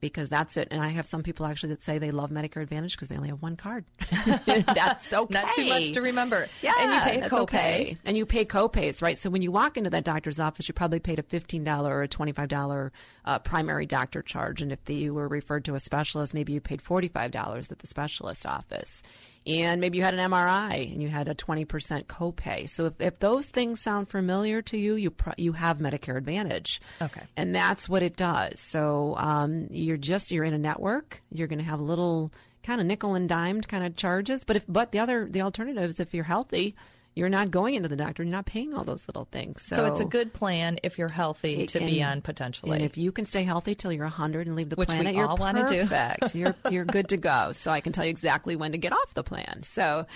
because 0.00 0.28
that's 0.28 0.56
it. 0.56 0.68
And 0.70 0.82
I 0.82 0.88
have 0.88 1.06
some 1.06 1.22
people 1.22 1.46
actually 1.46 1.70
that 1.70 1.84
say 1.84 1.98
they 1.98 2.10
love 2.10 2.30
Medicare 2.30 2.62
Advantage 2.62 2.96
because 2.96 3.08
they 3.08 3.16
only 3.16 3.28
have 3.28 3.42
one 3.42 3.56
card. 3.56 3.84
that's 4.46 5.12
okay. 5.12 5.34
Not 5.34 5.54
too 5.54 5.66
much 5.66 5.92
to 5.92 6.00
remember. 6.00 6.48
Yeah, 6.62 6.74
and 6.78 6.92
you 6.92 7.00
pay 7.00 7.20
that's 7.20 7.32
copay. 7.32 7.42
okay. 7.42 7.98
And 8.04 8.16
you 8.16 8.26
pay 8.26 8.44
copays, 8.44 9.02
right? 9.02 9.18
So 9.18 9.30
when 9.30 9.42
you 9.42 9.52
walk 9.52 9.76
into 9.76 9.90
that 9.90 10.04
doctor's 10.04 10.40
office, 10.40 10.68
you 10.68 10.74
probably 10.74 11.00
paid 11.00 11.18
a 11.18 11.22
fifteen 11.22 11.64
dollar 11.64 11.94
or 11.94 12.02
a 12.02 12.08
twenty 12.08 12.32
five 12.32 12.48
dollar 12.48 12.92
uh, 13.24 13.38
primary 13.38 13.86
doctor 13.86 14.22
charge, 14.22 14.62
and 14.62 14.72
if 14.72 14.84
the, 14.84 14.94
you 14.94 15.14
were 15.14 15.28
referred 15.28 15.64
to 15.66 15.74
a 15.74 15.80
specialist, 15.80 16.34
maybe 16.34 16.52
you 16.52 16.60
paid 16.60 16.82
forty 16.82 17.08
five 17.08 17.30
dollars 17.30 17.70
at 17.70 17.78
the 17.80 17.86
specialist 17.86 18.46
office. 18.46 19.02
And 19.46 19.80
maybe 19.80 19.96
you 19.96 20.04
had 20.04 20.14
an 20.14 20.30
MRI 20.30 20.92
and 20.92 21.02
you 21.02 21.08
had 21.08 21.28
a 21.28 21.34
20% 21.34 21.66
copay. 22.04 22.68
So 22.68 22.86
if, 22.86 23.00
if 23.00 23.18
those 23.18 23.46
things 23.46 23.80
sound 23.80 24.08
familiar 24.08 24.60
to 24.62 24.78
you, 24.78 24.96
you 24.96 25.10
pro- 25.10 25.32
you 25.38 25.52
have 25.52 25.78
Medicare 25.78 26.16
Advantage. 26.16 26.80
Okay. 27.00 27.22
And 27.36 27.54
that's 27.54 27.88
what 27.88 28.02
it 28.02 28.16
does. 28.16 28.60
So 28.60 29.14
um, 29.16 29.68
you're 29.70 29.96
just 29.96 30.30
you're 30.30 30.44
in 30.44 30.54
a 30.54 30.58
network. 30.58 31.22
You're 31.32 31.48
going 31.48 31.58
to 31.58 31.64
have 31.64 31.80
little 31.80 32.32
kind 32.62 32.80
of 32.80 32.86
nickel 32.86 33.14
and 33.14 33.28
dimed 33.28 33.66
kind 33.66 33.84
of 33.84 33.96
charges. 33.96 34.42
But 34.44 34.56
if 34.56 34.64
but 34.68 34.92
the 34.92 34.98
other 34.98 35.26
the 35.28 35.42
alternatives, 35.42 36.00
if 36.00 36.12
you're 36.12 36.24
healthy, 36.24 36.76
you're 37.14 37.28
not 37.28 37.50
going 37.50 37.74
into 37.74 37.88
the 37.88 37.96
doctor. 37.96 38.22
You're 38.22 38.32
not 38.32 38.46
paying 38.46 38.72
all 38.72 38.84
those 38.84 39.06
little 39.08 39.26
things. 39.30 39.62
So, 39.62 39.76
So, 39.76 39.84
it's 39.86 40.00
a 40.00 40.04
good 40.04 40.32
plan 40.32 40.78
if 40.82 40.98
you're 40.98 41.12
healthy 41.12 41.66
to 41.66 41.78
be 41.80 42.02
on 42.02 42.22
potentially. 42.22 42.76
And 42.76 42.84
if 42.84 42.96
you 42.96 43.12
can 43.12 43.26
stay 43.26 43.42
healthy 43.42 43.74
till 43.74 43.92
you're 43.92 44.04
100 44.04 44.46
and 44.46 44.56
leave 44.56 44.70
the 44.70 44.76
Which 44.76 44.88
planet, 44.88 45.16
all 45.16 45.36
you're 45.36 45.86
perfect. 45.86 46.34
you're 46.34 46.54
you're 46.70 46.84
good 46.84 47.08
to 47.08 47.16
go. 47.16 47.52
So 47.52 47.70
I 47.70 47.80
can 47.80 47.92
tell 47.92 48.04
you 48.04 48.10
exactly 48.10 48.56
when 48.56 48.72
to 48.72 48.78
get 48.78 48.92
off 48.92 49.14
the 49.14 49.24
plan. 49.24 49.62
So, 49.64 50.06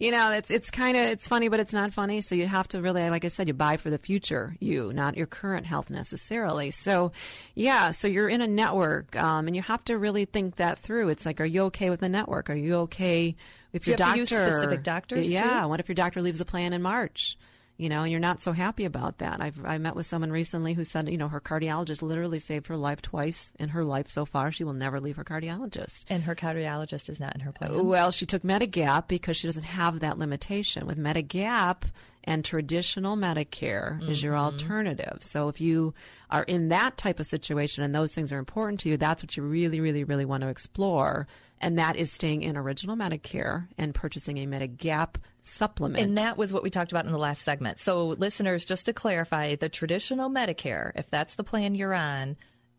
you 0.00 0.10
know, 0.10 0.32
it's 0.32 0.50
it's 0.50 0.70
kind 0.70 0.96
of 0.96 1.04
it's 1.04 1.28
funny, 1.28 1.48
but 1.48 1.60
it's 1.60 1.72
not 1.72 1.92
funny. 1.92 2.20
So 2.20 2.34
you 2.34 2.46
have 2.46 2.66
to 2.68 2.80
really, 2.80 3.08
like 3.10 3.24
I 3.24 3.28
said, 3.28 3.46
you 3.48 3.54
buy 3.54 3.76
for 3.76 3.90
the 3.90 3.98
future 3.98 4.56
you, 4.58 4.92
not 4.92 5.16
your 5.16 5.26
current 5.26 5.66
health 5.66 5.88
necessarily. 5.88 6.72
So, 6.72 7.12
yeah, 7.54 7.92
so 7.92 8.08
you're 8.08 8.28
in 8.28 8.40
a 8.40 8.46
network, 8.48 9.14
um, 9.14 9.46
and 9.46 9.54
you 9.54 9.62
have 9.62 9.84
to 9.84 9.96
really 9.98 10.24
think 10.24 10.56
that 10.56 10.78
through. 10.78 11.10
It's 11.10 11.24
like, 11.26 11.40
are 11.40 11.44
you 11.44 11.64
okay 11.64 11.90
with 11.90 12.00
the 12.00 12.08
network? 12.08 12.50
Are 12.50 12.56
you 12.56 12.76
okay 12.76 13.36
if 13.72 13.84
Do 13.84 13.90
your 13.90 13.94
you 14.16 14.24
doctor? 14.26 14.50
specific 14.50 14.82
doctors, 14.82 15.30
Yeah. 15.30 15.62
too? 15.62 15.68
What 15.68 15.80
if 15.80 15.88
your 15.88 15.94
doctor 15.94 16.22
leaves 16.22 16.40
a 16.40 16.44
plan 16.44 16.72
in 16.72 16.82
March? 16.82 17.36
you 17.76 17.88
know, 17.88 18.02
and 18.02 18.10
you're 18.10 18.20
not 18.20 18.42
so 18.42 18.52
happy 18.52 18.84
about 18.84 19.16
that. 19.20 19.40
I've 19.40 19.64
I 19.64 19.78
met 19.78 19.96
with 19.96 20.04
someone 20.04 20.30
recently 20.30 20.74
who 20.74 20.84
said, 20.84 21.08
you 21.08 21.16
know, 21.16 21.28
her 21.28 21.40
cardiologist 21.40 22.02
literally 22.02 22.38
saved 22.38 22.66
her 22.66 22.76
life 22.76 23.00
twice 23.00 23.54
in 23.58 23.70
her 23.70 23.84
life 23.86 24.10
so 24.10 24.26
far. 24.26 24.52
She 24.52 24.64
will 24.64 24.74
never 24.74 25.00
leave 25.00 25.16
her 25.16 25.24
cardiologist. 25.24 26.04
and 26.10 26.24
her 26.24 26.34
cardiologist 26.34 27.08
is 27.08 27.18
not 27.18 27.34
in 27.34 27.40
her 27.40 27.52
plan. 27.52 27.86
Well, 27.86 28.10
she 28.10 28.26
took 28.26 28.42
Medigap 28.42 29.08
because 29.08 29.38
she 29.38 29.48
doesn't 29.48 29.62
have 29.62 30.00
that 30.00 30.18
limitation. 30.18 30.86
With 30.86 30.98
Medigap, 30.98 31.84
and 32.24 32.44
traditional 32.44 33.16
Medicare 33.16 34.06
is 34.06 34.22
your 34.22 34.34
Mhm. 34.34 34.40
alternative. 34.40 35.18
So 35.22 35.48
if 35.48 35.58
you 35.58 35.94
are 36.28 36.42
in 36.42 36.68
that 36.68 36.98
type 36.98 37.18
of 37.18 37.24
situation 37.24 37.82
and 37.82 37.94
those 37.94 38.12
things 38.12 38.30
are 38.30 38.38
important 38.38 38.80
to 38.80 38.90
you, 38.90 38.98
that's 38.98 39.22
what 39.22 39.38
you 39.38 39.42
really, 39.42 39.80
really, 39.80 40.04
really 40.04 40.26
want 40.26 40.42
to 40.42 40.48
explore. 40.48 41.26
And 41.60 41.78
that 41.78 41.96
is 41.96 42.10
staying 42.10 42.42
in 42.42 42.56
original 42.56 42.96
Medicare 42.96 43.68
and 43.76 43.94
purchasing 43.94 44.38
a 44.38 44.46
Medigap 44.46 45.16
supplement. 45.42 46.02
And 46.02 46.16
that 46.18 46.38
was 46.38 46.52
what 46.52 46.62
we 46.62 46.70
talked 46.70 46.90
about 46.92 47.04
in 47.04 47.12
the 47.12 47.18
last 47.18 47.42
segment. 47.42 47.78
So, 47.78 48.08
listeners, 48.08 48.64
just 48.64 48.86
to 48.86 48.92
clarify, 48.92 49.56
the 49.56 49.68
traditional 49.68 50.30
Medicare, 50.30 50.92
if 50.94 51.10
that's 51.10 51.34
the 51.34 51.44
plan 51.44 51.74
you're 51.74 51.94
on, 51.94 52.36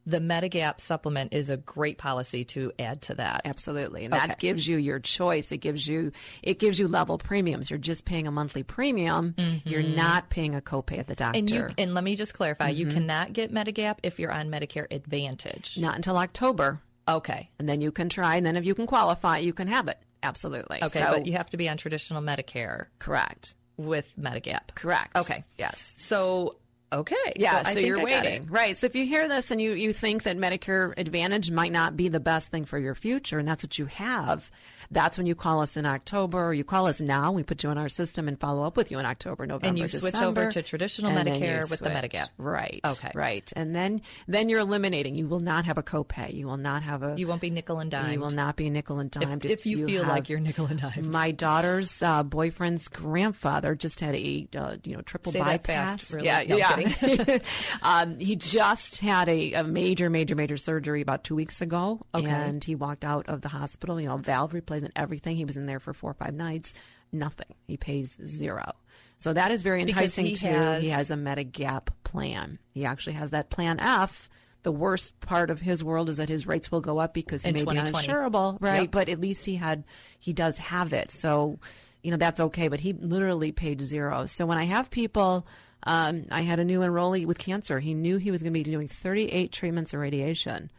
the 0.08 0.18
Medigap 0.18 0.82
supplement 0.82 1.32
is 1.32 1.52
a 1.52 1.58
great 1.58 2.00
policy 2.00 2.44
to 2.44 2.72
add 2.80 3.04
to 3.04 3.14
that. 3.16 3.42
Absolutely. 3.46 4.04
And 4.06 4.14
that 4.14 4.40
gives 4.40 4.68
you 4.68 4.78
your 4.78 5.00
choice. 5.00 5.52
It 5.52 5.58
gives 5.58 5.86
you 5.88 6.12
it 6.42 6.58
gives 6.58 6.80
you 6.80 6.88
level 6.88 7.20
premiums. 7.20 7.70
You're 7.70 7.78
just 7.78 8.04
paying 8.04 8.26
a 8.26 8.32
monthly 8.32 8.64
premium. 8.64 9.36
You're 9.64 9.84
Mhm. 9.84 9.96
not 9.96 10.32
paying 10.32 10.56
a 10.56 10.62
copay 10.62 10.98
at 10.98 11.06
the 11.06 11.14
doctor. 11.14 11.38
And 11.38 11.48
you 11.52 11.70
and 11.78 11.94
let 11.94 12.04
me 12.04 12.16
just 12.16 12.34
clarify, 12.34 12.70
you 12.70 12.88
Mhm. 12.88 12.94
cannot 12.94 13.34
get 13.34 13.54
Medigap 13.54 13.98
if 14.02 14.18
you're 14.18 14.32
on 14.32 14.50
Medicare 14.50 14.88
Advantage. 14.90 15.78
Not 15.78 15.98
until 15.98 16.18
October. 16.18 16.82
Okay. 17.08 17.50
And 17.60 17.68
then 17.68 17.82
you 17.82 17.92
can 17.92 18.10
try 18.10 18.36
and 18.36 18.46
then 18.46 18.56
if 18.58 18.66
you 18.66 18.76
can 18.76 18.88
qualify, 18.88 19.40
you 19.40 19.54
can 19.54 19.68
have 19.68 19.88
it. 19.88 19.98
Absolutely. 20.24 20.84
Okay, 20.84 21.00
So- 21.02 21.12
but 21.12 21.26
you 21.26 21.34
have 21.34 21.50
to 21.50 21.58
be 21.58 21.68
on 21.70 21.78
traditional 21.78 22.22
Medicare. 22.22 22.86
Correct. 23.00 23.56
With 23.78 24.12
Medigap. 24.20 24.76
Correct. 24.76 25.16
Okay. 25.16 25.44
Yes. 25.58 25.82
So 25.98 26.58
okay. 26.94 27.16
Yeah, 27.36 27.64
so, 27.64 27.74
so 27.74 27.80
you're 27.80 28.04
waiting. 28.04 28.44
it. 28.44 28.52
Right. 28.52 28.78
So 28.78 28.86
if 28.86 28.96
you 28.96 29.06
hear 29.06 29.28
this 29.28 29.50
and 29.50 29.62
you, 29.62 29.72
you 29.74 29.94
think 29.94 30.24
that 30.24 30.38
Medicare 30.38 30.94
Advantage 30.98 31.50
might 31.50 31.72
not 31.72 31.96
be 31.98 32.10
the 32.10 32.20
best 32.20 32.50
thing 32.50 32.66
for 32.66 32.78
your 32.78 32.94
future 32.96 33.40
and 33.40 33.48
that's 33.48 33.64
what 33.64 33.80
you 33.80 33.86
have, 33.88 34.52
that's 34.92 35.18
when 35.18 35.26
you 35.26 35.36
call 35.36 35.62
us 35.62 35.78
in 35.78 35.86
October 35.86 36.48
or 36.48 36.54
you 36.54 36.64
call 36.64 36.88
us 36.88 37.00
now. 37.00 37.32
We 37.32 37.44
put 37.44 37.64
you 37.64 37.70
in 37.72 37.78
our 37.78 37.90
system 37.90 38.28
and 38.28 38.40
follow 38.40 38.64
up 38.64 38.76
with 38.78 38.92
you 38.92 39.00
in 39.00 39.06
October, 39.06 39.46
November, 39.46 39.68
And 39.68 39.80
you 39.80 39.88
switch 39.88 40.16
over 40.16 40.52
to 40.52 40.62
traditional 40.62 41.12
you 41.12 41.18
Medicare 41.18 41.70
with 41.70 41.80
the. 41.80 41.90
Medigap. 41.90 42.28
Right. 42.38 42.82
Okay. 42.86 43.12
Right. 43.16 43.52
And 43.56 43.76
then 43.76 44.02
then 44.28 44.50
you're 44.50 44.60
eliminating. 44.60 45.16
You 45.16 45.28
will 45.28 45.40
not 45.40 45.66
have 45.66 45.78
a 45.78 45.84
copay. 45.84 46.34
You 46.34 46.48
will 46.48 46.58
not 46.58 46.84
have 46.84 47.04
a 47.04 47.16
You 47.18 47.28
won't 47.28 47.42
be 47.42 47.50
nickel 47.50 47.80
and 47.80 47.90
dime. 47.90 48.12
You 48.14 48.20
will 48.20 48.30
not 48.32 48.56
be 48.56 48.70
nickel 48.70 49.00
and 49.00 49.10
dime. 49.10 49.40
If, 49.44 49.46
if 49.46 49.66
you, 49.66 49.86
feel 49.86 50.04
like 50.04 50.30
you're 50.30 50.40
nickel 50.40 50.66
and 50.66 50.80
dime. 50.80 51.12
my 51.12 51.32
daughter's 51.32 52.02
uh, 52.02 52.24
boyfriend's 52.24 52.88
grandfather 52.88 53.76
just 53.76 54.00
had 54.00 54.16
a 54.16 54.48
uh, 54.56 54.76
you 54.84 54.96
know 54.96 55.02
triple 55.02 55.32
Say 55.32 55.40
bypass. 55.40 56.02
fast, 56.02 56.14
really? 56.14 56.26
Yeah, 56.26 56.44
No, 56.48 56.58
yeah. 56.58 57.38
um, 57.82 58.20
he 58.20 58.36
just 58.36 59.00
had 59.00 59.30
a, 59.30 59.54
a 59.54 59.64
major, 59.64 60.10
major, 60.10 60.36
major 60.36 60.58
surgery 60.58 61.02
about 61.02 61.24
two 61.24 61.36
weeks 61.36 61.62
ago, 61.62 62.02
Okay. 62.14 62.28
and 62.28 62.64
he 62.64 62.76
walked 62.76 63.04
out 63.04 63.28
of 63.30 63.42
the 63.42 63.50
hospital. 63.50 64.00
You 64.00 64.08
know, 64.08 64.18
valve 64.18 64.54
replacement, 64.54 64.81
everything. 64.96 65.36
He 65.36 65.46
was 65.46 65.58
in 65.58 65.66
there 65.66 65.80
for 65.80 65.94
four 65.94 66.12
or 66.12 66.16
five 66.16 66.34
nights. 66.34 66.74
Nothing. 67.12 67.54
He 67.68 67.78
pays 67.78 68.18
zero. 68.26 68.74
So 69.18 69.34
that 69.34 69.52
is 69.52 69.62
very 69.62 69.82
enticing 69.82 70.26
he 70.28 70.36
too. 70.36 70.48
has- 70.48 70.82
He 70.84 70.90
has 70.90 71.12
a 71.12 71.16
Medigap 71.16 71.90
plan. 72.04 72.58
He 72.74 72.86
actually 72.86 73.14
has 73.14 73.32
that 73.32 73.50
plan 73.50 73.80
F. 73.80 74.30
The 74.64 74.72
worst 74.72 75.20
part 75.22 75.50
of 75.50 75.60
his 75.60 75.84
world 75.84 76.08
is 76.10 76.18
that 76.18 76.30
his 76.30 76.46
rates 76.48 76.72
will 76.72 76.82
go 76.82 77.00
up 77.00 77.14
because 77.14 77.42
he 77.44 77.50
In 77.50 77.56
may 77.56 77.62
be 77.62 77.66
2020. 77.66 78.08
uninsurable, 78.08 78.58
right? 78.62 78.82
Yep. 78.84 78.92
But 78.92 79.10
at 79.10 79.20
least 79.20 79.46
he 79.46 79.56
had, 79.56 79.84
he 80.20 80.34
does 80.34 80.58
have 80.60 80.94
it. 80.94 81.10
So, 81.12 81.60
you 82.04 82.12
know, 82.12 82.18
that's 82.18 82.40
okay. 82.40 82.68
But 82.68 82.80
he 82.80 82.94
literally 82.94 83.52
paid 83.52 83.82
zero. 83.82 84.28
So 84.28 84.46
when 84.46 84.58
I 84.60 84.66
have 84.66 84.90
people, 84.92 85.48
um, 85.84 86.26
I 86.32 86.42
had 86.44 86.60
a 86.60 86.64
new 86.64 86.82
enrollee 86.82 87.26
with 87.26 87.40
cancer. 87.40 87.80
He 87.80 87.96
knew 87.96 88.18
he 88.18 88.30
was 88.30 88.44
going 88.44 88.54
to 88.54 88.60
be 88.60 88.64
doing 88.64 88.88
38 88.88 89.52
treatments 89.52 89.94
of 89.96 90.00
radiation. 90.00 90.70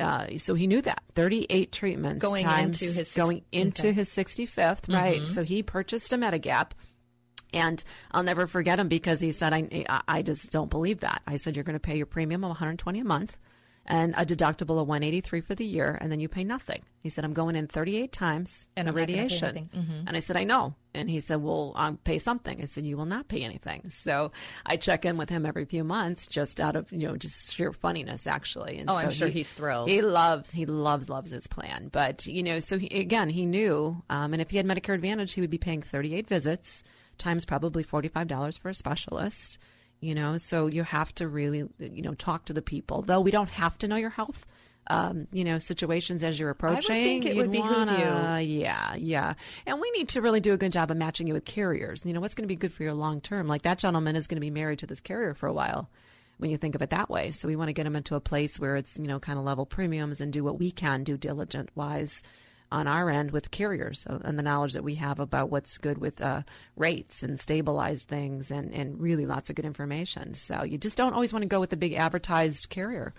Uh, 0.00 0.38
so 0.38 0.54
he 0.54 0.66
knew 0.66 0.80
that 0.82 1.02
38 1.14 1.70
treatments 1.72 2.20
Going 2.22 2.44
times- 2.44 2.80
into 2.80 2.92
his 2.92 3.08
six- 3.08 3.14
going 3.16 3.42
into 3.52 3.88
okay. 3.88 3.92
his 3.92 4.08
65th, 4.08 4.88
right? 4.88 5.20
Mhm. 5.22 5.28
So 5.34 5.44
he 5.44 5.62
purchased 5.62 6.12
a 6.12 6.16
Medigap. 6.16 6.70
And 7.52 7.82
I'll 8.12 8.22
never 8.22 8.46
forget 8.46 8.78
him 8.78 8.88
because 8.88 9.20
he 9.20 9.32
said, 9.32 9.52
I, 9.52 9.84
I- 10.06 10.22
just 10.22 10.50
don't 10.50 10.70
believe 10.70 11.00
that. 11.00 11.20
I 11.26 11.36
said, 11.36 11.56
you're 11.56 11.64
going 11.64 11.74
to 11.74 11.80
pay 11.80 11.96
your 11.96 12.06
premium 12.06 12.44
of 12.44 12.50
120 12.50 13.00
a 13.00 13.04
month 13.04 13.36
and 13.86 14.14
a 14.16 14.24
deductible 14.24 14.80
of 14.80 14.86
183 14.86 15.40
for 15.40 15.56
the 15.56 15.64
year, 15.64 15.98
and 16.00 16.12
then 16.12 16.20
you 16.20 16.28
pay 16.28 16.44
nothing. 16.44 16.82
He 17.02 17.08
said, 17.10 17.24
I'm 17.24 17.32
going 17.32 17.56
in 17.56 17.66
38 17.66 18.12
times 18.12 18.68
And 18.76 18.86
the 18.86 18.90
I'm 18.90 18.94
not 18.94 19.00
gonna 19.00 19.06
pay 19.18 19.22
radiation. 19.24 19.70
Mhm. 19.74 20.04
And 20.06 20.16
I 20.16 20.20
said, 20.20 20.36
I 20.36 20.44
know. 20.44 20.76
And 20.92 21.08
he 21.08 21.20
said, 21.20 21.42
Well, 21.42 21.72
I'll 21.76 21.94
pay 22.02 22.18
something. 22.18 22.60
I 22.60 22.64
said, 22.64 22.84
You 22.84 22.96
will 22.96 23.04
not 23.06 23.28
pay 23.28 23.42
anything. 23.42 23.90
So 23.90 24.32
I 24.66 24.76
check 24.76 25.04
in 25.04 25.16
with 25.16 25.28
him 25.30 25.46
every 25.46 25.64
few 25.64 25.84
months 25.84 26.26
just 26.26 26.60
out 26.60 26.74
of, 26.76 26.90
you 26.92 27.06
know, 27.06 27.16
just 27.16 27.54
sheer 27.54 27.72
funniness, 27.72 28.26
actually. 28.26 28.78
And 28.78 28.90
Oh, 28.90 28.94
I'm 28.96 29.10
sure 29.12 29.28
he- 29.28 29.34
he's 29.34 29.52
thrilled. 29.52 29.88
He 29.88 30.02
loves, 30.02 30.50
he 30.50 30.66
loves, 30.66 31.08
loves 31.08 31.30
his 31.30 31.46
plan. 31.46 31.88
But, 31.92 32.26
you 32.26 32.42
know, 32.42 32.58
so 32.60 32.76
he, 32.78 32.88
again, 32.88 33.28
he 33.30 33.46
knew, 33.46 34.02
um, 34.10 34.32
and 34.32 34.42
if 34.42 34.50
he 34.50 34.56
had 34.56 34.66
Medicare 34.66 34.94
Advantage, 34.94 35.32
he 35.34 35.40
would 35.40 35.50
be 35.50 35.58
paying 35.58 35.82
38 35.82 36.26
visits 36.26 36.82
times 37.18 37.44
probably 37.44 37.84
$45 37.84 38.58
for 38.58 38.68
a 38.70 38.74
specialist. 38.74 39.58
You 40.00 40.14
know, 40.14 40.38
so 40.38 40.66
you 40.66 40.82
have 40.82 41.14
to 41.16 41.28
really, 41.28 41.68
you 41.78 42.00
know, 42.02 42.14
talk 42.14 42.46
to 42.46 42.54
the 42.54 42.62
people. 42.62 43.02
Though 43.02 43.20
we 43.20 43.30
don't 43.30 43.50
have 43.50 43.76
to 43.78 43.86
know 43.88 43.96
your 43.96 44.08
health, 44.08 44.46
um, 44.86 45.28
you 45.32 45.44
know, 45.44 45.58
situations 45.58 46.24
as 46.24 46.38
you're 46.38 46.50
approaching. 46.50 46.90
I 46.90 46.94
would 46.98 47.04
think 47.04 47.24
it 47.26 47.36
would 47.36 47.52
behoove 47.52 47.70
wanna- 47.70 48.40
Yeah, 48.40 48.94
yeah. 48.96 49.34
And 49.66 49.80
we 49.80 49.90
need 49.92 50.08
to 50.10 50.20
really 50.22 50.40
do 50.40 50.52
a 50.52 50.56
good 50.56 50.72
job 50.72 50.90
of 50.90 50.96
matching 50.96 51.26
you 51.26 51.34
with 51.34 51.44
carriers. 51.44 52.02
You 52.04 52.12
know, 52.12 52.20
what's 52.20 52.34
going 52.34 52.44
to 52.44 52.48
be 52.52 52.56
good 52.56 52.72
for 52.72 52.82
your 52.82 52.94
long 52.94 53.20
term? 53.20 53.46
Like 53.46 53.62
that 53.62 53.78
gentleman 53.78 54.16
is 54.16 54.26
going 54.26 54.36
to 54.36 54.40
be 54.40 54.50
married 54.50 54.80
to 54.80 54.86
this 54.86 55.00
carrier 55.00 55.34
for 55.34 55.46
a 55.46 55.52
while 55.52 55.88
when 56.38 56.50
you 56.50 56.56
think 56.56 56.74
of 56.74 56.82
it 56.82 56.90
that 56.90 57.10
way. 57.10 57.30
So 57.30 57.46
we 57.46 57.54
want 57.56 57.68
to 57.68 57.72
get 57.74 57.86
him 57.86 57.94
into 57.94 58.14
a 58.14 58.20
place 58.20 58.58
where 58.58 58.76
it's, 58.76 58.96
you 58.96 59.06
know, 59.06 59.20
kind 59.20 59.38
of 59.38 59.44
level 59.44 59.66
premiums 59.66 60.20
and 60.20 60.32
do 60.32 60.42
what 60.42 60.58
we 60.58 60.70
can 60.72 61.04
do 61.04 61.16
diligent 61.16 61.68
wise 61.74 62.22
on 62.72 62.86
our 62.86 63.10
end 63.10 63.32
with 63.32 63.50
carriers 63.50 64.06
and 64.08 64.38
the 64.38 64.42
knowledge 64.44 64.72
that 64.74 64.84
we 64.84 64.94
have 64.94 65.18
about 65.18 65.50
what's 65.50 65.76
good 65.76 65.98
with 65.98 66.20
uh, 66.20 66.40
rates 66.76 67.22
and 67.24 67.38
stabilized 67.40 68.06
things 68.08 68.50
and, 68.52 68.72
and 68.72 69.00
really 69.00 69.26
lots 69.26 69.50
of 69.50 69.56
good 69.56 69.64
information. 69.64 70.34
So 70.34 70.62
you 70.62 70.78
just 70.78 70.96
don't 70.96 71.12
always 71.12 71.32
want 71.32 71.42
to 71.42 71.48
go 71.48 71.58
with 71.58 71.70
the 71.70 71.76
big 71.76 71.94
advertised 71.94 72.70
carrier. 72.70 73.12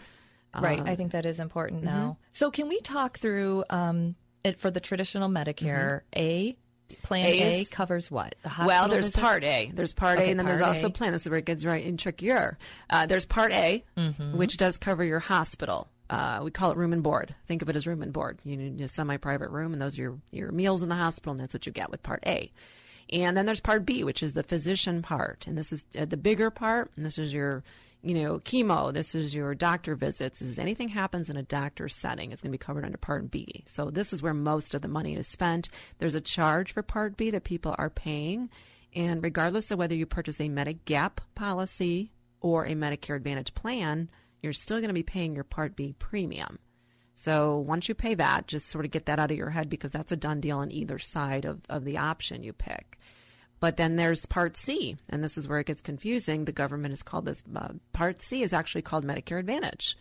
Right. 0.59 0.79
Um, 0.79 0.87
I 0.87 0.95
think 0.95 1.13
that 1.13 1.25
is 1.25 1.39
important 1.39 1.81
mhm. 1.81 1.85
now. 1.85 2.17
So, 2.33 2.51
can 2.51 2.67
we 2.67 2.81
talk 2.81 3.19
through 3.19 3.63
um, 3.69 4.15
it 4.43 4.59
for 4.59 4.69
the 4.71 4.79
traditional 4.79 5.29
Medicare? 5.29 6.01
A 6.15 6.57
plan 7.03 7.25
A 7.25 7.61
A, 7.61 7.65
covers 7.65 8.11
what? 8.11 8.35
The 8.43 8.51
Well, 8.65 8.89
there's 8.89 9.05
visits? 9.05 9.21
Part 9.21 9.43
A. 9.43 9.71
There's 9.73 9.93
Part 9.93 10.19
A, 10.19 10.23
and 10.23 10.37
then 10.37 10.45
there's 10.45 10.59
Part 10.59 10.75
also 10.75 10.87
A. 10.87 10.91
Plan. 10.91 11.13
This 11.13 11.21
is 11.21 11.29
where 11.29 11.39
it 11.39 11.45
gets 11.45 11.63
right 11.63 11.83
in 11.85 11.95
trickier. 11.97 12.57
Uh, 12.89 13.05
there's 13.05 13.25
Part 13.25 13.53
A, 13.53 13.83
Mhm. 13.97 14.33
which 14.33 14.57
does 14.57 14.77
cover 14.77 15.03
your 15.03 15.19
hospital. 15.19 15.87
Uh, 16.09 16.41
we 16.43 16.51
call 16.51 16.71
it 16.71 16.77
room 16.77 16.91
and 16.91 17.01
board. 17.01 17.33
Think 17.47 17.61
of 17.61 17.69
it 17.69 17.77
as 17.77 17.87
room 17.87 18.01
and 18.01 18.11
board. 18.11 18.39
You 18.43 18.57
need 18.57 18.81
a 18.81 18.89
semi-private 18.89 19.49
room, 19.49 19.71
and 19.71 19.81
those 19.81 19.97
are 19.97 20.01
your, 20.01 20.17
your 20.31 20.51
meals 20.51 20.81
in 20.81 20.89
the 20.89 20.95
hospital, 20.95 21.31
and 21.31 21.39
that's 21.39 21.53
what 21.53 21.65
you 21.65 21.71
get 21.71 21.89
with 21.89 22.03
Part 22.03 22.23
A. 22.27 22.51
And 23.09 23.37
then 23.37 23.45
there's 23.45 23.61
Part 23.61 23.85
B, 23.85 24.03
which 24.03 24.21
is 24.21 24.33
the 24.33 24.43
physician 24.43 25.01
part, 25.01 25.47
and 25.47 25.57
this 25.57 25.71
is 25.71 25.85
uh, 25.97 26.03
the 26.05 26.17
bigger 26.17 26.49
part. 26.49 26.91
And 26.97 27.05
this 27.05 27.17
is 27.17 27.31
your, 27.33 27.63
you 28.03 28.15
know, 28.15 28.39
chemo. 28.39 28.91
This 28.93 29.13
is 29.13 29.33
your 29.33 29.53
doctor 29.53 29.95
visits. 29.95 30.39
This 30.39 30.49
is 30.49 30.59
anything 30.59 30.87
happens 30.87 31.29
in 31.29 31.37
a 31.37 31.43
doctor 31.43 31.87
setting, 31.87 32.31
it's 32.31 32.41
going 32.41 32.51
to 32.51 32.57
be 32.57 32.63
covered 32.63 32.85
under 32.85 32.97
Part 32.97 33.29
B. 33.29 33.63
So 33.67 33.89
this 33.89 34.13
is 34.13 34.21
where 34.21 34.33
most 34.33 34.73
of 34.73 34.81
the 34.81 34.87
money 34.87 35.15
is 35.15 35.27
spent. 35.27 35.69
There's 35.99 36.15
a 36.15 36.21
charge 36.21 36.73
for 36.73 36.81
Part 36.81 37.17
B 37.17 37.31
that 37.31 37.43
people 37.43 37.75
are 37.77 37.89
paying, 37.89 38.49
and 38.95 39.23
regardless 39.23 39.71
of 39.71 39.79
whether 39.79 39.95
you 39.95 40.05
purchase 40.05 40.39
a 40.39 40.49
Medigap 40.49 41.19
policy 41.35 42.11
or 42.41 42.65
a 42.65 42.71
Medicare 42.71 43.15
Advantage 43.15 43.53
plan, 43.53 44.09
you're 44.41 44.53
still 44.53 44.77
going 44.77 44.89
to 44.89 44.93
be 44.93 45.03
paying 45.03 45.35
your 45.35 45.43
Part 45.43 45.75
B 45.75 45.93
premium. 45.97 46.59
So 47.13 47.59
once 47.59 47.87
you 47.87 47.93
pay 47.93 48.15
that, 48.15 48.47
just 48.47 48.67
sort 48.67 48.83
of 48.83 48.89
get 48.89 49.05
that 49.05 49.19
out 49.19 49.29
of 49.29 49.37
your 49.37 49.51
head 49.51 49.69
because 49.69 49.91
that's 49.91 50.11
a 50.11 50.15
done 50.15 50.41
deal 50.41 50.57
on 50.57 50.71
either 50.71 50.97
side 50.97 51.45
of, 51.45 51.61
of 51.69 51.85
the 51.85 51.99
option 51.99 52.41
you 52.41 52.51
pick. 52.51 52.97
But 53.61 53.77
then 53.77 53.95
there's 53.95 54.25
Part 54.25 54.57
C, 54.57 54.97
and 55.07 55.23
this 55.23 55.37
is 55.37 55.47
where 55.47 55.59
it 55.59 55.67
gets 55.67 55.81
confusing. 55.81 56.43
The 56.43 56.51
government 56.51 56.91
has 56.91 57.03
called 57.03 57.25
this 57.25 57.43
uh, 57.55 57.69
Part 57.93 58.21
C 58.21 58.41
is 58.41 58.51
actually 58.51 58.81
called 58.81 59.05
Medicare 59.05 59.39
Advantage. 59.39 59.95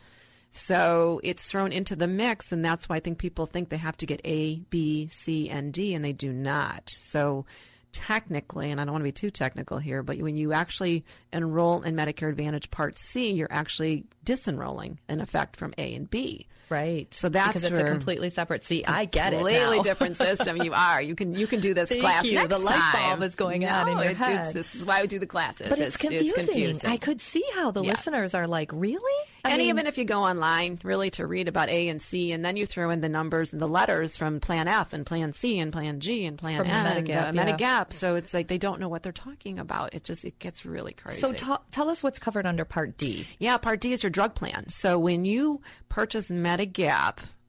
So 0.51 1.21
it's 1.23 1.45
thrown 1.45 1.71
into 1.71 1.95
the 1.95 2.09
mix, 2.09 2.53
and 2.53 2.65
that's 2.65 2.89
why 2.89 2.97
I 2.97 3.01
think 3.01 3.19
people 3.19 3.47
think 3.47 3.69
they 3.69 3.77
have 3.77 3.99
to 3.99 4.07
get 4.07 4.23
A, 4.25 4.57
B, 4.71 5.07
C, 5.09 5.49
and 5.49 5.73
D, 5.73 5.95
and 5.95 6.05
they 6.05 6.15
do 6.15 6.33
not. 6.33 6.91
So 6.91 7.45
technically, 7.93 8.71
and 8.71 8.81
I 8.81 8.85
don't 8.85 8.93
want 8.93 9.03
to 9.03 9.09
be 9.09 9.13
too 9.13 9.31
technical 9.31 9.79
here, 9.79 10.03
but 10.03 10.19
when 10.19 10.37
you 10.37 10.53
actually 10.53 11.05
enroll 11.33 11.83
in 11.83 11.95
Medicare 11.95 12.31
Advantage 12.31 12.71
Part 12.71 12.99
C, 12.99 13.31
you're 13.31 13.53
actually 13.53 14.07
disenrolling 14.25 14.97
in 15.09 15.21
effect 15.21 15.57
from 15.57 15.75
A 15.77 15.95
and 15.95 16.09
B. 16.09 16.49
Right. 16.71 17.13
So 17.13 17.29
that's 17.29 17.49
because 17.49 17.65
it's 17.65 17.77
a 17.79 17.85
completely 17.85 18.31
separate. 18.31 18.65
See, 18.65 18.85
I 18.85 19.05
get 19.05 19.33
it. 19.33 19.37
Completely 19.37 19.81
different 19.81 20.17
system. 20.17 20.57
You 20.57 20.73
are. 20.73 21.03
You 21.03 21.15
can 21.17 21.35
you 21.35 21.47
can 21.47 21.61
do 21.61 21.75
this 21.75 21.89
Thank 21.89 22.01
class 22.01 22.25
you. 22.25 22.35
next 22.35 22.49
The 22.51 22.59
light 22.59 22.77
time. 22.79 23.11
bulb 23.19 23.23
is 23.25 23.35
going 23.35 23.67
on 23.67 23.89
in 23.89 23.95
your 23.99 24.11
it's- 24.13 24.17
head. 24.17 24.33
it's- 24.33 24.53
this 24.55 24.75
is 24.77 24.85
why 24.87 25.03
we 25.03 25.09
do 25.09 25.19
the 25.19 25.27
classes. 25.27 25.67
But 25.69 25.79
it's, 25.81 25.97
confusing. 25.97 26.33
confusing. 26.47 26.89
I 26.91 26.97
could 26.97 27.21
see 27.21 27.45
how 27.55 27.73
the 27.73 27.83
Yeah. 27.83 27.91
listeners 27.91 28.35
are 28.35 28.47
like, 28.47 28.71
really? 28.73 29.03
I 29.45 29.51
and 29.51 29.59
mean- 29.59 29.69
even 29.71 29.87
if 29.89 29.99
you 29.99 30.05
go 30.05 30.23
online, 30.23 30.79
really 30.85 31.11
to 31.11 31.27
read 31.27 31.49
about 31.49 31.69
A 31.71 31.89
and 31.89 32.01
C, 32.01 32.31
and 32.33 32.45
then 32.45 32.57
you 32.57 32.67
throw 32.67 32.91
in 32.91 33.01
the 33.01 33.09
numbers 33.09 33.53
and 33.53 33.61
the 33.61 33.67
letters 33.67 34.17
from 34.17 34.39
Plan 34.39 34.69
F 34.69 34.93
and 34.93 35.05
Plan 35.05 35.33
C 35.33 35.59
and 35.59 35.73
Plan 35.73 35.99
G 35.99 36.25
and 36.25 36.39
Plan 36.39 36.59
From 36.59 36.69
the 36.69 36.75
N 36.75 36.87
and 36.87 37.07
Medigap, 37.09 37.09
yeah. 37.09 37.33
Medigap. 37.33 37.93
So 37.93 38.15
it's 38.15 38.33
like 38.33 38.47
they 38.49 38.59
don't 38.59 38.79
know 38.81 38.89
what 38.89 39.03
they're 39.03 39.13
talking 39.13 39.59
about. 39.59 39.95
It 39.95 40.05
just 40.05 40.25
it 40.25 40.39
gets 40.39 40.65
really 40.65 40.93
crazy. 40.93 41.21
So 41.21 41.33
ta- 41.33 41.63
tell 41.73 41.89
us 41.91 42.03
what's 42.03 42.19
covered 42.21 42.47
under 42.47 42.65
Part 42.65 42.97
D. 42.97 43.27
Yeah, 43.41 43.57
Part 43.57 43.81
D 43.81 43.93
is 43.93 44.05
your 44.05 44.11
drug 44.11 44.35
plan. 44.37 44.69
So 44.69 44.99
when 44.99 45.25
you 45.25 45.61
purchase 45.89 46.29
Medigap 46.29 46.60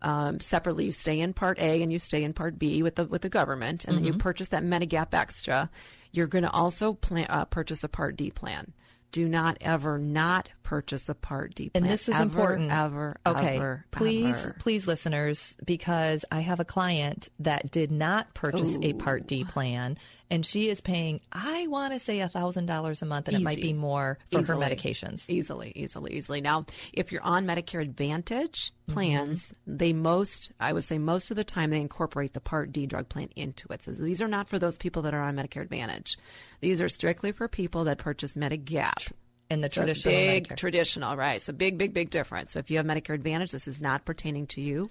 um, 0.02 0.40
separately, 0.40 0.86
you 0.86 0.92
stay 0.92 1.20
in 1.20 1.34
Part 1.34 1.60
A 1.60 1.82
and 1.84 1.92
you 1.92 2.00
stay 2.00 2.24
in 2.24 2.34
Part 2.34 2.58
B 2.58 2.82
with 2.84 2.96
the 2.96 3.06
with 3.06 3.22
the 3.22 3.30
government, 3.30 3.86
and 3.86 3.98
then 3.98 4.04
you 4.04 4.14
Mhm. 4.14 4.20
purchase 4.20 4.48
that 4.50 4.64
Medigap 4.64 5.14
Extra. 5.14 5.70
You're 6.12 6.28
going 6.28 6.44
to 6.44 6.52
also 6.52 6.94
plan, 6.94 7.28
uh, 7.30 7.46
purchase 7.46 7.84
a 7.84 7.88
Part 7.88 8.16
D 8.18 8.32
plan. 8.32 8.74
Do 9.12 9.28
not 9.28 9.58
ever 9.62 9.98
not 9.98 10.50
purchase 10.64 11.10
a 11.10 11.14
Part 11.14 11.54
D 11.54 11.70
plan. 11.70 11.84
And 11.84 11.92
this 11.92 12.08
is 12.08 12.16
ever, 12.16 12.24
important. 12.24 12.72
Ever, 12.72 13.18
okay. 13.26 13.58
ever, 13.58 13.86
please, 13.92 14.38
ever. 14.38 14.56
please, 14.58 14.88
listeners, 14.88 15.56
because 15.66 16.24
I 16.32 16.40
have 16.40 16.60
a 16.60 16.66
client 16.66 17.30
that 17.40 17.72
did 17.72 17.92
not 17.92 18.34
purchase 18.34 18.78
a 18.82 18.94
Part 18.94 19.28
D 19.28 19.44
plan, 19.44 19.98
and 20.32 20.44
she 20.46 20.70
is 20.70 20.82
paying, 20.82 21.20
I 21.32 21.68
want 21.68 21.94
to 21.94 22.00
say, 22.00 22.22
a 22.22 22.30
thousand 22.30 22.66
dollars 22.66 23.04
a 23.04 23.06
month, 23.06 23.28
and 23.28 23.38
it 23.38 23.44
might 23.44 23.58
be 23.62 23.74
more 23.74 24.18
for 24.32 24.42
her 24.42 24.56
medications. 24.56 25.30
Easily, 25.30 25.74
easily, 25.76 26.14
easily. 26.14 26.42
Now, 26.42 26.66
if 26.94 27.12
you're 27.12 27.22
on 27.22 27.46
Medicare 27.46 27.82
Advantage 27.82 28.72
Mm-hmm. 28.90 28.94
plans, 28.94 29.54
they 29.68 29.94
most, 29.94 30.52
I 30.60 30.74
would 30.74 30.84
say 30.84 30.98
most 30.98 31.30
of 31.32 31.38
the 31.38 31.44
time, 31.44 31.70
they 31.70 31.80
incorporate 31.80 32.34
the 32.34 32.42
Part 32.42 32.72
D 32.72 32.88
drug 32.88 33.08
plan 33.10 33.30
into 33.36 33.68
it. 33.72 33.84
So 33.84 33.92
these 33.92 34.22
are 34.22 34.28
not 34.28 34.50
for 34.50 34.58
those 34.58 34.76
people 34.76 35.04
that 35.04 35.14
are 35.14 35.22
on 35.22 35.36
Medicare 35.36 35.62
Advantage. 35.62 36.18
These 36.62 36.82
are 36.82 36.90
strictly 36.90 37.32
for 37.32 37.48
people 37.48 37.84
that 37.86 38.00
purchase 38.00 38.32
Medigap. 38.34 39.12
In 39.50 39.60
the 39.62 39.70
So 39.70 39.82
traditional 39.82 40.14
big 40.14 40.48
Medicare. 40.48 40.56
traditional, 40.58 41.18
right? 41.18 41.42
So 41.42 41.52
big, 41.54 41.78
big, 41.78 41.94
big 41.94 42.10
difference. 42.10 42.54
So 42.54 42.60
if 42.60 42.72
you 42.72 42.78
have 42.78 42.86
Medicare 42.86 43.16
Advantage, 43.16 43.52
this 43.52 43.68
is 43.68 43.82
not 43.82 44.06
pertaining 44.06 44.48
to 44.48 44.62
you. 44.62 44.90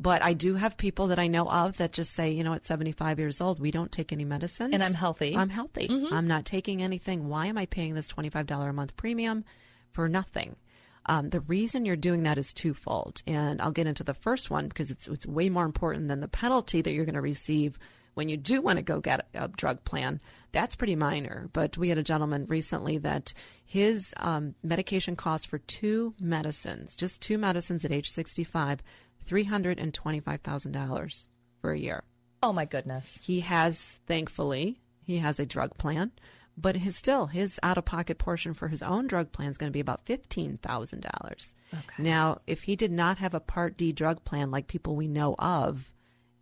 But 0.00 0.22
I 0.22 0.32
do 0.32 0.54
have 0.54 0.78
people 0.78 1.08
that 1.08 1.18
I 1.18 1.26
know 1.26 1.46
of 1.46 1.76
that 1.76 1.92
just 1.92 2.14
say, 2.14 2.30
you 2.30 2.42
know, 2.42 2.54
at 2.54 2.66
75 2.66 3.18
years 3.18 3.38
old, 3.38 3.60
we 3.60 3.70
don't 3.70 3.92
take 3.92 4.12
any 4.14 4.24
medicines. 4.24 4.72
And 4.72 4.82
I'm 4.82 4.94
healthy. 4.94 5.36
I'm 5.36 5.50
healthy. 5.50 5.88
Mhm. 5.88 6.10
I'm 6.10 6.26
not 6.26 6.46
taking 6.46 6.80
anything. 6.82 7.28
Why 7.28 7.46
am 7.46 7.58
I 7.58 7.66
paying 7.66 7.92
this 7.94 8.08
$25 8.08 8.70
a 8.70 8.72
month 8.72 8.96
premium 8.96 9.44
for 9.92 10.08
nothing? 10.08 10.56
Um, 11.04 11.28
the 11.28 11.40
reason 11.40 11.84
you're 11.84 11.96
doing 11.96 12.22
that 12.22 12.38
is 12.38 12.54
twofold. 12.54 13.22
And 13.26 13.60
I'll 13.60 13.72
get 13.72 13.86
into 13.86 14.02
the 14.02 14.14
first 14.14 14.50
one 14.50 14.68
because 14.68 14.90
it's, 14.90 15.06
it's 15.06 15.26
way 15.26 15.50
more 15.50 15.66
important 15.66 16.08
than 16.08 16.20
the 16.20 16.28
penalty 16.28 16.80
that 16.80 16.92
you're 16.92 17.04
going 17.04 17.14
to 17.14 17.20
receive 17.20 17.78
when 18.14 18.28
you 18.30 18.36
do 18.38 18.60
want 18.62 18.76
to 18.76 18.82
go 18.82 19.00
get 19.00 19.28
a 19.34 19.48
drug 19.48 19.84
plan. 19.84 20.18
That's 20.52 20.76
pretty 20.76 20.96
minor. 20.96 21.48
But 21.52 21.76
we 21.76 21.90
had 21.90 21.98
a 21.98 22.02
gentleman 22.02 22.46
recently 22.46 22.96
that 22.98 23.34
his 23.66 24.14
um, 24.16 24.54
medication 24.62 25.14
cost 25.14 25.46
for 25.46 25.58
two 25.58 26.14
medicines, 26.20 26.96
just 26.96 27.20
two 27.20 27.36
medicines 27.38 27.84
at 27.84 27.92
age 27.92 28.10
65, 28.10 28.82
$325,000 29.26 31.26
for 31.60 31.72
a 31.72 31.78
year. 31.78 32.02
Oh 32.42 32.52
my 32.52 32.64
goodness. 32.64 33.18
He 33.22 33.40
has, 33.40 33.78
thankfully, 34.06 34.80
he 35.04 35.18
has 35.18 35.38
a 35.38 35.46
drug 35.46 35.76
plan, 35.76 36.12
but 36.56 36.76
his 36.76 36.96
still 36.96 37.26
his 37.26 37.58
out 37.62 37.78
of 37.78 37.84
pocket 37.84 38.18
portion 38.18 38.54
for 38.54 38.68
his 38.68 38.82
own 38.82 39.06
drug 39.06 39.32
plan 39.32 39.48
is 39.48 39.58
going 39.58 39.70
to 39.70 39.76
be 39.76 39.80
about 39.80 40.06
fifteen 40.06 40.58
thousand 40.58 41.02
dollars. 41.02 41.54
Okay. 41.72 42.02
Now, 42.02 42.40
if 42.46 42.62
he 42.62 42.76
did 42.76 42.92
not 42.92 43.18
have 43.18 43.34
a 43.34 43.40
Part 43.40 43.76
D 43.76 43.92
drug 43.92 44.24
plan 44.24 44.50
like 44.50 44.66
people 44.66 44.96
we 44.96 45.08
know 45.08 45.34
of, 45.38 45.92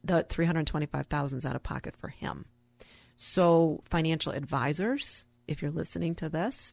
the 0.05 0.25
three 0.29 0.47
hundred 0.47 0.67
twenty 0.67 0.87
five 0.87 1.07
thousand 1.07 1.39
is 1.39 1.47
out 1.47 1.57
of 1.57 1.63
pocket 1.63 1.95
for 1.97 2.09
him. 2.09 2.47
So, 3.17 3.83
financial 3.85 4.33
advisors, 4.33 5.25
if 5.49 5.63
you're 5.63 5.73
listening 5.73 6.15
to 6.17 6.29
this, 6.29 6.73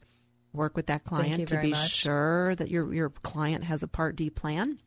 work 0.54 0.76
with 0.76 0.88
that 0.88 1.04
client 1.04 1.48
to 1.50 1.62
be 1.62 1.72
much. 1.72 1.90
sure 1.90 2.56
that 2.56 2.70
your 2.70 2.94
your 2.94 3.10
client 3.10 3.64
has 3.64 3.84
a 3.84 3.88
Part 3.88 4.16
D 4.16 4.30
plan. 4.30 4.80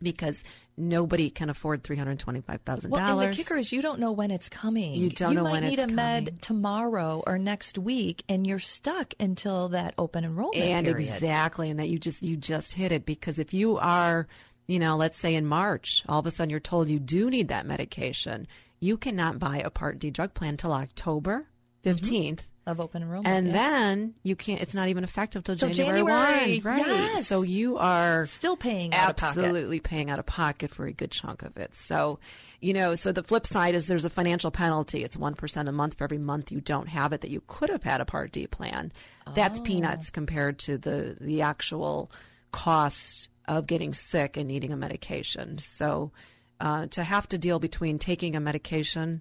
Because 0.00 0.42
nobody 0.76 1.30
can 1.30 1.50
afford 1.50 1.84
three 1.84 1.96
hundred 1.96 2.18
twenty-five 2.18 2.62
thousand 2.62 2.90
Well, 2.90 3.00
and 3.00 3.08
dollars. 3.08 3.36
the 3.36 3.42
kicker 3.42 3.58
is 3.58 3.72
you 3.72 3.82
don't 3.82 4.00
know 4.00 4.12
when 4.12 4.30
it's 4.30 4.48
coming. 4.48 4.94
You 4.94 5.10
don't 5.10 5.34
know 5.34 5.44
when 5.44 5.62
you 5.62 5.70
might 5.70 5.70
need 5.70 5.78
a 5.78 5.86
med 5.88 6.42
tomorrow 6.42 7.22
or 7.26 7.38
next 7.38 7.78
week, 7.78 8.24
and 8.28 8.46
you're 8.46 8.58
stuck 8.58 9.14
until 9.20 9.68
that 9.70 9.94
open 9.98 10.24
enrollment 10.24 10.62
and 10.62 10.86
period. 10.86 11.08
exactly 11.08 11.70
and 11.70 11.78
that 11.78 11.88
you 11.88 11.98
just 11.98 12.22
you 12.22 12.36
just 12.36 12.72
hit 12.72 12.92
it 12.92 13.04
because 13.04 13.38
if 13.38 13.52
you 13.54 13.78
are 13.78 14.26
you 14.66 14.78
know 14.78 14.96
let's 14.96 15.18
say 15.18 15.34
in 15.34 15.44
march 15.46 16.02
all 16.08 16.20
of 16.20 16.26
a 16.26 16.30
sudden 16.30 16.50
you're 16.50 16.60
told 16.60 16.88
you 16.88 16.98
do 16.98 17.30
need 17.30 17.48
that 17.48 17.66
medication 17.66 18.46
you 18.80 18.96
cannot 18.96 19.38
buy 19.38 19.58
a 19.58 19.70
part 19.70 19.98
d 19.98 20.10
drug 20.10 20.34
plan 20.34 20.56
till 20.56 20.72
october 20.72 21.46
mm-hmm. 21.84 21.96
15th 21.96 22.40
of 22.66 22.80
open 22.80 23.02
enrollment. 23.02 23.26
and 23.26 23.46
yeah. 23.48 23.52
then 23.52 24.14
you 24.22 24.36
can't 24.36 24.60
it's 24.60 24.74
not 24.74 24.88
even 24.88 25.02
effective 25.02 25.42
till 25.42 25.56
january, 25.56 25.98
January, 26.00 26.60
1 26.60 26.76
right 26.78 26.86
yes. 26.86 27.26
so 27.26 27.42
you 27.42 27.76
are 27.76 28.24
still 28.26 28.56
paying 28.56 28.94
out 28.94 29.10
of 29.10 29.16
pocket. 29.16 29.38
absolutely 29.38 29.80
paying 29.80 30.10
out 30.10 30.18
of 30.20 30.26
pocket 30.26 30.72
for 30.72 30.86
a 30.86 30.92
good 30.92 31.10
chunk 31.10 31.42
of 31.42 31.56
it 31.56 31.74
so 31.74 32.20
you 32.60 32.72
know 32.72 32.94
so 32.94 33.10
the 33.10 33.22
flip 33.24 33.46
side 33.48 33.74
is 33.74 33.86
there's 33.86 34.04
a 34.04 34.10
financial 34.10 34.50
penalty 34.52 35.02
it's 35.02 35.16
1% 35.16 35.68
a 35.68 35.72
month 35.72 35.94
for 35.98 36.04
every 36.04 36.18
month 36.18 36.52
you 36.52 36.60
don't 36.60 36.88
have 36.88 37.12
it 37.12 37.20
that 37.22 37.30
you 37.30 37.42
could 37.48 37.68
have 37.68 37.82
had 37.82 38.00
a 38.00 38.04
part 38.04 38.30
d 38.30 38.46
plan 38.46 38.92
that's 39.34 39.58
Oh. 39.58 39.62
peanuts 39.64 40.10
compared 40.10 40.58
to 40.60 40.78
the 40.78 41.16
the 41.20 41.42
actual 41.42 42.10
cost 42.52 43.28
of 43.48 43.66
getting 43.66 43.92
sick 43.94 44.36
and 44.36 44.46
needing 44.46 44.72
a 44.72 44.76
medication 44.76 45.58
so 45.58 46.12
uh, 46.60 46.86
to 46.86 47.02
have 47.02 47.28
to 47.28 47.38
deal 47.38 47.58
between 47.58 47.98
taking 47.98 48.36
a 48.36 48.40
medication 48.40 49.20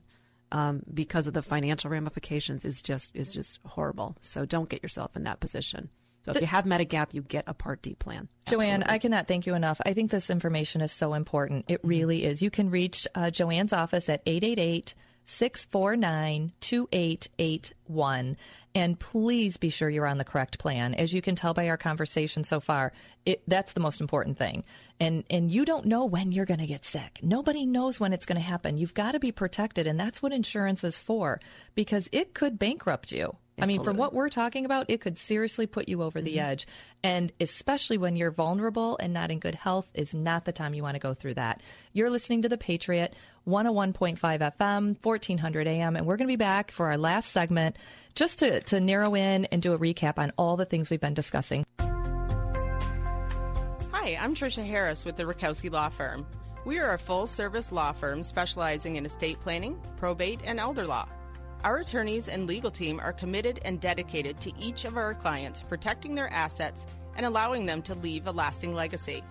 um, 0.52 0.82
because 0.93 1.28
of 1.28 1.34
the 1.34 1.41
financial 1.41 1.89
ramifications 1.89 2.66
is 2.66 2.82
just 2.82 3.16
is 3.16 3.34
just 3.34 3.60
horrible. 3.66 4.18
So 4.22 4.45
don't 4.45 4.70
get 4.70 4.84
yourself 4.84 5.16
in 5.16 5.24
that 5.24 5.39
position. 5.39 5.89
So 6.24 6.32
if 6.34 6.41
you 6.41 6.47
have 6.47 6.66
Medigap, 6.66 7.14
you 7.14 7.24
get 7.24 7.45
a 7.47 7.54
Part 7.54 7.82
D 7.82 7.95
plan. 7.95 8.28
Joanne, 8.47 8.84
Absolutely. 8.84 8.93
I 8.93 8.99
cannot 8.99 9.28
thank 9.28 9.47
you 9.47 9.56
enough. 9.56 9.82
I 9.86 9.93
think 9.93 10.12
this 10.12 10.30
information 10.30 10.82
is 10.82 10.91
so 10.91 11.16
important. 11.16 11.66
It 11.68 11.80
really 11.84 12.26
is. 12.26 12.43
You 12.43 12.52
can 12.52 12.70
reach 12.70 13.08
uh, 13.16 13.32
Joanne's 13.32 13.74
office 13.74 14.08
at 14.08 14.22
888 14.28 14.93
649 15.32 16.52
2881. 16.62 18.38
And 18.74 19.00
please 19.00 19.58
be 19.58 19.70
sure 19.70 19.90
you're 19.90 20.08
on 20.08 20.18
the 20.18 20.24
correct 20.24 20.60
plan. 20.60 20.94
As 20.94 21.14
you 21.14 21.22
can 21.22 21.36
tell 21.36 21.54
by 21.54 21.68
our 21.68 21.78
conversation 21.78 22.44
so 22.44 22.60
far, 22.60 22.94
it, 23.26 23.42
that's 23.48 23.74
the 23.74 23.80
most 23.80 24.02
important 24.02 24.38
thing. 24.38 24.64
And, 25.00 25.24
and 25.30 25.52
you 25.52 25.66
don't 25.66 25.86
know 25.86 26.06
when 26.06 26.32
you're 26.32 26.46
going 26.46 26.60
to 26.60 26.68
get 26.68 26.86
sick. 26.86 27.20
Nobody 27.22 27.66
knows 27.66 28.00
when 28.00 28.14
it's 28.14 28.26
going 28.26 28.38
to 28.38 28.42
happen. 28.42 28.78
You've 28.78 28.94
got 28.94 29.12
to 29.14 29.20
be 29.20 29.32
protected. 29.32 29.88
And 29.88 30.00
that's 30.00 30.22
what 30.22 30.32
insurance 30.32 30.84
is 30.84 30.98
for 30.98 31.40
because 31.76 32.08
it 32.12 32.34
could 32.34 32.58
bankrupt 32.58 33.12
you. 33.12 33.36
I 33.62 33.66
mean, 33.68 33.84
from 33.84 33.97
what 33.97 34.14
we're 34.14 34.30
talking 34.30 34.66
about, 34.66 34.89
it 34.89 35.01
could 35.01 35.18
seriously 35.18 35.68
put 35.68 35.88
you 35.88 36.01
over 36.01 36.22
the 36.22 36.38
mm-hmm. 36.38 36.51
edge. 36.51 36.68
And 37.03 37.32
especially 37.39 37.97
when 37.97 38.16
you're 38.16 38.32
vulnerable 38.32 38.97
and 38.99 39.14
not 39.14 39.32
in 39.32 39.39
good 39.39 39.55
health, 39.55 39.88
is 39.93 40.14
not 40.14 40.45
the 40.45 40.51
time 40.51 40.74
you 40.74 40.84
want 40.84 40.95
to 40.95 40.99
go 40.99 41.14
through 41.14 41.36
that. 41.36 41.62
You're 41.93 42.09
listening 42.09 42.41
to 42.41 42.49
The 42.49 42.57
Patriot, 42.57 43.16
101.5 43.47 44.18
FM, 44.20 44.97
1400 45.03 45.68
AM, 45.68 45.95
and 45.95 46.05
we're 46.05 46.18
going 46.18 46.28
to 46.28 46.32
be 46.32 46.38
back 46.38 46.72
for 46.72 46.88
our 46.88 46.97
last 46.97 47.32
segment 47.32 47.78
just 48.16 48.39
to, 48.39 48.62
to 48.62 48.80
narrow 48.80 49.16
in 49.16 49.45
and 49.45 49.62
do 49.62 49.74
a 49.74 49.80
recap 49.80 50.18
on 50.18 50.32
all 50.38 50.57
the 50.57 50.66
things 50.66 50.89
we've 50.89 50.99
been 50.99 51.14
discussing. 51.14 51.64
Hi, 53.91 54.18
I'm 54.20 54.34
Tricia 54.34 54.66
Harris 54.66 55.05
with 55.05 55.16
the 55.16 55.24
Rutkowski 55.24 55.72
Law 55.72 55.89
Firm. 55.89 56.26
We 56.66 56.80
are 56.80 56.93
a 56.93 56.99
full 56.99 57.28
service 57.28 57.72
law 57.72 57.91
firm 57.91 58.24
specializing 58.24 58.95
in 58.95 59.05
estate 59.05 59.39
planning, 59.39 59.80
probate, 59.97 60.41
and 60.43 60.59
elder 60.59 60.86
law. 60.86 61.07
Our 61.64 61.78
attorneys 61.78 62.28
and 62.28 62.47
legal 62.47 62.72
team 62.72 62.99
are 62.99 63.14
committed 63.14 63.59
and 63.64 63.80
dedicated 63.80 64.39
to 64.41 64.51
each 64.59 64.84
of 64.86 64.97
our 64.97 65.14
clients 65.14 65.59
protecting 65.59 66.16
their 66.16 66.34
assets 66.34 66.88
and 67.18 67.26
allowing 67.26 67.68
them 67.68 67.84
to 67.84 67.93
leave 67.93 68.26
a 68.26 68.32
lasting 68.32 68.74
legacy. 68.74 69.24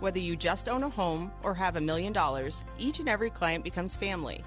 Whether 0.00 0.18
you 0.18 0.34
just 0.34 0.68
own 0.68 0.82
a 0.82 0.90
home 0.90 1.30
or 1.44 1.54
have 1.54 1.76
a 1.76 1.80
million 1.80 2.12
dollars, 2.12 2.64
each 2.78 2.98
and 2.98 3.08
every 3.08 3.30
client 3.30 3.62
becomes 3.62 3.94
family. 3.94 4.42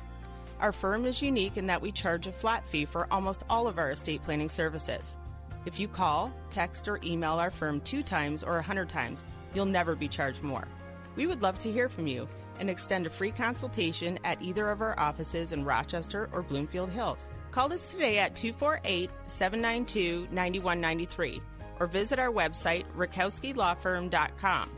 Our 0.59 0.73
firm 0.73 1.05
is 1.05 1.21
unique 1.21 1.55
in 1.55 1.65
that 1.67 1.81
we 1.81 1.93
charge 1.93 2.27
a 2.27 2.33
flat 2.33 2.67
fee 2.67 2.83
for 2.83 3.07
almost 3.09 3.45
all 3.49 3.65
of 3.65 3.77
our 3.77 3.91
estate 3.91 4.21
planning 4.23 4.49
services. 4.49 5.15
If 5.65 5.79
you 5.79 5.87
call, 5.87 6.33
text, 6.51 6.85
or 6.89 6.99
email 7.01 7.33
our 7.33 7.49
firm 7.49 7.79
two 7.81 8.03
times 8.03 8.43
or 8.43 8.57
a 8.57 8.63
hundred 8.63 8.89
times, 8.89 9.23
you'll 9.53 9.65
never 9.65 9.95
be 9.95 10.09
charged 10.09 10.43
more. 10.43 10.67
We 11.15 11.27
would 11.27 11.41
love 11.41 11.59
to 11.59 11.71
hear 11.71 11.87
from 11.87 12.07
you 12.07 12.27
and 12.59 12.69
extend 12.69 13.05
a 13.05 13.09
free 13.09 13.31
consultation 13.31 14.19
at 14.23 14.41
either 14.41 14.69
of 14.69 14.81
our 14.81 14.97
offices 14.99 15.51
in 15.51 15.65
Rochester 15.65 16.29
or 16.31 16.41
Bloomfield 16.41 16.89
Hills. 16.89 17.27
Call 17.51 17.71
us 17.71 17.89
today 17.89 18.19
at 18.19 18.35
248 18.35 19.09
792 19.27 20.27
9193 20.31 21.41
or 21.79 21.87
visit 21.87 22.19
our 22.19 22.31
website, 22.31 22.85
rutkowskilawfirm.com. 22.95 24.71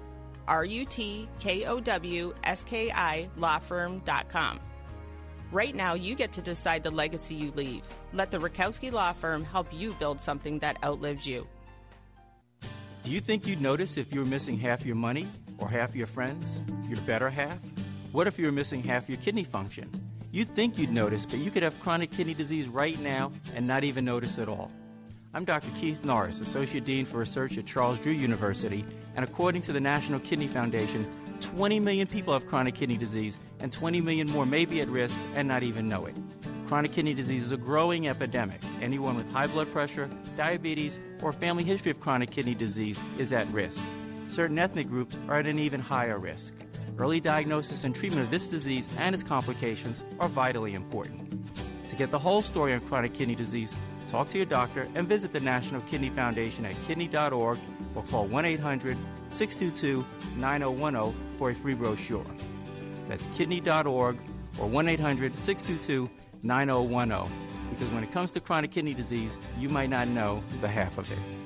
R 0.47 0.65
U 0.65 0.85
T 0.85 1.27
K 1.39 1.65
O 1.65 1.79
W 1.79 2.33
S 2.43 2.63
K 2.63 2.91
I 2.91 3.29
lawfirm.com. 3.37 4.59
Right 5.51 5.73
now, 5.73 5.93
you 5.93 6.15
get 6.15 6.33
to 6.33 6.41
decide 6.41 6.83
the 6.83 6.91
legacy 6.91 7.35
you 7.35 7.51
leave. 7.51 7.83
Let 8.13 8.31
the 8.31 8.37
Rutkowski 8.37 8.91
Law 8.91 9.13
Firm 9.13 9.43
help 9.45 9.67
you 9.71 9.93
build 9.93 10.19
something 10.19 10.59
that 10.59 10.77
outlives 10.83 11.25
you. 11.25 11.47
Do 13.03 13.11
you 13.11 13.21
think 13.21 13.47
you'd 13.47 13.61
notice 13.61 13.95
if 13.97 14.13
you 14.13 14.19
were 14.19 14.25
missing 14.25 14.57
half 14.57 14.85
your 14.85 14.97
money 14.97 15.27
or 15.57 15.69
half 15.69 15.95
your 15.95 16.07
friends? 16.07 16.59
Your 16.89 16.99
better 17.01 17.29
half? 17.29 17.57
What 18.11 18.27
if 18.27 18.39
you 18.39 18.45
were 18.45 18.51
missing 18.51 18.83
half 18.83 19.09
your 19.09 19.17
kidney 19.17 19.43
function? 19.43 19.89
You'd 20.31 20.53
think 20.55 20.77
you'd 20.77 20.91
notice, 20.91 21.25
but 21.25 21.39
you 21.39 21.51
could 21.51 21.63
have 21.63 21.79
chronic 21.79 22.11
kidney 22.11 22.33
disease 22.33 22.67
right 22.67 22.99
now 22.99 23.31
and 23.55 23.65
not 23.65 23.83
even 23.83 24.05
notice 24.05 24.37
at 24.37 24.49
all. 24.49 24.71
I'm 25.33 25.45
Dr. 25.45 25.69
Keith 25.79 26.03
Norris, 26.03 26.39
Associate 26.39 26.83
Dean 26.83 27.05
for 27.05 27.17
Research 27.17 27.57
at 27.57 27.65
Charles 27.65 27.99
Drew 27.99 28.13
University, 28.13 28.85
and 29.15 29.23
according 29.23 29.61
to 29.63 29.73
the 29.73 29.79
National 29.79 30.19
Kidney 30.19 30.47
Foundation, 30.47 31.09
20 31.41 31.79
million 31.79 32.07
people 32.07 32.33
have 32.33 32.47
chronic 32.47 32.75
kidney 32.75 32.97
disease, 32.97 33.37
and 33.59 33.71
20 33.71 34.01
million 34.01 34.29
more 34.31 34.45
may 34.45 34.65
be 34.65 34.81
at 34.81 34.87
risk 34.87 35.19
and 35.35 35.47
not 35.47 35.63
even 35.63 35.87
know 35.87 36.05
it. 36.05 36.15
Chronic 36.67 36.91
kidney 36.91 37.13
disease 37.13 37.43
is 37.43 37.51
a 37.51 37.57
growing 37.57 38.07
epidemic. 38.07 38.59
Anyone 38.81 39.15
with 39.15 39.31
high 39.31 39.47
blood 39.47 39.71
pressure, 39.71 40.09
diabetes, 40.35 40.97
or 41.21 41.31
family 41.31 41.63
history 41.63 41.91
of 41.91 41.99
chronic 41.99 42.31
kidney 42.31 42.55
disease 42.55 43.01
is 43.17 43.31
at 43.31 43.51
risk. 43.51 43.83
Certain 44.27 44.59
ethnic 44.59 44.87
groups 44.89 45.17
are 45.27 45.35
at 45.35 45.47
an 45.47 45.57
even 45.57 45.79
higher 45.79 46.19
risk. 46.19 46.53
Early 46.97 47.19
diagnosis 47.19 47.83
and 47.83 47.95
treatment 47.95 48.23
of 48.23 48.31
this 48.31 48.47
disease 48.47 48.89
and 48.97 49.13
its 49.13 49.23
complications 49.23 50.03
are 50.19 50.27
vitally 50.27 50.73
important. 50.73 51.33
To 51.89 51.95
get 51.95 52.11
the 52.11 52.19
whole 52.19 52.41
story 52.41 52.73
on 52.73 52.81
chronic 52.81 53.13
kidney 53.13 53.35
disease, 53.35 53.75
talk 54.07 54.29
to 54.29 54.37
your 54.37 54.45
doctor 54.45 54.87
and 54.95 55.07
visit 55.07 55.31
the 55.31 55.39
National 55.39 55.81
Kidney 55.81 56.09
Foundation 56.09 56.65
at 56.65 56.77
kidney.org 56.87 57.57
or 57.95 58.03
call 58.03 58.27
1 58.27 58.45
800 58.45 58.97
622 59.29 60.05
9010 60.37 61.37
for 61.37 61.51
a 61.51 61.55
free 61.55 61.73
brochure. 61.73 62.25
That's 63.07 63.27
kidney.org 63.35 64.17
or 64.59 64.67
1 64.67 64.87
800 64.87 65.37
622 65.37 66.09
9010. 66.43 67.31
Because 67.69 67.87
when 67.93 68.03
it 68.03 68.11
comes 68.11 68.31
to 68.31 68.39
chronic 68.39 68.71
kidney 68.71 68.93
disease, 68.93 69.37
you 69.59 69.69
might 69.69 69.89
not 69.89 70.07
know 70.07 70.43
the 70.61 70.67
half 70.67 70.97
of 70.97 71.11
it. 71.11 71.36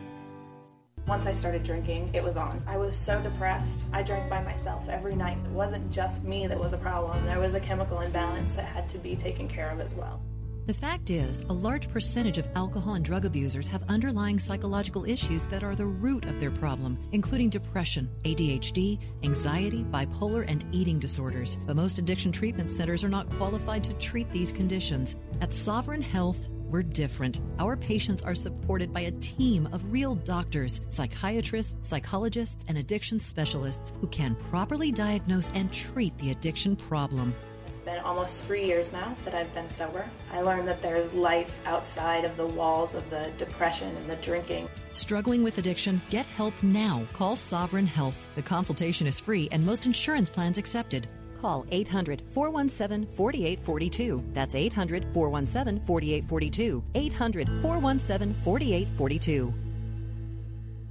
Once 1.08 1.26
I 1.26 1.34
started 1.34 1.64
drinking, 1.64 2.10
it 2.14 2.24
was 2.24 2.38
on. 2.38 2.62
I 2.68 2.78
was 2.78 2.96
so 2.96 3.20
depressed. 3.22 3.86
I 3.92 4.04
drank 4.04 4.30
by 4.30 4.42
myself 4.44 4.88
every 4.88 5.16
night. 5.16 5.38
It 5.44 5.52
wasn't 5.52 5.92
just 5.92 6.24
me 6.24 6.48
that 6.48 6.60
was 6.60 6.74
a 6.74 6.78
problem, 6.78 7.26
there 7.26 7.40
was 7.40 7.56
a 7.56 7.60
chemical 7.60 8.02
imbalance 8.02 8.54
that 8.56 8.66
had 8.66 8.88
to 8.90 8.98
be 8.98 9.16
taken 9.16 9.48
care 9.48 9.72
of 9.72 9.80
as 9.80 9.94
well. 9.96 10.22
The 10.68 10.74
fact 10.76 11.10
is, 11.10 11.42
a 11.50 11.54
large 11.54 11.90
percentage 11.90 12.38
of 12.38 12.48
alcohol 12.56 12.94
and 12.94 13.04
drug 13.04 13.26
abusers 13.26 13.66
have 13.68 13.84
underlying 13.90 14.38
psychological 14.38 15.06
issues 15.06 15.46
that 15.48 15.64
are 15.64 15.76
the 15.76 15.88
root 15.88 16.26
of 16.26 16.40
their 16.40 16.52
problem, 16.52 17.00
including 17.14 17.50
depression, 17.50 18.08
ADHD, 18.26 19.00
anxiety, 19.24 19.84
bipolar, 19.84 20.46
and 20.48 20.64
eating 20.72 21.00
disorders. 21.00 21.58
But 21.66 21.76
most 21.76 21.98
addiction 21.98 22.32
treatment 22.32 22.70
centers 22.70 23.04
are 23.04 23.10
not 23.10 23.30
qualified 23.38 23.84
to 23.86 23.94
treat 23.94 24.30
these 24.30 24.52
conditions. 24.52 25.16
At 25.42 25.52
Sovereign 25.52 26.02
Health, 26.02 26.48
we're 26.52 26.84
different. 26.84 27.42
Our 27.60 27.76
patients 27.76 28.22
are 28.22 28.36
supported 28.36 28.94
by 28.94 29.02
a 29.02 29.12
team 29.12 29.68
of 29.74 29.92
real 29.92 30.14
doctors, 30.16 30.80
psychiatrists, 30.90 31.90
psychologists, 31.90 32.64
and 32.68 32.78
addiction 32.78 33.20
specialists 33.20 33.92
who 34.00 34.08
can 34.08 34.36
properly 34.36 34.92
diagnose 34.92 35.50
and 35.50 35.74
treat 35.74 36.18
the 36.20 36.32
addiction 36.32 36.76
problem. 36.76 37.36
It's 37.82 37.90
been 37.90 38.04
almost 38.06 38.44
three 38.44 38.64
years 38.64 38.94
now 38.94 39.16
that 39.26 39.34
I've 39.34 39.52
been 39.56 39.68
sober. 39.68 40.08
I 40.32 40.44
learned 40.44 40.68
that 40.68 40.84
there's 40.84 41.16
life 41.16 41.52
outside 41.66 42.26
of 42.26 42.38
the 42.38 42.46
walls 42.46 42.94
of 42.94 43.10
the 43.10 43.32
depression 43.40 43.96
and 43.98 44.08
the 44.08 44.18
drinking. 44.18 44.70
Struggling 44.94 45.42
with 45.42 45.58
addiction? 45.58 46.00
Get 46.12 46.28
help 46.28 46.54
now. 46.62 47.08
Call 47.12 47.36
Sovereign 47.36 47.88
Health. 47.88 48.28
The 48.36 48.44
consultation 48.44 49.08
is 49.08 49.20
free 49.20 49.50
and 49.52 49.66
most 49.66 49.88
insurance 49.88 50.30
plans 50.30 50.60
accepted. 50.60 51.08
Call 51.40 51.66
800 51.72 52.22
417 52.30 53.08
4842. 53.16 54.26
That's 54.32 54.54
800 54.54 55.12
417 55.12 55.84
4842. 55.88 56.84
800 56.94 57.48
417 57.64 58.36
4842. 58.44 59.54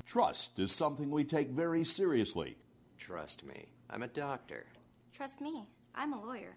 Trust 0.07 0.59
is 0.59 0.73
something 0.73 1.09
we 1.09 1.23
take 1.23 1.51
very 1.51 1.85
seriously. 1.85 2.57
Trust 2.99 3.45
me, 3.45 3.67
I'm 3.89 4.03
a 4.03 4.09
doctor. 4.09 4.67
Trust 5.13 5.41
me, 5.41 5.69
I'm 5.95 6.13
a 6.13 6.21
lawyer. 6.21 6.57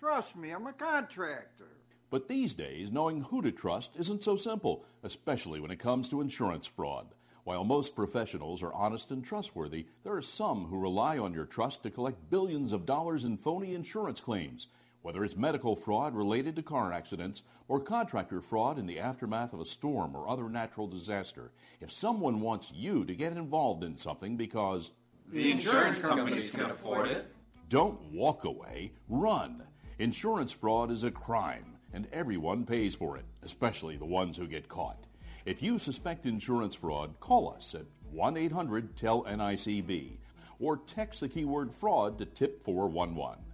Trust 0.00 0.34
me, 0.34 0.50
I'm 0.50 0.66
a 0.66 0.72
contractor. 0.72 1.68
But 2.08 2.26
these 2.26 2.54
days, 2.54 2.90
knowing 2.90 3.20
who 3.20 3.42
to 3.42 3.52
trust 3.52 3.92
isn't 3.98 4.24
so 4.24 4.34
simple, 4.34 4.86
especially 5.02 5.60
when 5.60 5.70
it 5.70 5.78
comes 5.78 6.08
to 6.08 6.22
insurance 6.22 6.66
fraud. 6.66 7.08
While 7.44 7.64
most 7.64 7.94
professionals 7.94 8.62
are 8.62 8.72
honest 8.72 9.10
and 9.10 9.22
trustworthy, 9.22 9.86
there 10.02 10.14
are 10.14 10.22
some 10.22 10.64
who 10.64 10.78
rely 10.78 11.18
on 11.18 11.34
your 11.34 11.44
trust 11.44 11.82
to 11.82 11.90
collect 11.90 12.30
billions 12.30 12.72
of 12.72 12.86
dollars 12.86 13.24
in 13.24 13.36
phony 13.36 13.74
insurance 13.74 14.22
claims, 14.22 14.68
whether 15.02 15.22
it's 15.22 15.36
medical 15.36 15.76
fraud 15.76 16.14
related 16.14 16.56
to 16.56 16.62
car 16.62 16.92
accidents 16.92 17.42
or 17.68 17.78
contractor 17.78 18.40
fraud 18.40 18.78
in 18.78 18.86
the 18.86 18.98
aftermath 18.98 19.52
of 19.52 19.60
a 19.60 19.66
storm 19.66 20.16
or 20.16 20.26
other 20.26 20.48
natural 20.48 20.86
disaster. 20.86 21.52
If 21.78 21.92
someone 21.92 22.40
wants 22.40 22.72
you 22.72 23.04
to 23.04 23.14
get 23.14 23.34
involved 23.34 23.84
in 23.84 23.98
something 23.98 24.38
because 24.38 24.92
the 25.30 25.50
insurance 25.50 26.00
companies 26.00 26.50
can 26.50 26.70
afford 26.70 27.08
it, 27.08 27.34
don't 27.68 28.00
walk 28.12 28.44
away, 28.44 28.92
run. 29.06 29.62
Insurance 30.00 30.50
fraud 30.50 30.90
is 30.90 31.04
a 31.04 31.10
crime, 31.10 31.76
and 31.92 32.08
everyone 32.10 32.64
pays 32.64 32.94
for 32.94 33.18
it, 33.18 33.26
especially 33.42 33.98
the 33.98 34.06
ones 34.06 34.38
who 34.38 34.46
get 34.46 34.66
caught. 34.66 35.04
If 35.44 35.62
you 35.62 35.78
suspect 35.78 36.24
insurance 36.24 36.74
fraud, 36.74 37.20
call 37.20 37.52
us 37.54 37.74
at 37.74 37.84
1 38.10 38.38
800 38.38 38.96
TELL 38.96 39.24
NICB 39.24 40.12
or 40.58 40.78
text 40.78 41.20
the 41.20 41.28
keyword 41.28 41.74
fraud 41.74 42.16
to 42.16 42.24
tip 42.24 42.64
411. 42.64 43.44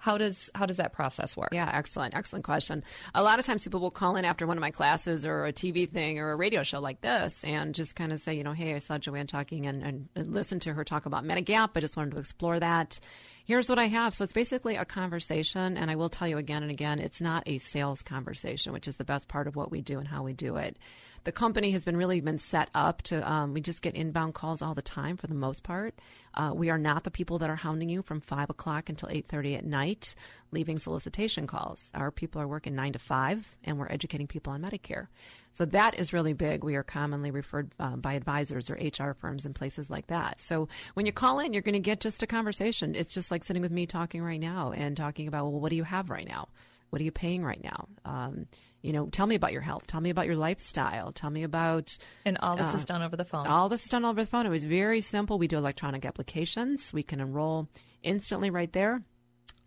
how 0.05 0.19
does 0.19 0.51
how 0.53 0.67
does 0.67 0.77
that 0.77 0.93
process 0.93 1.35
work? 1.35 1.49
Yeah, 1.51 1.67
excellent, 1.73 2.13
excellent 2.13 2.45
question. 2.45 2.83
A 3.15 3.23
lot 3.23 3.39
of 3.39 3.45
times 3.45 3.63
people 3.63 3.79
will 3.79 3.89
call 3.89 4.17
in 4.17 4.23
after 4.23 4.45
one 4.45 4.55
of 4.55 4.61
my 4.61 4.69
classes 4.69 5.25
or 5.25 5.47
a 5.47 5.51
TV 5.51 5.89
thing 5.89 6.19
or 6.19 6.31
a 6.31 6.35
radio 6.35 6.61
show 6.61 6.79
like 6.79 7.01
this 7.01 7.33
and 7.43 7.73
just 7.73 7.95
kind 7.95 8.13
of 8.13 8.19
say, 8.19 8.35
you 8.35 8.43
know, 8.43 8.51
hey, 8.51 8.75
I 8.75 8.77
saw 8.77 8.99
Joanne 8.99 9.25
talking 9.25 9.65
and, 9.65 9.81
and, 9.81 10.07
and 10.15 10.61
to 10.61 10.73
her 10.73 10.83
talk 10.83 11.07
about 11.07 11.23
Medigap. 11.23 11.71
I 11.73 11.79
just 11.79 11.97
wanted 11.97 12.11
to 12.11 12.19
explore 12.19 12.59
that. 12.59 12.99
Here's 13.45 13.67
what 13.67 13.79
I 13.79 13.87
have. 13.87 14.13
So 14.13 14.23
it's 14.23 14.33
basically 14.33 14.75
a 14.75 14.85
conversation, 14.85 15.75
and 15.75 15.89
I 15.89 15.95
will 15.95 16.09
tell 16.09 16.27
you 16.27 16.37
again 16.37 16.61
and 16.61 16.71
again, 16.71 16.99
it's 16.99 17.19
not 17.19 17.41
a 17.47 17.57
sales 17.57 18.03
conversation, 18.03 18.73
which 18.73 18.87
is 18.87 18.97
the 18.97 19.05
best 19.05 19.27
part 19.27 19.47
of 19.47 19.55
what 19.55 19.71
we 19.71 19.81
do 19.81 19.97
and 19.97 20.07
how 20.07 20.21
we 20.21 20.33
do 20.33 20.57
it 20.57 20.77
the 21.25 21.31
company 21.31 21.71
has 21.71 21.83
been 21.83 21.97
really 21.97 22.21
been 22.21 22.37
set 22.37 22.69
up 22.75 23.01
to 23.01 23.29
um, 23.29 23.53
we 23.53 23.59
just 23.59 23.81
get 23.81 23.95
inbound 23.95 24.35
calls 24.35 24.61
all 24.61 24.75
the 24.75 24.81
time 24.81 25.17
for 25.17 25.25
the 25.25 25.33
most 25.33 25.63
part. 25.63 25.95
Uh, 26.35 26.51
we 26.53 26.69
are 26.69 26.77
not 26.77 27.03
the 27.03 27.11
people 27.11 27.39
that 27.39 27.49
are 27.49 27.55
hounding 27.55 27.89
you 27.89 28.03
from 28.03 28.21
5 28.21 28.51
o'clock 28.51 28.89
until 28.89 29.09
8.30 29.09 29.57
at 29.57 29.65
night 29.65 30.15
leaving 30.51 30.77
solicitation 30.77 31.47
calls. 31.47 31.89
Our 31.93 32.11
people 32.11 32.41
are 32.41 32.47
working 32.47 32.75
9 32.75 32.93
to 32.93 32.99
5 32.99 33.55
and 33.63 33.79
we're 33.79 33.89
educating 33.89 34.27
people 34.27 34.53
on 34.53 34.61
medicare. 34.61 35.07
So 35.53 35.65
that 35.65 35.97
is 35.97 36.13
really 36.13 36.33
big. 36.33 36.63
We 36.63 36.75
are 36.75 36.83
commonly 36.83 37.31
referred 37.31 37.71
uh, 37.79 37.95
by 37.95 38.13
advisors 38.13 38.69
or 38.69 38.75
hr 38.75 39.13
firms 39.13 39.45
and 39.45 39.55
places 39.55 39.89
like 39.89 40.07
that. 40.07 40.39
So 40.39 40.69
when 40.93 41.07
you 41.07 41.11
call 41.11 41.39
in 41.39 41.53
you're 41.53 41.63
going 41.63 41.73
to 41.73 41.79
get 41.79 42.01
just 42.01 42.21
a 42.21 42.27
conversation. 42.27 42.93
It's 42.93 43.15
just 43.15 43.31
like 43.31 43.43
sitting 43.43 43.63
with 43.63 43.71
me 43.71 43.87
talking 43.87 44.21
right 44.21 44.39
now 44.39 44.73
and 44.73 44.95
talking 44.95 45.27
about 45.27 45.45
well 45.45 45.59
what 45.59 45.69
do 45.69 45.75
you 45.75 45.83
have 45.83 46.11
right 46.11 46.27
now? 46.27 46.49
What 46.91 47.01
are 47.01 47.05
you 47.05 47.11
paying 47.11 47.43
right 47.43 47.63
now? 47.63 47.87
Um, 48.05 48.47
you 48.85 48.93
know, 48.93 49.07
tell 49.07 49.25
me 49.25 49.33
about 49.35 49.51
your 49.51 49.61
health. 49.61 49.87
Tell 49.87 49.99
me 49.99 50.11
about 50.11 50.27
your 50.27 50.35
lifestyle. 50.35 51.11
Tell 51.11 51.31
me 51.31 51.43
about. 51.43 51.97
And 52.23 52.37
all 52.37 52.55
this 52.55 52.73
uh, 52.73 52.77
is 52.77 52.85
done 52.85 53.01
over 53.01 53.15
the 53.15 53.25
phone. 53.25 53.47
All 53.47 53.67
this 53.67 53.83
is 53.83 53.89
done 53.89 54.05
over 54.05 54.21
the 54.21 54.29
phone. 54.29 54.45
It 54.45 54.49
was 54.49 54.63
very 54.63 55.01
simple. 55.01 55.39
We 55.39 55.47
do 55.47 55.57
electronic 55.57 56.05
applications. 56.05 56.93
We 56.93 57.01
can 57.01 57.19
enroll 57.19 57.67
instantly 58.03 58.51
right 58.51 58.71
there. 58.71 59.01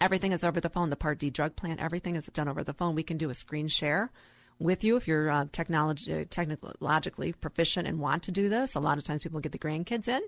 Everything 0.00 0.30
is 0.30 0.44
over 0.44 0.60
the 0.60 0.70
phone. 0.70 0.90
The 0.90 0.96
Part 0.96 1.18
D 1.18 1.30
drug 1.30 1.56
plan, 1.56 1.80
everything 1.80 2.14
is 2.14 2.26
done 2.26 2.48
over 2.48 2.62
the 2.62 2.72
phone. 2.72 2.94
We 2.94 3.02
can 3.02 3.16
do 3.16 3.28
a 3.28 3.34
screen 3.34 3.66
share 3.66 4.12
with 4.60 4.84
you 4.84 4.96
if 4.96 5.08
you're 5.08 5.30
uh, 5.30 5.46
technology, 5.50 6.24
technologically 6.26 7.32
proficient 7.32 7.88
and 7.88 7.98
want 7.98 8.22
to 8.24 8.30
do 8.30 8.48
this. 8.48 8.76
A 8.76 8.80
lot 8.80 8.98
of 8.98 9.04
times 9.04 9.20
people 9.20 9.40
get 9.40 9.52
the 9.52 9.58
grandkids 9.58 10.06
in. 10.06 10.22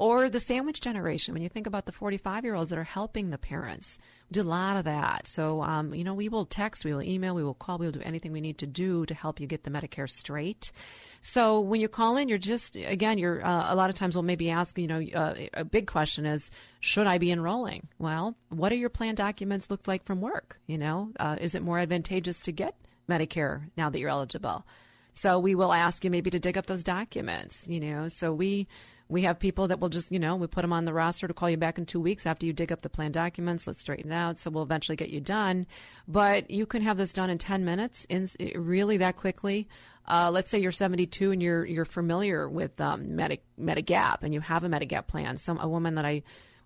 Or 0.00 0.30
the 0.30 0.38
sandwich 0.38 0.80
generation, 0.80 1.34
when 1.34 1.42
you 1.42 1.48
think 1.48 1.66
about 1.66 1.84
the 1.84 1.90
45 1.90 2.44
year 2.44 2.54
olds 2.54 2.70
that 2.70 2.78
are 2.78 2.84
helping 2.84 3.30
the 3.30 3.36
parents 3.36 3.98
do 4.30 4.42
a 4.42 4.44
lot 4.44 4.76
of 4.76 4.84
that. 4.84 5.26
So, 5.26 5.60
um, 5.60 5.92
you 5.92 6.04
know, 6.04 6.14
we 6.14 6.28
will 6.28 6.44
text, 6.44 6.84
we 6.84 6.92
will 6.92 7.02
email, 7.02 7.34
we 7.34 7.42
will 7.42 7.54
call, 7.54 7.78
we 7.78 7.86
will 7.86 7.92
do 7.92 8.02
anything 8.04 8.30
we 8.30 8.40
need 8.40 8.58
to 8.58 8.66
do 8.66 9.04
to 9.06 9.14
help 9.14 9.40
you 9.40 9.48
get 9.48 9.64
the 9.64 9.70
Medicare 9.70 10.08
straight. 10.08 10.70
So 11.20 11.58
when 11.58 11.80
you 11.80 11.88
call 11.88 12.16
in, 12.16 12.28
you're 12.28 12.38
just, 12.38 12.76
again, 12.76 13.18
you're, 13.18 13.44
uh, 13.44 13.72
a 13.72 13.74
lot 13.74 13.90
of 13.90 13.96
times 13.96 14.14
we'll 14.14 14.22
maybe 14.22 14.50
ask, 14.50 14.78
you 14.78 14.86
know, 14.86 15.02
uh, 15.12 15.34
a 15.52 15.64
big 15.64 15.88
question 15.88 16.26
is, 16.26 16.48
should 16.78 17.08
I 17.08 17.18
be 17.18 17.32
enrolling? 17.32 17.88
Well, 17.98 18.36
what 18.50 18.68
do 18.68 18.76
your 18.76 18.90
plan 18.90 19.16
documents 19.16 19.68
look 19.68 19.88
like 19.88 20.04
from 20.04 20.20
work? 20.20 20.60
You 20.68 20.78
know, 20.78 21.10
uh, 21.18 21.38
is 21.40 21.56
it 21.56 21.62
more 21.62 21.80
advantageous 21.80 22.38
to 22.42 22.52
get 22.52 22.76
Medicare 23.10 23.68
now 23.76 23.90
that 23.90 23.98
you're 23.98 24.10
eligible? 24.10 24.64
So 25.14 25.40
we 25.40 25.56
will 25.56 25.72
ask 25.72 26.04
you 26.04 26.10
maybe 26.12 26.30
to 26.30 26.38
dig 26.38 26.56
up 26.56 26.66
those 26.66 26.84
documents, 26.84 27.66
you 27.66 27.80
know, 27.80 28.06
so 28.06 28.32
we, 28.32 28.68
We 29.08 29.22
have 29.22 29.38
people 29.38 29.68
that 29.68 29.80
will 29.80 29.88
just, 29.88 30.12
you 30.12 30.18
know, 30.18 30.36
we 30.36 30.46
put 30.46 30.62
them 30.62 30.72
on 30.72 30.84
the 30.84 30.92
roster 30.92 31.26
to 31.26 31.34
call 31.34 31.48
you 31.48 31.56
back 31.56 31.78
in 31.78 31.86
two 31.86 32.00
weeks 32.00 32.26
after 32.26 32.44
you 32.44 32.52
dig 32.52 32.70
up 32.70 32.82
the 32.82 32.90
plan 32.90 33.10
documents. 33.10 33.66
Let's 33.66 33.80
straighten 33.80 34.12
it 34.12 34.14
out. 34.14 34.38
So 34.38 34.50
we'll 34.50 34.62
eventually 34.62 34.96
get 34.96 35.08
you 35.08 35.20
done. 35.20 35.66
But 36.06 36.50
you 36.50 36.66
can 36.66 36.82
have 36.82 36.98
this 36.98 37.12
done 37.12 37.30
in 37.30 37.38
10 37.38 37.64
minutes, 37.64 38.04
in 38.08 38.28
really 38.54 38.98
that 38.98 39.16
quickly. 39.16 39.68
Uh, 40.06 40.30
let's 40.30 40.50
say 40.50 40.58
you're 40.58 40.72
72 40.72 41.32
and 41.32 41.42
you're 41.42 41.66
you're 41.66 41.84
familiar 41.84 42.48
with 42.48 42.80
um, 42.80 43.14
Medi- 43.14 43.42
Medigap 43.60 44.22
and 44.22 44.32
you 44.32 44.40
have 44.40 44.64
a 44.64 44.68
Medigap 44.68 45.06
plan. 45.06 45.36
Some 45.36 45.58
a 45.58 45.68
woman 45.68 45.96
that 45.96 46.06
I 46.06 46.22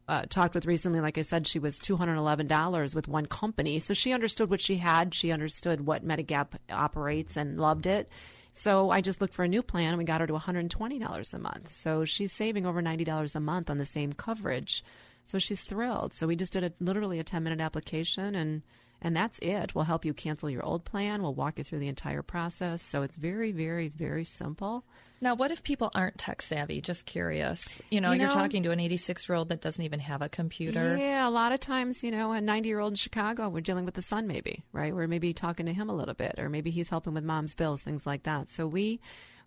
uh, 0.09 0.27
talked 0.29 0.55
with 0.55 0.67
recently, 0.67 1.01
like 1.01 1.19
I 1.19 1.23
said, 1.23 1.47
she 1.47 1.59
was 1.59 1.79
$211 1.79 2.95
with 2.95 3.09
one 3.09 3.27
company. 3.27 3.79
So 3.79 3.95
she 3.95 4.13
understood 4.13 4.51
what 4.51 4.61
she 4.61 4.77
had. 4.77 5.15
She 5.15 5.33
understood 5.33 5.87
what 5.87 6.07
Medigap 6.07 6.49
operates 6.71 7.37
and 7.37 7.59
loved 7.59 7.87
it. 7.87 8.09
So 8.53 8.91
I 8.91 9.01
just 9.01 9.21
looked 9.21 9.35
for 9.35 9.45
a 9.45 9.49
new 9.49 9.63
plan 9.63 9.89
and 9.89 9.99
we 9.99 10.05
got 10.05 10.21
her 10.21 10.27
to 10.27 10.33
$120 10.33 11.35
a 11.35 11.39
month. 11.39 11.73
So 11.73 12.05
she's 12.05 12.33
saving 12.33 12.67
over 12.67 12.83
$90 12.83 13.35
a 13.35 13.41
month 13.41 13.71
on 13.71 13.79
the 13.79 13.87
same 13.87 14.13
coverage. 14.13 14.85
So 15.27 15.39
she's 15.39 15.63
thrilled. 15.63 16.15
So 16.15 16.27
we 16.27 16.37
just 16.37 16.53
did 16.53 16.65
a, 16.65 16.73
literally 16.81 17.19
a 17.19 17.25
10 17.25 17.43
minute 17.43 17.61
application 17.61 18.35
and 18.35 18.63
and 19.03 19.15
that's 19.15 19.39
it. 19.41 19.75
We'll 19.75 19.85
help 19.85 20.05
you 20.07 20.15
cancel 20.15 20.49
your 20.49 20.65
old 20.65 20.85
plan. 20.87 21.21
We'll 21.23 21.35
walk 21.35 21.59
you 21.59 21.65
through 21.65 21.81
the 21.81 21.89
entire 21.89 22.23
process. 22.23 22.81
So 22.83 23.03
it's 23.03 23.17
very, 23.19 23.53
very, 23.53 23.89
very 23.89 24.25
simple. 24.25 24.85
Now, 25.21 25.35
what 25.37 25.51
if 25.53 25.63
people 25.63 25.91
aren't 25.95 26.19
tech 26.19 26.41
savvy? 26.43 26.81
Just 26.81 27.05
curious. 27.07 27.65
You 27.91 28.01
know, 28.01 28.11
You 28.13 28.23
are 28.23 28.29
know- 28.29 28.35
talking 28.35 28.63
to 28.65 28.71
an 28.71 28.81
86 28.81 29.29
year 29.29 29.37
old 29.37 29.51
that 29.51 29.61
doesn't 29.61 29.85
even 29.85 30.01
have 30.01 30.23
a 30.23 30.29
computer. 30.29 30.97
Yeah, 30.97 31.29
a 31.29 31.31
lot 31.31 31.53
of 31.53 31.61
times, 31.61 32.03
you 32.03 32.11
know, 32.11 32.33
a 32.33 32.41
90 32.41 32.69
year 32.69 32.81
old 32.81 32.93
in 32.93 32.97
Chicago, 32.97 33.49
we're 33.49 33.61
dealing 33.61 33.85
with 33.85 33.95
the 33.95 34.03
son, 34.03 34.27
maybe, 34.27 34.65
right? 34.73 34.95
We're 34.95 35.07
maybe 35.07 35.33
talking 35.35 35.67
to 35.67 35.73
him 35.73 35.89
a 35.91 35.95
little 35.95 36.15
bit, 36.15 36.37
or 36.39 36.49
maybe 36.49 36.71
he's 36.71 36.89
helping 36.91 37.15
with 37.15 37.23
mom's 37.25 37.55
bills, 37.55 37.83
things 37.83 38.07
like 38.07 38.23
that. 38.25 38.51
So 38.51 38.67
we 38.67 39.01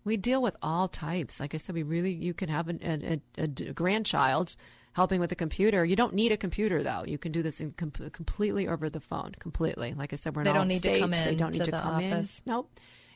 we 0.04 0.16
deal 0.16 0.40
with 0.40 0.56
all 0.62 0.86
types. 0.88 1.40
Like 1.40 1.52
I 1.54 1.58
said, 1.58 1.74
we 1.74 1.82
really 1.82 2.12
you 2.12 2.32
can 2.32 2.48
have 2.48 2.68
an, 2.68 2.80
a, 2.82 3.42
a, 3.42 3.44
a 3.44 3.72
grandchild 3.72 4.54
helping 4.96 5.20
with 5.20 5.28
the 5.30 5.36
computer. 5.36 5.84
You 5.84 5.94
don't 5.94 6.14
need 6.14 6.32
a 6.32 6.36
computer 6.38 6.82
though. 6.82 7.04
You 7.06 7.18
can 7.18 7.30
do 7.30 7.42
this 7.42 7.60
in 7.60 7.72
com- 7.72 7.90
completely 8.20 8.66
over 8.66 8.88
the 8.88 9.00
phone, 9.00 9.32
completely. 9.38 9.92
Like 9.92 10.12
I 10.14 10.16
said, 10.16 10.34
we're 10.34 10.44
They 10.44 10.50
all 10.50 10.56
don't 10.56 10.68
need 10.68 10.82
to 10.82 10.88
states. 10.88 11.00
come 11.02 11.10
They 11.10 11.28
in 11.32 11.36
don't 11.36 11.52
need 11.52 11.58
to 11.58 11.64
to, 11.66 11.70
the 11.70 11.78
come 11.80 11.94
office. 11.96 12.40
in. 12.46 12.52
Nope. 12.52 12.70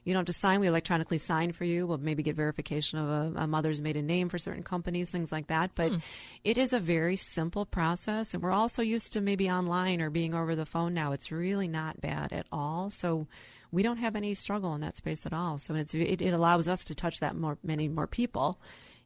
You 0.04 0.14
don't 0.14 0.26
have 0.26 0.34
to 0.34 0.40
sign. 0.40 0.60
We 0.60 0.66
electronically 0.66 1.18
sign 1.18 1.52
for 1.52 1.64
you. 1.64 1.86
We'll 1.86 1.98
maybe 1.98 2.22
get 2.22 2.34
verification 2.36 2.98
of 2.98 3.08
a, 3.36 3.40
a 3.42 3.46
mother's 3.46 3.80
maiden 3.82 4.06
name 4.06 4.28
for 4.30 4.38
certain 4.38 4.62
companies, 4.62 5.10
things 5.10 5.30
like 5.32 5.48
that. 5.48 5.70
But 5.74 5.92
Hmm. 5.92 5.98
it 6.44 6.56
is 6.58 6.72
a 6.72 6.80
very 6.80 7.16
simple 7.16 7.64
process. 7.66 8.32
And 8.34 8.42
we're 8.42 8.52
also 8.52 8.82
used 8.82 9.12
to 9.14 9.20
maybe 9.20 9.50
online 9.50 10.00
or 10.00 10.08
being 10.10 10.34
over 10.34 10.54
the 10.56 10.64
phone 10.66 10.94
now. 10.94 11.12
It's 11.12 11.30
really 11.32 11.68
not 11.68 12.00
bad 12.00 12.32
at 12.32 12.46
all. 12.52 12.90
So 12.90 13.26
we 13.72 13.82
don't 13.82 13.98
have 13.98 14.16
any 14.16 14.34
struggle 14.34 14.74
in 14.74 14.80
that 14.80 14.96
space 14.96 15.26
at 15.26 15.32
all. 15.34 15.58
So 15.58 15.74
it's, 15.74 15.94
it, 15.94 16.20
it 16.22 16.32
allows 16.32 16.66
us 16.66 16.82
to 16.84 16.94
touch 16.94 17.20
that 17.20 17.36
more, 17.36 17.56
many 17.62 17.86
more 17.88 18.06
people 18.06 18.58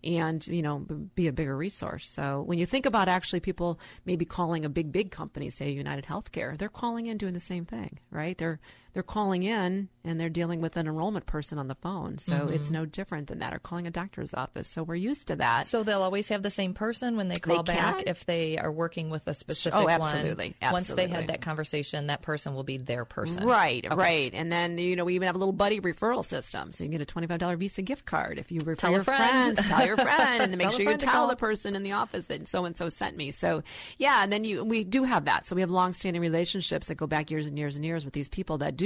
and 0.04 0.46
you 0.46 0.62
know 0.62 0.86
be 1.14 1.26
a 1.26 1.32
bigger 1.32 1.56
resource. 1.56 2.08
So 2.08 2.42
when 2.42 2.58
you 2.58 2.66
think 2.66 2.86
about 2.86 3.08
actually 3.08 3.40
people 3.40 3.80
maybe 4.04 4.24
calling 4.24 4.64
a 4.64 4.68
big 4.68 4.92
big 4.92 5.10
company, 5.10 5.50
say 5.50 5.70
United 5.70 6.04
Healthcare, 6.04 6.56
they're 6.56 6.68
calling 6.68 7.06
in 7.06 7.18
doing 7.18 7.34
the 7.34 7.40
same 7.40 7.64
thing, 7.64 7.98
right? 8.10 8.36
They're 8.36 8.60
they're 8.94 9.02
calling 9.02 9.42
in 9.42 9.88
and 10.04 10.20
they're 10.20 10.28
dealing 10.28 10.60
with 10.60 10.76
an 10.76 10.86
enrollment 10.86 11.26
person 11.26 11.58
on 11.58 11.66
the 11.68 11.74
phone. 11.74 12.16
So 12.18 12.46
Mhm. 12.46 12.54
it's 12.54 12.70
no 12.70 12.84
different 12.86 13.26
than 13.28 13.40
that, 13.40 13.52
or 13.52 13.58
calling 13.58 13.86
a 13.86 13.90
doctor's 13.90 14.32
office. 14.32 14.68
So 14.68 14.82
we're 14.82 14.94
used 14.94 15.26
to 15.28 15.36
that. 15.36 15.66
So 15.66 15.82
they'll 15.82 16.02
always 16.02 16.28
have 16.28 16.42
the 16.42 16.50
same 16.50 16.74
person 16.74 17.16
when 17.16 17.28
they 17.28 17.36
call 17.36 17.62
back 17.64 17.96
can. 17.98 18.04
if 18.08 18.24
they 18.26 18.56
are 18.58 18.70
working 18.70 19.10
with 19.10 19.26
a 19.26 19.34
specific 19.34 19.78
Oh, 19.78 19.84
one. 19.84 19.90
absolutely, 19.90 20.54
Once 20.62 20.88
they 20.88 21.04
absolutely. 21.04 21.10
had 21.10 21.26
that 21.28 21.40
conversation, 21.40 22.06
that 22.06 22.22
person 22.22 22.54
will 22.54 22.62
be 22.64 22.76
their 22.76 23.04
person. 23.04 23.44
Right, 23.46 23.84
Okay. 23.84 23.94
right. 23.96 24.30
And 24.34 24.52
then, 24.52 24.78
you 24.78 24.94
know, 24.96 25.04
we 25.04 25.14
even 25.16 25.26
have 25.26 25.34
a 25.36 25.38
little 25.38 25.52
buddy 25.52 25.80
referral 25.80 26.24
system. 26.24 26.70
So 26.70 26.84
you 26.84 26.90
can 26.90 26.98
get 26.98 27.02
a 27.02 27.12
$25 27.12 27.56
Visa 27.58 27.82
gift 27.82 28.04
card 28.04 28.38
if 28.38 28.52
you 28.52 28.60
refer 28.60 28.74
Tell 28.76 28.90
a 28.90 28.94
your 28.94 29.04
friend. 29.04 29.56
friends. 29.56 29.68
Tell 29.68 29.84
your 29.86 29.96
friend. 30.08 30.42
And 30.42 30.52
then 30.52 30.58
make 30.58 30.70
sure 30.70 30.82
you 30.82 30.96
tell 30.96 31.12
call. 31.12 31.28
the 31.28 31.36
person 31.36 31.74
in 31.74 31.82
the 31.82 31.92
office 31.92 32.24
that 32.26 32.46
so 32.46 32.64
and 32.64 32.76
so 32.76 32.88
sent 32.88 33.16
me. 33.16 33.30
So, 33.32 33.62
yeah, 33.98 34.22
and 34.22 34.32
then 34.32 34.44
you 34.44 34.62
we 34.64 34.84
do 34.84 35.02
have 35.04 35.24
that. 35.24 35.46
So 35.46 35.54
we 35.56 35.62
have 35.62 35.70
long-standing 35.70 36.20
relationships 36.22 36.86
that 36.88 36.94
go 36.96 37.06
back 37.06 37.30
years 37.30 37.46
and 37.46 37.58
years 37.58 37.74
and 37.74 37.84
years 37.84 38.04
with 38.04 38.12
these 38.14 38.28
people 38.28 38.58
that 38.58 38.76
do, 38.76 38.83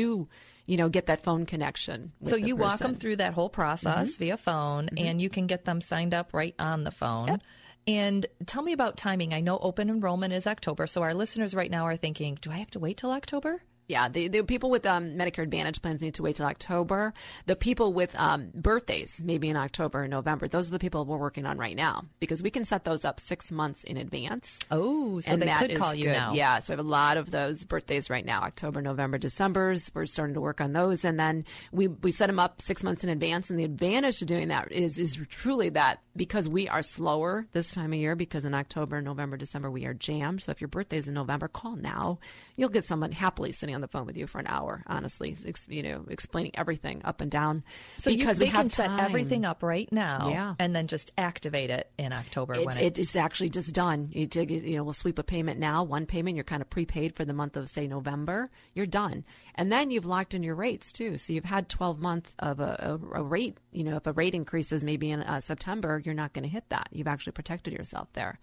you 0.67 0.77
know, 0.77 0.89
get 0.89 1.07
that 1.07 1.23
phone 1.23 1.47
connection. 1.47 2.13
So 2.25 2.33
the 2.37 2.43
you 2.43 2.57
walk 2.57 2.79
them 2.79 2.95
through 2.95 3.17
that 3.17 3.33
whole 3.33 3.49
process 3.49 4.09
Mhm. 4.15 4.19
via 4.19 4.37
phone, 4.37 4.89
Mhm. 4.93 5.01
and 5.01 5.21
you 5.23 5.31
can 5.31 5.47
get 5.47 5.65
them 5.65 5.81
signed 5.81 6.13
up 6.15 6.35
right 6.35 6.55
on 6.59 6.85
the 6.85 6.91
phone. 6.91 7.41
And 7.87 8.27
tell 8.45 8.63
me 8.63 8.73
about 8.73 8.99
timing. 8.99 9.33
I 9.33 9.41
know 9.41 9.59
open 9.59 9.89
enrollment 9.89 10.35
is 10.35 10.47
October, 10.47 10.87
so 10.87 11.03
our 11.03 11.15
listeners 11.15 11.55
right 11.55 11.71
now 11.71 11.85
are 11.87 11.97
thinking, 11.97 12.37
do 12.43 12.51
I 12.51 12.59
have 12.59 12.71
to 12.73 12.79
wait 12.79 12.99
till 12.99 13.11
October? 13.11 13.63
Yeah, 13.89 14.11
the, 14.11 14.29
the 14.29 14.43
people 14.43 14.69
with 14.69 14.85
um, 14.85 15.17
Medicare 15.17 15.45
Advantage 15.45 15.81
plans 15.81 16.03
need 16.03 16.13
to 16.15 16.23
wait 16.23 16.37
till 16.37 16.45
October. 16.45 17.15
The 17.47 17.57
people 17.57 17.95
with 17.95 18.15
um, 18.21 18.51
birthdays, 18.55 19.19
maybe 19.25 19.49
in 19.49 19.57
October 19.57 20.05
or 20.05 20.09
November, 20.09 20.47
those 20.47 20.69
are 20.69 20.73
the 20.73 20.79
people 20.79 21.07
we're 21.07 21.17
working 21.17 21.47
on 21.47 21.57
right 21.57 21.75
now 21.75 22.05
because 22.21 22.43
we 22.43 22.51
can 22.51 22.67
set 22.67 22.85
those 22.85 23.07
up 23.07 23.19
six 23.19 23.51
months 23.51 23.85
in 23.85 23.97
advance. 23.97 24.59
Oh, 24.71 25.21
so 25.21 25.33
and 25.33 25.41
they 25.41 25.47
could 25.47 25.79
call 25.79 25.95
you 25.95 26.05
good. 26.05 26.13
now. 26.13 26.35
Yeah, 26.35 26.59
so 26.59 26.75
we 26.75 26.77
have 26.77 26.85
a 26.85 26.89
lot 26.89 27.17
of 27.17 27.31
those 27.31 27.65
birthdays 27.65 28.11
right 28.11 28.27
now 28.27 28.43
October, 28.43 28.83
November, 28.83 29.17
December's. 29.17 29.91
We're 29.95 30.05
starting 30.05 30.35
to 30.35 30.43
work 30.43 30.61
on 30.61 30.75
those. 30.75 31.03
And 31.07 31.19
then 31.19 31.47
we, 31.73 31.89
we 31.89 32.11
set 32.11 32.27
them 32.27 32.39
up 32.39 32.61
six 32.61 32.83
months 32.83 33.05
in 33.05 33.09
advance. 33.09 33.49
And 33.49 33.59
the 33.59 33.65
advantage 33.65 34.19
to 34.19 34.27
doing 34.27 34.49
that 34.49 34.71
is, 34.71 34.99
is 34.99 35.19
truly 35.31 35.71
that 35.71 36.03
because 36.15 36.47
we 36.47 36.69
are 36.69 36.83
slower 36.83 37.47
this 37.53 37.73
time 37.73 37.95
of 37.95 37.99
year, 37.99 38.17
because 38.17 38.45
in 38.45 38.53
October, 38.53 39.01
November, 39.01 39.39
December, 39.39 39.71
we 39.71 39.87
are 39.87 39.95
jammed. 39.95 40.43
So 40.43 40.53
if 40.53 40.61
your 40.61 40.69
birthday 40.69 40.99
is 40.99 41.09
in 41.09 41.15
November, 41.15 41.49
call 41.49 41.75
now. 41.75 42.19
You'll 42.57 42.69
get 42.69 42.85
someone 42.85 43.13
happily 43.13 43.53
sitting 43.53 43.78
on 43.79 43.81
the 43.83 43.89
phone 43.89 44.07
with 44.07 44.17
you 44.17 44.27
for 44.27 44.41
an 44.41 44.47
hour, 44.49 44.83
honestly, 44.89 45.37
ex, 45.47 45.67
you 45.69 45.83
know, 45.85 46.05
explaining 46.09 46.51
everything 46.55 47.01
up 47.05 47.21
and 47.21 47.31
down. 47.31 47.63
So 47.97 48.11
you, 48.11 48.19
because 48.19 48.39
they 48.39 48.47
we 48.47 48.51
can 48.51 48.71
set 48.71 48.91
everything 48.99 49.45
up 49.45 49.63
right 49.63 49.91
now, 49.93 50.29
Yeah. 50.31 50.55
and 50.59 50.75
then 50.75 50.89
just 50.89 51.13
activate 51.17 51.71
it 51.71 51.91
in 51.97 52.13
October. 52.13 52.55
It's, 52.55 52.67
when 52.67 52.79
it 52.79 52.99
is 52.99 53.15
actually 53.15 53.51
just 53.51 53.73
done. 53.73 54.09
You 54.13 54.29
you 54.35 54.77
know, 54.77 54.85
we'll 54.85 54.93
sweep 54.93 55.19
a 55.19 55.23
payment 55.23 55.61
now, 55.61 55.85
one 55.85 56.07
payment. 56.07 56.35
You're 56.37 56.45
kind 56.45 56.61
of 56.63 56.69
prepaid 56.69 57.15
for 57.15 57.25
the 57.25 57.33
month 57.33 57.57
of 57.57 57.69
say 57.69 57.87
November. 57.87 58.51
You're 58.75 58.87
done, 58.87 59.25
and 59.55 59.71
then 59.73 59.91
you've 59.91 60.07
locked 60.07 60.35
in 60.35 60.43
your 60.43 60.57
rates 60.57 60.93
too. 60.93 61.17
So 61.19 61.33
you've 61.33 61.45
had 61.45 61.69
12 61.69 62.01
months 62.01 62.35
of 62.41 62.59
a, 62.61 62.99
a, 63.15 63.21
a 63.21 63.23
rate. 63.23 63.57
You 63.73 63.85
know, 63.85 63.97
if 63.97 64.07
a 64.07 64.13
rate 64.13 64.35
increases 64.35 64.83
maybe 64.83 65.11
in 65.11 65.23
uh, 65.23 65.41
September, 65.41 66.03
you're 66.05 66.15
not 66.15 66.33
going 66.33 66.43
to 66.45 66.49
hit 66.49 66.65
that. 66.71 66.89
You've 66.91 67.07
actually 67.09 67.33
protected 67.33 67.73
yourself 67.73 68.09
there. 68.15 68.39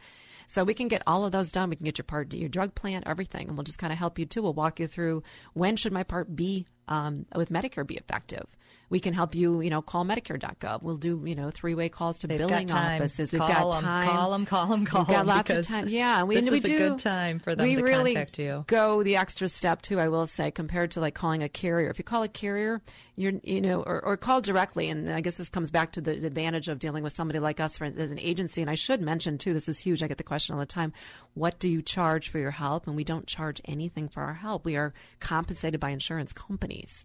So 0.47 0.63
we 0.63 0.73
can 0.73 0.87
get 0.87 1.03
all 1.07 1.25
of 1.25 1.31
those 1.31 1.51
done. 1.51 1.69
We 1.69 1.75
can 1.75 1.85
get 1.85 1.97
your 1.97 2.05
Part 2.05 2.33
your 2.33 2.49
drug 2.49 2.75
plan, 2.75 3.03
everything, 3.05 3.47
and 3.47 3.57
we'll 3.57 3.63
just 3.63 3.79
kind 3.79 3.93
of 3.93 3.99
help 3.99 4.19
you 4.19 4.25
too. 4.25 4.43
We'll 4.43 4.53
walk 4.53 4.79
you 4.79 4.87
through 4.87 5.23
when 5.53 5.75
should 5.75 5.93
my 5.93 6.03
Part 6.03 6.35
B 6.35 6.65
um, 6.87 7.25
with 7.35 7.49
Medicare 7.49 7.85
be 7.85 7.95
effective. 7.95 8.45
We 8.89 8.99
can 8.99 9.13
help 9.13 9.33
you, 9.35 9.61
you 9.61 9.69
know, 9.69 9.81
call 9.81 10.05
Medicare.gov. 10.05 10.83
We'll 10.83 10.97
do, 10.97 11.21
you 11.25 11.35
know, 11.35 11.49
three-way 11.49 11.89
calls 11.89 12.19
to 12.19 12.27
They've 12.27 12.37
billing 12.37 12.71
offices. 12.71 13.31
We've 13.31 13.39
Call 13.39 13.71
got 13.71 13.77
'em, 13.77 13.83
time. 13.83 14.07
call 14.09 14.33
'em, 14.33 14.45
call 14.45 14.73
'em, 14.73 14.85
call 14.85 15.05
We've 15.05 15.17
got 15.17 15.25
lots 15.25 15.49
of 15.49 15.65
time. 15.65 15.87
Yeah, 15.89 16.23
we, 16.23 16.35
this 16.39 16.49
we 16.49 16.57
is 16.59 16.65
a 16.65 16.67
do. 16.67 16.77
good 16.77 16.99
time 16.99 17.39
for 17.39 17.55
them 17.55 17.67
we 17.67 17.75
to 17.75 17.83
really 17.83 18.13
contact 18.13 18.37
you. 18.39 18.63
Go 18.67 19.01
the 19.03 19.15
extra 19.17 19.49
step 19.49 19.81
too. 19.81 19.99
I 19.99 20.07
will 20.07 20.27
say, 20.27 20.51
compared 20.51 20.91
to 20.91 20.99
like 20.99 21.15
calling 21.15 21.41
a 21.41 21.49
carrier. 21.49 21.89
If 21.89 21.97
you 21.97 22.03
call 22.03 22.23
a 22.23 22.27
carrier, 22.27 22.81
you're, 23.15 23.33
you 23.43 23.61
know, 23.61 23.81
or, 23.81 24.03
or 24.03 24.17
call 24.17 24.41
directly, 24.41 24.89
and 24.89 25.09
I 25.11 25.21
guess 25.21 25.37
this 25.37 25.49
comes 25.49 25.71
back 25.71 25.93
to 25.93 26.01
the 26.01 26.11
advantage 26.25 26.67
of 26.69 26.79
dealing 26.79 27.03
with 27.03 27.15
somebody 27.15 27.39
like 27.39 27.59
us 27.59 27.77
for, 27.77 27.85
as 27.85 28.11
an 28.11 28.19
agency. 28.19 28.61
And 28.61 28.69
I 28.69 28.75
should 28.75 29.01
mention 29.01 29.37
too, 29.37 29.53
this 29.53 29.67
is 29.67 29.79
huge. 29.79 30.03
I 30.03 30.07
get 30.07 30.17
the 30.17 30.23
question 30.23 30.53
all 30.53 30.59
the 30.59 30.65
time: 30.65 30.93
What 31.33 31.57
do 31.59 31.69
you 31.69 31.81
charge 31.81 32.29
for 32.29 32.39
your 32.39 32.51
help? 32.51 32.87
And 32.87 32.95
we 32.95 33.03
don't 33.03 33.25
charge 33.27 33.61
anything 33.65 34.09
for 34.09 34.21
our 34.21 34.33
help. 34.35 34.63
We 34.65 34.75
are 34.75 34.93
compensated 35.19 35.79
by 35.79 35.89
insurance 35.89 36.33
companies. 36.33 37.03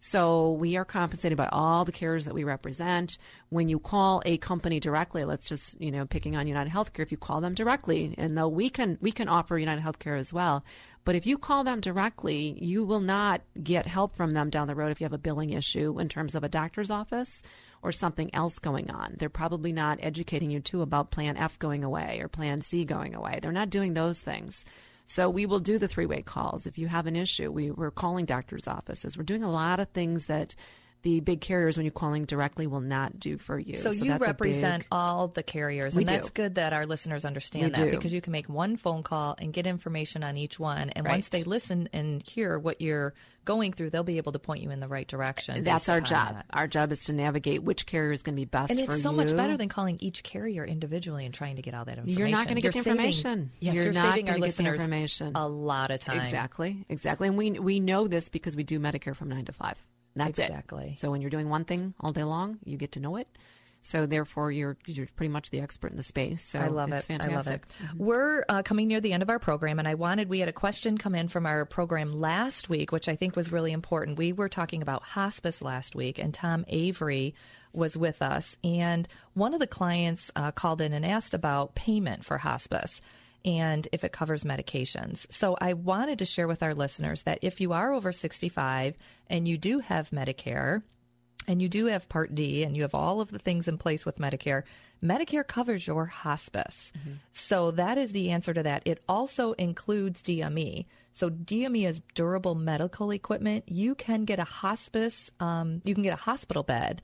So 0.00 0.52
we 0.52 0.76
are 0.76 0.84
compensated 0.84 1.36
by 1.36 1.48
all 1.52 1.84
the 1.84 1.92
carriers 1.92 2.24
that 2.24 2.34
we 2.34 2.42
represent. 2.42 3.18
When 3.50 3.68
you 3.68 3.78
call 3.78 4.22
a 4.24 4.38
company 4.38 4.80
directly, 4.80 5.24
let's 5.24 5.48
just 5.48 5.80
you 5.80 5.90
know 5.90 6.06
picking 6.06 6.36
on 6.36 6.46
United 6.46 6.72
Healthcare, 6.72 7.00
if 7.00 7.12
you 7.12 7.18
call 7.18 7.40
them 7.40 7.54
directly, 7.54 8.14
and 8.16 8.36
though 8.36 8.48
we 8.48 8.70
can 8.70 8.96
we 9.00 9.12
can 9.12 9.28
offer 9.28 9.58
United 9.58 9.84
Healthcare 9.84 10.18
as 10.18 10.32
well, 10.32 10.64
but 11.04 11.14
if 11.14 11.26
you 11.26 11.36
call 11.36 11.64
them 11.64 11.80
directly, 11.80 12.56
you 12.60 12.84
will 12.84 13.00
not 13.00 13.42
get 13.62 13.86
help 13.86 14.16
from 14.16 14.32
them 14.32 14.48
down 14.48 14.68
the 14.68 14.74
road 14.74 14.90
if 14.90 15.00
you 15.00 15.04
have 15.04 15.12
a 15.12 15.18
billing 15.18 15.50
issue 15.50 15.98
in 16.00 16.08
terms 16.08 16.34
of 16.34 16.44
a 16.44 16.48
doctor's 16.48 16.90
office 16.90 17.42
or 17.82 17.92
something 17.92 18.34
else 18.34 18.58
going 18.58 18.90
on. 18.90 19.14
They're 19.18 19.28
probably 19.28 19.72
not 19.72 19.98
educating 20.02 20.50
you 20.50 20.60
too 20.60 20.82
about 20.82 21.10
Plan 21.10 21.36
F 21.36 21.58
going 21.58 21.84
away 21.84 22.20
or 22.20 22.28
Plan 22.28 22.62
C 22.62 22.84
going 22.84 23.14
away. 23.14 23.38
They're 23.40 23.52
not 23.52 23.70
doing 23.70 23.94
those 23.94 24.18
things. 24.18 24.64
So 25.10 25.28
we 25.28 25.44
will 25.44 25.58
do 25.58 25.76
the 25.76 25.88
three-way 25.88 26.22
calls. 26.22 26.66
If 26.66 26.78
you 26.78 26.86
have 26.86 27.08
an 27.08 27.16
issue, 27.16 27.50
we, 27.50 27.72
we're 27.72 27.90
calling 27.90 28.26
doctors' 28.26 28.68
offices. 28.68 29.18
We're 29.18 29.24
doing 29.24 29.42
a 29.42 29.50
lot 29.50 29.80
of 29.80 29.88
things 29.88 30.26
that 30.26 30.54
the 31.02 31.20
big 31.20 31.40
carriers, 31.40 31.76
when 31.76 31.84
you're 31.86 31.92
calling 31.92 32.24
directly, 32.24 32.66
will 32.66 32.80
not 32.80 33.18
do 33.18 33.38
for 33.38 33.58
you. 33.58 33.76
So, 33.76 33.90
you 33.90 34.04
that's 34.10 34.22
a 34.22 34.26
represent 34.26 34.82
big- 34.82 34.88
all 34.92 35.28
the 35.28 35.42
carriers, 35.42 35.94
We 35.94 36.02
and 36.02 36.08
do. 36.08 36.14
that's 36.16 36.30
good 36.30 36.56
that 36.56 36.72
our 36.72 36.84
listeners 36.86 37.24
understand 37.24 37.64
We 37.64 37.70
that 37.70 37.84
do. 37.84 37.90
because 37.92 38.12
you 38.12 38.20
can 38.20 38.32
make 38.32 38.48
one 38.48 38.76
phone 38.76 39.02
call 39.02 39.34
and 39.38 39.52
get 39.52 39.66
information 39.66 40.22
on 40.22 40.36
each 40.36 40.58
one, 40.60 40.90
and 40.90 41.06
once 41.06 41.28
they 41.28 41.42
listen 41.44 41.88
and 41.92 42.22
hear 42.22 42.58
what 42.58 42.80
you're 42.80 43.14
going 43.46 43.72
through, 43.72 43.88
they'll 43.88 44.02
be 44.04 44.18
able 44.18 44.32
to 44.32 44.38
point 44.38 44.62
you 44.62 44.70
in 44.70 44.80
the 44.80 44.86
right 44.88 45.08
direction. 45.08 45.64
That's 45.64 45.88
our 45.88 46.00
job. 46.02 46.34
that. 46.34 46.46
Our 46.50 46.68
job 46.68 46.92
is 46.92 46.98
to 47.06 47.12
navigate 47.14 47.62
which 47.62 47.86
carrier 47.86 48.12
is 48.12 48.22
going 48.22 48.36
to 48.36 48.40
be 48.40 48.44
best 48.44 48.70
And 48.70 48.78
it's 48.78 49.02
so 49.02 49.10
you. 49.10 49.16
much 49.16 49.34
better 49.34 49.56
than 49.56 49.70
calling 49.70 49.96
each 50.00 50.22
carrier 50.22 50.64
individually 50.64 51.24
and 51.24 51.32
trying 51.32 51.56
to 51.56 51.62
get 51.62 51.74
all 51.74 51.86
that 51.86 51.96
information. 51.96 52.18
You're 52.18 52.28
not 52.28 52.44
going 52.46 52.56
to 52.56 52.60
get 52.60 52.74
the 52.74 52.82
saving- 52.82 52.92
information. 52.92 53.50
yes, 53.58 53.74
you're, 53.74 53.84
you're 53.84 53.92
not 53.94 54.12
saving 54.12 54.28
our 54.28 54.36
going 54.38 54.42
to 54.42 54.48
get 54.48 54.56
the 54.56 54.62
listeners 54.62 54.80
information. 54.80 55.32
a 55.34 55.48
lot 55.48 55.90
of 55.90 56.00
time. 56.00 56.20
Exactly, 56.20 56.84
exactly. 56.90 57.28
And 57.28 57.38
we 57.38 57.52
we 57.52 57.80
know 57.80 58.06
this 58.06 58.28
because 58.28 58.54
we 58.54 58.62
do 58.62 58.78
Medicare 58.78 59.16
from 59.16 59.30
nine 59.30 59.46
to 59.46 59.52
five. 59.52 59.78
That's 60.14 60.38
Exactly. 60.38 60.92
it. 60.94 61.00
So 61.00 61.10
when 61.10 61.20
you're 61.20 61.30
doing 61.30 61.48
one 61.48 61.64
thing 61.64 61.94
all 62.00 62.12
day 62.12 62.24
long, 62.24 62.58
you 62.64 62.76
get 62.76 62.92
to 62.92 63.00
know 63.00 63.16
it. 63.16 63.28
So 63.82 64.04
therefore, 64.04 64.52
you're 64.52 64.76
you're 64.84 65.06
pretty 65.16 65.30
much 65.30 65.50
the 65.50 65.60
expert 65.60 65.90
in 65.90 65.96
the 65.96 66.02
space. 66.02 66.44
So 66.44 66.58
I 66.58 66.66
love 66.66 66.92
it's 66.92 67.04
it. 67.04 67.08
Fantastic. 67.08 67.32
I 67.32 67.36
love 67.36 67.92
it. 67.94 67.96
We're 67.96 68.44
uh, 68.48 68.62
coming 68.62 68.88
near 68.88 69.00
the 69.00 69.12
end 69.14 69.22
of 69.22 69.30
our 69.30 69.38
program, 69.38 69.78
and 69.78 69.88
I 69.88 69.94
wanted 69.94 70.28
we 70.28 70.38
had 70.38 70.50
a 70.50 70.52
question 70.52 70.98
come 70.98 71.14
in 71.14 71.28
from 71.28 71.46
our 71.46 71.64
program 71.64 72.12
last 72.12 72.68
week, 72.68 72.92
which 72.92 73.08
I 73.08 73.16
think 73.16 73.36
was 73.36 73.50
really 73.50 73.72
important. 73.72 74.18
We 74.18 74.32
were 74.34 74.50
talking 74.50 74.82
about 74.82 75.02
hospice 75.02 75.62
last 75.62 75.94
week, 75.94 76.18
and 76.18 76.34
Tom 76.34 76.66
Avery 76.68 77.34
was 77.72 77.96
with 77.96 78.20
us, 78.20 78.54
and 78.62 79.08
one 79.32 79.54
of 79.54 79.60
the 79.60 79.66
clients 79.66 80.30
uh, 80.36 80.50
called 80.50 80.82
in 80.82 80.92
and 80.92 81.06
asked 81.06 81.32
about 81.32 81.74
payment 81.74 82.24
for 82.26 82.36
hospice 82.36 83.00
and 83.44 83.86
if 83.92 84.04
it 84.04 84.12
covers 84.12 84.44
medications. 84.44 85.26
So 85.30 85.56
I 85.60 85.72
wanted 85.72 86.18
to 86.20 86.24
share 86.24 86.48
with 86.48 86.62
our 86.62 86.74
listeners 86.74 87.22
that 87.22 87.40
if 87.42 87.60
you 87.60 87.72
are 87.72 87.92
over 87.92 88.12
65 88.12 88.96
and 89.28 89.46
you 89.48 89.58
do 89.58 89.78
have 89.78 90.10
Medicare, 90.10 90.82
and 91.48 91.60
you 91.60 91.68
do 91.68 91.86
have 91.86 92.08
Part 92.08 92.34
D 92.34 92.62
and 92.62 92.76
you 92.76 92.82
have 92.82 92.94
all 92.94 93.20
of 93.20 93.30
the 93.30 93.38
things 93.38 93.66
in 93.66 93.78
place 93.78 94.04
with 94.04 94.18
Medicare, 94.18 94.62
Medicare 95.02 95.46
covers 95.46 95.86
your 95.86 96.06
hospice. 96.06 96.92
So 97.32 97.70
that 97.72 97.98
is 97.98 98.12
the 98.12 98.30
answer 98.30 98.52
to 98.52 98.62
that. 98.62 98.82
It 98.84 99.02
also 99.08 99.52
includes 99.52 100.22
DME. 100.22 100.86
So 101.12 101.30
DME 101.30 101.88
is 101.88 102.02
durable 102.14 102.54
medical 102.54 103.10
equipment. 103.10 103.64
You 103.68 103.94
can 103.94 104.24
get 104.24 104.38
a 104.38 104.44
hospice, 104.44 105.30
um, 105.40 105.80
you 105.84 105.94
can 105.94 106.02
get 106.02 106.12
a 106.12 106.22
hospital 106.22 106.62
bed 106.62 107.02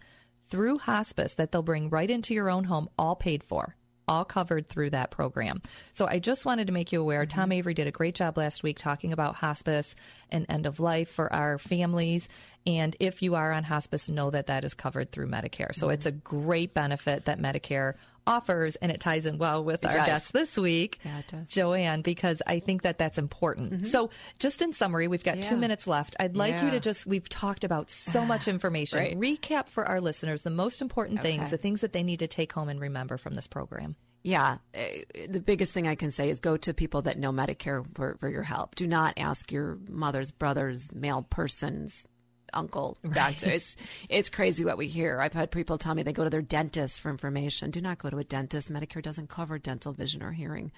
through 0.49 0.79
hospice 0.79 1.35
that 1.35 1.51
they'll 1.51 1.63
bring 1.63 1.91
right 1.91 2.11
into 2.11 2.35
your 2.35 2.51
own 2.51 2.65
home, 2.65 2.89
all 2.99 3.17
paid 3.17 3.43
for. 3.43 3.75
All 4.09 4.25
covered 4.25 4.69
through 4.69 4.91
that 4.91 5.11
program. 5.11 5.63
So 5.93 6.07
I 6.07 6.19
just 6.19 6.45
wanted 6.45 6.69
to 6.69 6.73
make 6.73 6.93
you 6.93 7.01
aware. 7.01 7.27
Tom 7.27 7.45
mm-hmm. 7.45 7.53
Avery 7.53 7.75
did 7.75 7.87
a 7.87 7.93
great 7.93 8.15
job 8.15 8.39
last 8.39 8.63
week 8.63 8.79
talking 8.79 9.13
about 9.13 9.35
hospice 9.35 9.97
and 10.31 10.47
end 10.49 10.67
of 10.67 10.79
life 10.79 11.11
for 11.11 11.33
our 11.33 11.59
families. 11.59 12.29
And 12.67 12.97
if 13.01 13.23
you 13.23 13.35
are 13.35 13.53
on 13.53 13.65
hospice, 13.65 14.09
know 14.09 14.31
that 14.31 14.47
that 14.47 14.65
is 14.65 14.75
covered 14.75 15.13
through 15.13 15.29
Medicare. 15.29 15.75
So 15.75 15.87
mm-hmm. 15.87 15.95
it's 15.95 16.07
a 16.07 16.13
great 16.13 16.75
benefit 16.75 17.27
that 17.27 17.41
Medicare 17.41 17.95
offers, 18.27 18.77
and 18.77 18.91
it 18.93 19.01
ties 19.01 19.27
in 19.27 19.39
well 19.39 19.63
with 19.65 19.85
It 19.85 19.89
our 19.89 19.93
does. 19.99 20.07
guest 20.07 20.33
this 20.33 20.57
week, 20.57 20.99
Yeah, 21.05 21.19
it 21.21 21.29
does. 21.29 21.49
Joanne, 21.49 22.03
because 22.03 22.43
I 22.47 22.61
think 22.61 22.83
that 22.83 22.99
that's 22.99 23.19
important. 23.19 23.89
So, 23.89 24.11
just 24.39 24.63
in 24.63 24.73
summary, 24.73 25.09
we've 25.09 25.25
got 25.25 25.43
two 25.43 25.57
minutes 25.57 25.87
left. 25.87 26.17
I'd 26.19 26.37
like 26.37 26.63
you 26.63 26.71
to 26.71 26.81
just, 26.81 27.07
we've 27.07 27.29
talked 27.29 27.65
about 27.65 27.91
so 27.91 28.25
much 28.27 28.49
information. 28.49 28.99
Right. 28.99 29.19
Recap 29.19 29.69
for 29.69 29.85
our 29.87 30.01
listeners 30.01 30.43
the 30.43 30.51
most 30.51 30.83
important 30.83 31.23
things, 31.23 31.43
Okay. 31.43 31.51
the 31.51 31.59
things 31.59 31.81
that 31.83 31.93
they 31.93 32.03
need 32.03 32.19
to 32.21 32.27
take 32.29 32.53
home 32.53 32.69
and 32.69 32.81
remember 32.81 33.17
from 33.19 33.35
this 33.35 33.47
program. 33.47 33.97
Yeah, 34.23 34.59
eh, 34.75 35.03
the 35.29 35.39
biggest 35.39 35.71
thing 35.73 35.87
I 35.87 35.95
can 35.95 36.11
say 36.11 36.31
is 36.31 36.41
go 36.41 36.57
to 36.57 36.75
people 36.75 37.03
that 37.03 37.17
know 37.17 37.31
Medicare 37.31 37.85
for, 37.95 38.17
for 38.19 38.29
your 38.29 38.43
help. 38.43 38.75
Do 38.75 38.87
not 38.89 39.15
ask 39.19 39.53
your 39.53 39.79
mother's 39.89 40.33
brother's 40.33 40.91
male 40.93 41.23
person's 41.31 42.07
uncle 42.53 42.97
doctor. 43.13 43.51
It's 43.51 43.77
it's 44.09 44.31
crazy 44.31 44.65
what 44.65 44.79
we 44.79 44.89
hear. 44.89 45.21
I've 45.21 45.33
had 45.33 45.51
people 45.51 45.79
tell 45.79 45.95
me 45.95 46.03
they 46.03 46.13
go 46.13 46.25
to 46.25 46.31
their 46.31 46.43
dentist 46.43 47.01
for 47.01 47.11
information. 47.11 47.71
Do 47.71 47.81
not 47.81 47.99
go 47.99 48.11
to 48.11 48.19
a 48.19 48.25
dentist. 48.25 48.73
Medicare 48.73 49.03
doesn't 49.03 49.29
cover 49.29 49.59
dental, 49.59 49.93
vision, 49.93 50.23
or 50.23 50.33
hearing. 50.33 50.73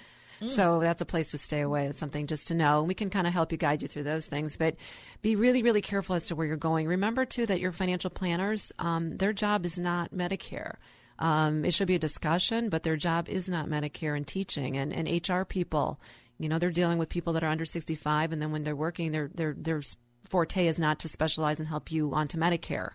So 0.47 0.79
that's 0.79 1.03
a 1.03 1.07
place 1.07 1.29
to 1.29 1.39
stay 1.39 1.63
away. 1.63 1.87
It's 1.87 1.99
something 1.99 2.29
just 2.29 2.49
to 2.49 2.55
know. 2.55 2.85
We 2.85 2.95
can 2.95 3.11
kind 3.11 3.27
of 3.27 3.33
help 3.33 3.51
you 3.51 3.59
guide 3.59 3.83
you 3.83 3.89
through 3.89 4.05
those 4.05 4.27
things, 4.27 4.57
but 4.57 4.77
be 5.21 5.35
really, 5.35 5.63
really 5.63 5.81
careful 5.81 6.15
as 6.15 6.25
to 6.25 6.37
where 6.37 6.47
you're 6.47 6.57
going. 6.57 6.87
Remember 6.87 7.25
too 7.25 7.45
that 7.47 7.59
your 7.59 7.73
financial 7.73 8.11
planners, 8.11 8.71
um, 8.79 9.17
their 9.17 9.33
job 9.33 9.67
is 9.67 9.79
not 9.79 10.15
Medicare. 10.15 10.77
Um, 11.19 11.65
it 11.65 11.75
should 11.75 11.89
be 11.89 11.97
a 11.97 12.01
discussion, 12.01 12.69
but 12.69 12.85
their 12.85 12.97
job 12.97 13.29
is 13.29 13.49
not 13.49 13.69
Medicare 13.69 14.17
and 14.17 14.27
teaching 14.27 14.77
and, 14.77 14.93
and 14.93 15.29
HR 15.29 15.43
people. 15.43 15.99
You 16.39 16.49
know, 16.49 16.61
they're 16.61 16.71
dealing 16.71 16.99
with 16.99 17.09
people 17.09 17.33
that 17.33 17.43
are 17.43 17.51
under 17.51 17.65
65, 17.65 18.31
and 18.31 18.41
then 18.41 18.53
when 18.53 18.63
they're 18.63 18.77
working, 18.77 19.11
they're 19.11 19.31
they're 19.35 19.57
their 19.59 19.83
forte 20.29 20.67
is 20.67 20.79
not 20.79 20.99
to 21.01 21.09
specialize 21.09 21.59
and 21.59 21.69
help 21.69 21.91
you 21.91 22.13
onto 22.15 22.39
Medicare. 22.39 22.91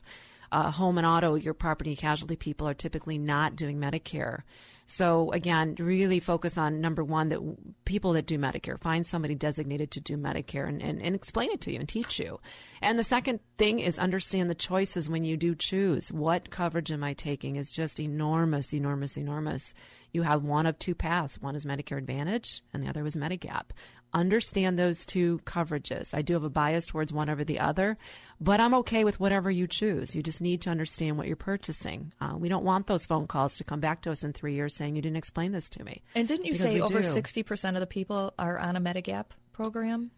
Uh, 0.52 0.70
home 0.70 1.00
and 1.00 1.08
auto, 1.08 1.34
your 1.34 1.56
property 1.56 1.96
casualty 1.96 2.36
people 2.36 2.68
are 2.68 2.76
typically 2.76 3.18
not 3.18 3.56
doing 3.56 3.80
Medicare. 3.80 4.44
So 4.86 5.32
again, 5.32 5.76
really 5.80 6.20
focus 6.20 6.58
on 6.58 6.82
number 6.82 7.04
one 7.04 7.30
that 7.30 7.38
w- 7.38 7.58
people 7.86 8.14
that 8.14 8.28
do 8.28 8.38
Medicare 8.38 8.80
find 8.80 9.08
somebody 9.08 9.34
designated 9.34 9.90
to 9.92 10.00
do 10.00 10.16
Medicare 10.16 10.68
and, 10.68 10.82
and, 10.82 11.02
and 11.02 11.16
explain 11.16 11.50
it 11.52 11.62
to 11.62 11.72
you 11.72 11.80
and 11.80 11.90
teach 11.90 12.20
you. 12.20 12.40
And 12.82 13.00
the 13.00 13.04
second 13.04 13.40
thing 13.58 13.80
is 13.80 13.98
understand 13.98 14.50
the 14.50 14.56
choices 14.56 15.10
when 15.10 15.24
you 15.24 15.38
do 15.38 15.56
choose. 15.56 16.12
What 16.12 16.52
coverage 16.52 16.92
am 16.92 17.04
I 17.04 17.14
taking 17.14 17.56
is 17.56 17.72
just 17.72 18.00
enormous, 18.00 18.74
enormous, 18.74 19.18
enormous. 19.18 19.74
You 20.12 20.22
have 20.22 20.44
one 20.44 20.68
of 20.68 20.78
two 20.78 20.94
paths. 20.94 21.42
One 21.42 21.56
is 21.56 21.66
Medicare 21.66 21.98
Advantage 21.98 22.62
and 22.74 22.84
the 22.84 22.90
other 22.90 23.04
is 23.06 23.16
Medigap. 23.16 23.72
Understand 24.14 24.78
those 24.78 25.06
two 25.06 25.40
coverages. 25.46 26.14
I 26.14 26.22
do 26.22 26.34
have 26.34 26.44
a 26.44 26.50
bias 26.50 26.86
towards 26.86 27.12
one 27.12 27.30
over 27.30 27.44
the 27.44 27.60
other, 27.60 27.98
but 28.40 28.60
I'm 28.60 28.74
okay 28.76 29.04
with 29.04 29.20
whatever 29.20 29.50
you 29.50 29.66
choose. 29.68 30.16
You 30.16 30.22
just 30.22 30.40
need 30.40 30.62
to 30.62 30.70
understand 30.70 31.18
what 31.18 31.26
you're 31.28 31.36
purchasing. 31.36 32.14
Uh, 32.22 32.36
we 32.38 32.48
don't 32.48 32.64
want 32.64 32.86
those 32.88 33.06
phone 33.06 33.26
calls 33.26 33.58
to 33.58 33.64
come 33.64 33.80
back 33.80 34.02
to 34.04 34.12
us 34.12 34.24
in 34.24 34.32
three 34.34 34.54
years 34.54 34.76
saying 34.76 34.96
you 34.96 35.02
didn't 35.02 35.18
explain 35.18 35.52
this 35.52 35.68
to 35.70 35.84
me. 35.84 36.04
And 36.16 36.28
didn't 36.28 36.46
you 36.46 36.54
say 36.54 36.80
over 36.80 37.02
60% 37.02 37.74
of 37.74 37.80
the 37.80 37.88
people 37.88 38.34
are 38.38 38.60
on 38.60 38.76
a 38.76 38.82
Medigap 38.82 39.26
program? 39.52 40.12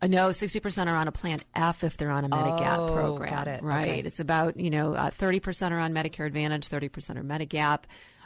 Uh, 0.00 0.06
no, 0.08 0.30
60% 0.30 0.86
are 0.88 0.96
on 0.96 1.06
a 1.06 1.12
Plan 1.12 1.40
F 1.54 1.84
if 1.84 1.96
they're 1.96 2.10
on 2.10 2.24
a 2.24 2.28
Medigap 2.28 2.88
Oh, 2.88 2.92
program. 2.92 3.30
got 3.34 3.48
it. 3.48 3.62
Right. 3.62 3.88
Okay. 3.88 4.00
It's 4.00 4.18
about, 4.18 4.58
you 4.58 4.70
know, 4.70 4.94
uh, 4.94 5.10
30% 5.10 5.70
are 5.72 5.78
on 5.78 5.92
Medicare 5.92 6.26
Advantage, 6.26 6.68
30% 6.68 7.18
are 7.18 7.22
Medigap. 7.22 7.84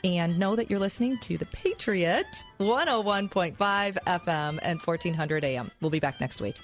And 0.04 0.38
know 0.38 0.54
that 0.54 0.70
you're 0.70 0.78
listening 0.78 1.18
to 1.20 1.38
The 1.38 1.46
Patriot 1.46 2.26
101.5 2.60 3.56
FM 3.56 4.58
and 4.62 4.80
1400 4.80 5.44
AM. 5.44 5.70
We'll 5.80 5.90
be 5.90 6.00
back 6.00 6.20
next 6.20 6.40
week. 6.40 6.56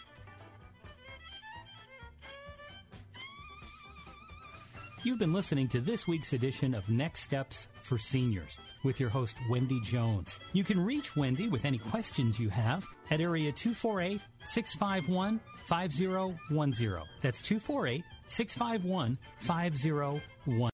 You've 5.05 5.18
been 5.18 5.32
listening 5.32 5.66
to 5.68 5.80
this 5.80 6.07
week's 6.07 6.32
edition 6.32 6.74
of 6.74 6.88
Next 6.88 7.22
Steps 7.22 7.66
for 7.76 7.99
Seniors 7.99 8.61
with 8.84 9.01
your 9.01 9.11
host, 9.11 9.36
Wendy 9.51 9.80
Jones. 9.80 10.38
You 10.53 10.62
can 10.62 10.78
reach 10.78 11.16
Wendy 11.16 11.49
with 11.49 11.64
any 11.64 11.78
questions 11.78 12.38
you 12.38 12.49
have 12.51 12.86
at 13.11 13.20
area 13.20 13.51
248 13.51 14.22
651 14.45 15.40
5010. 15.65 17.05
That's 17.21 17.43
248 17.43 18.05
651 18.27 19.19
5010. 19.41 20.23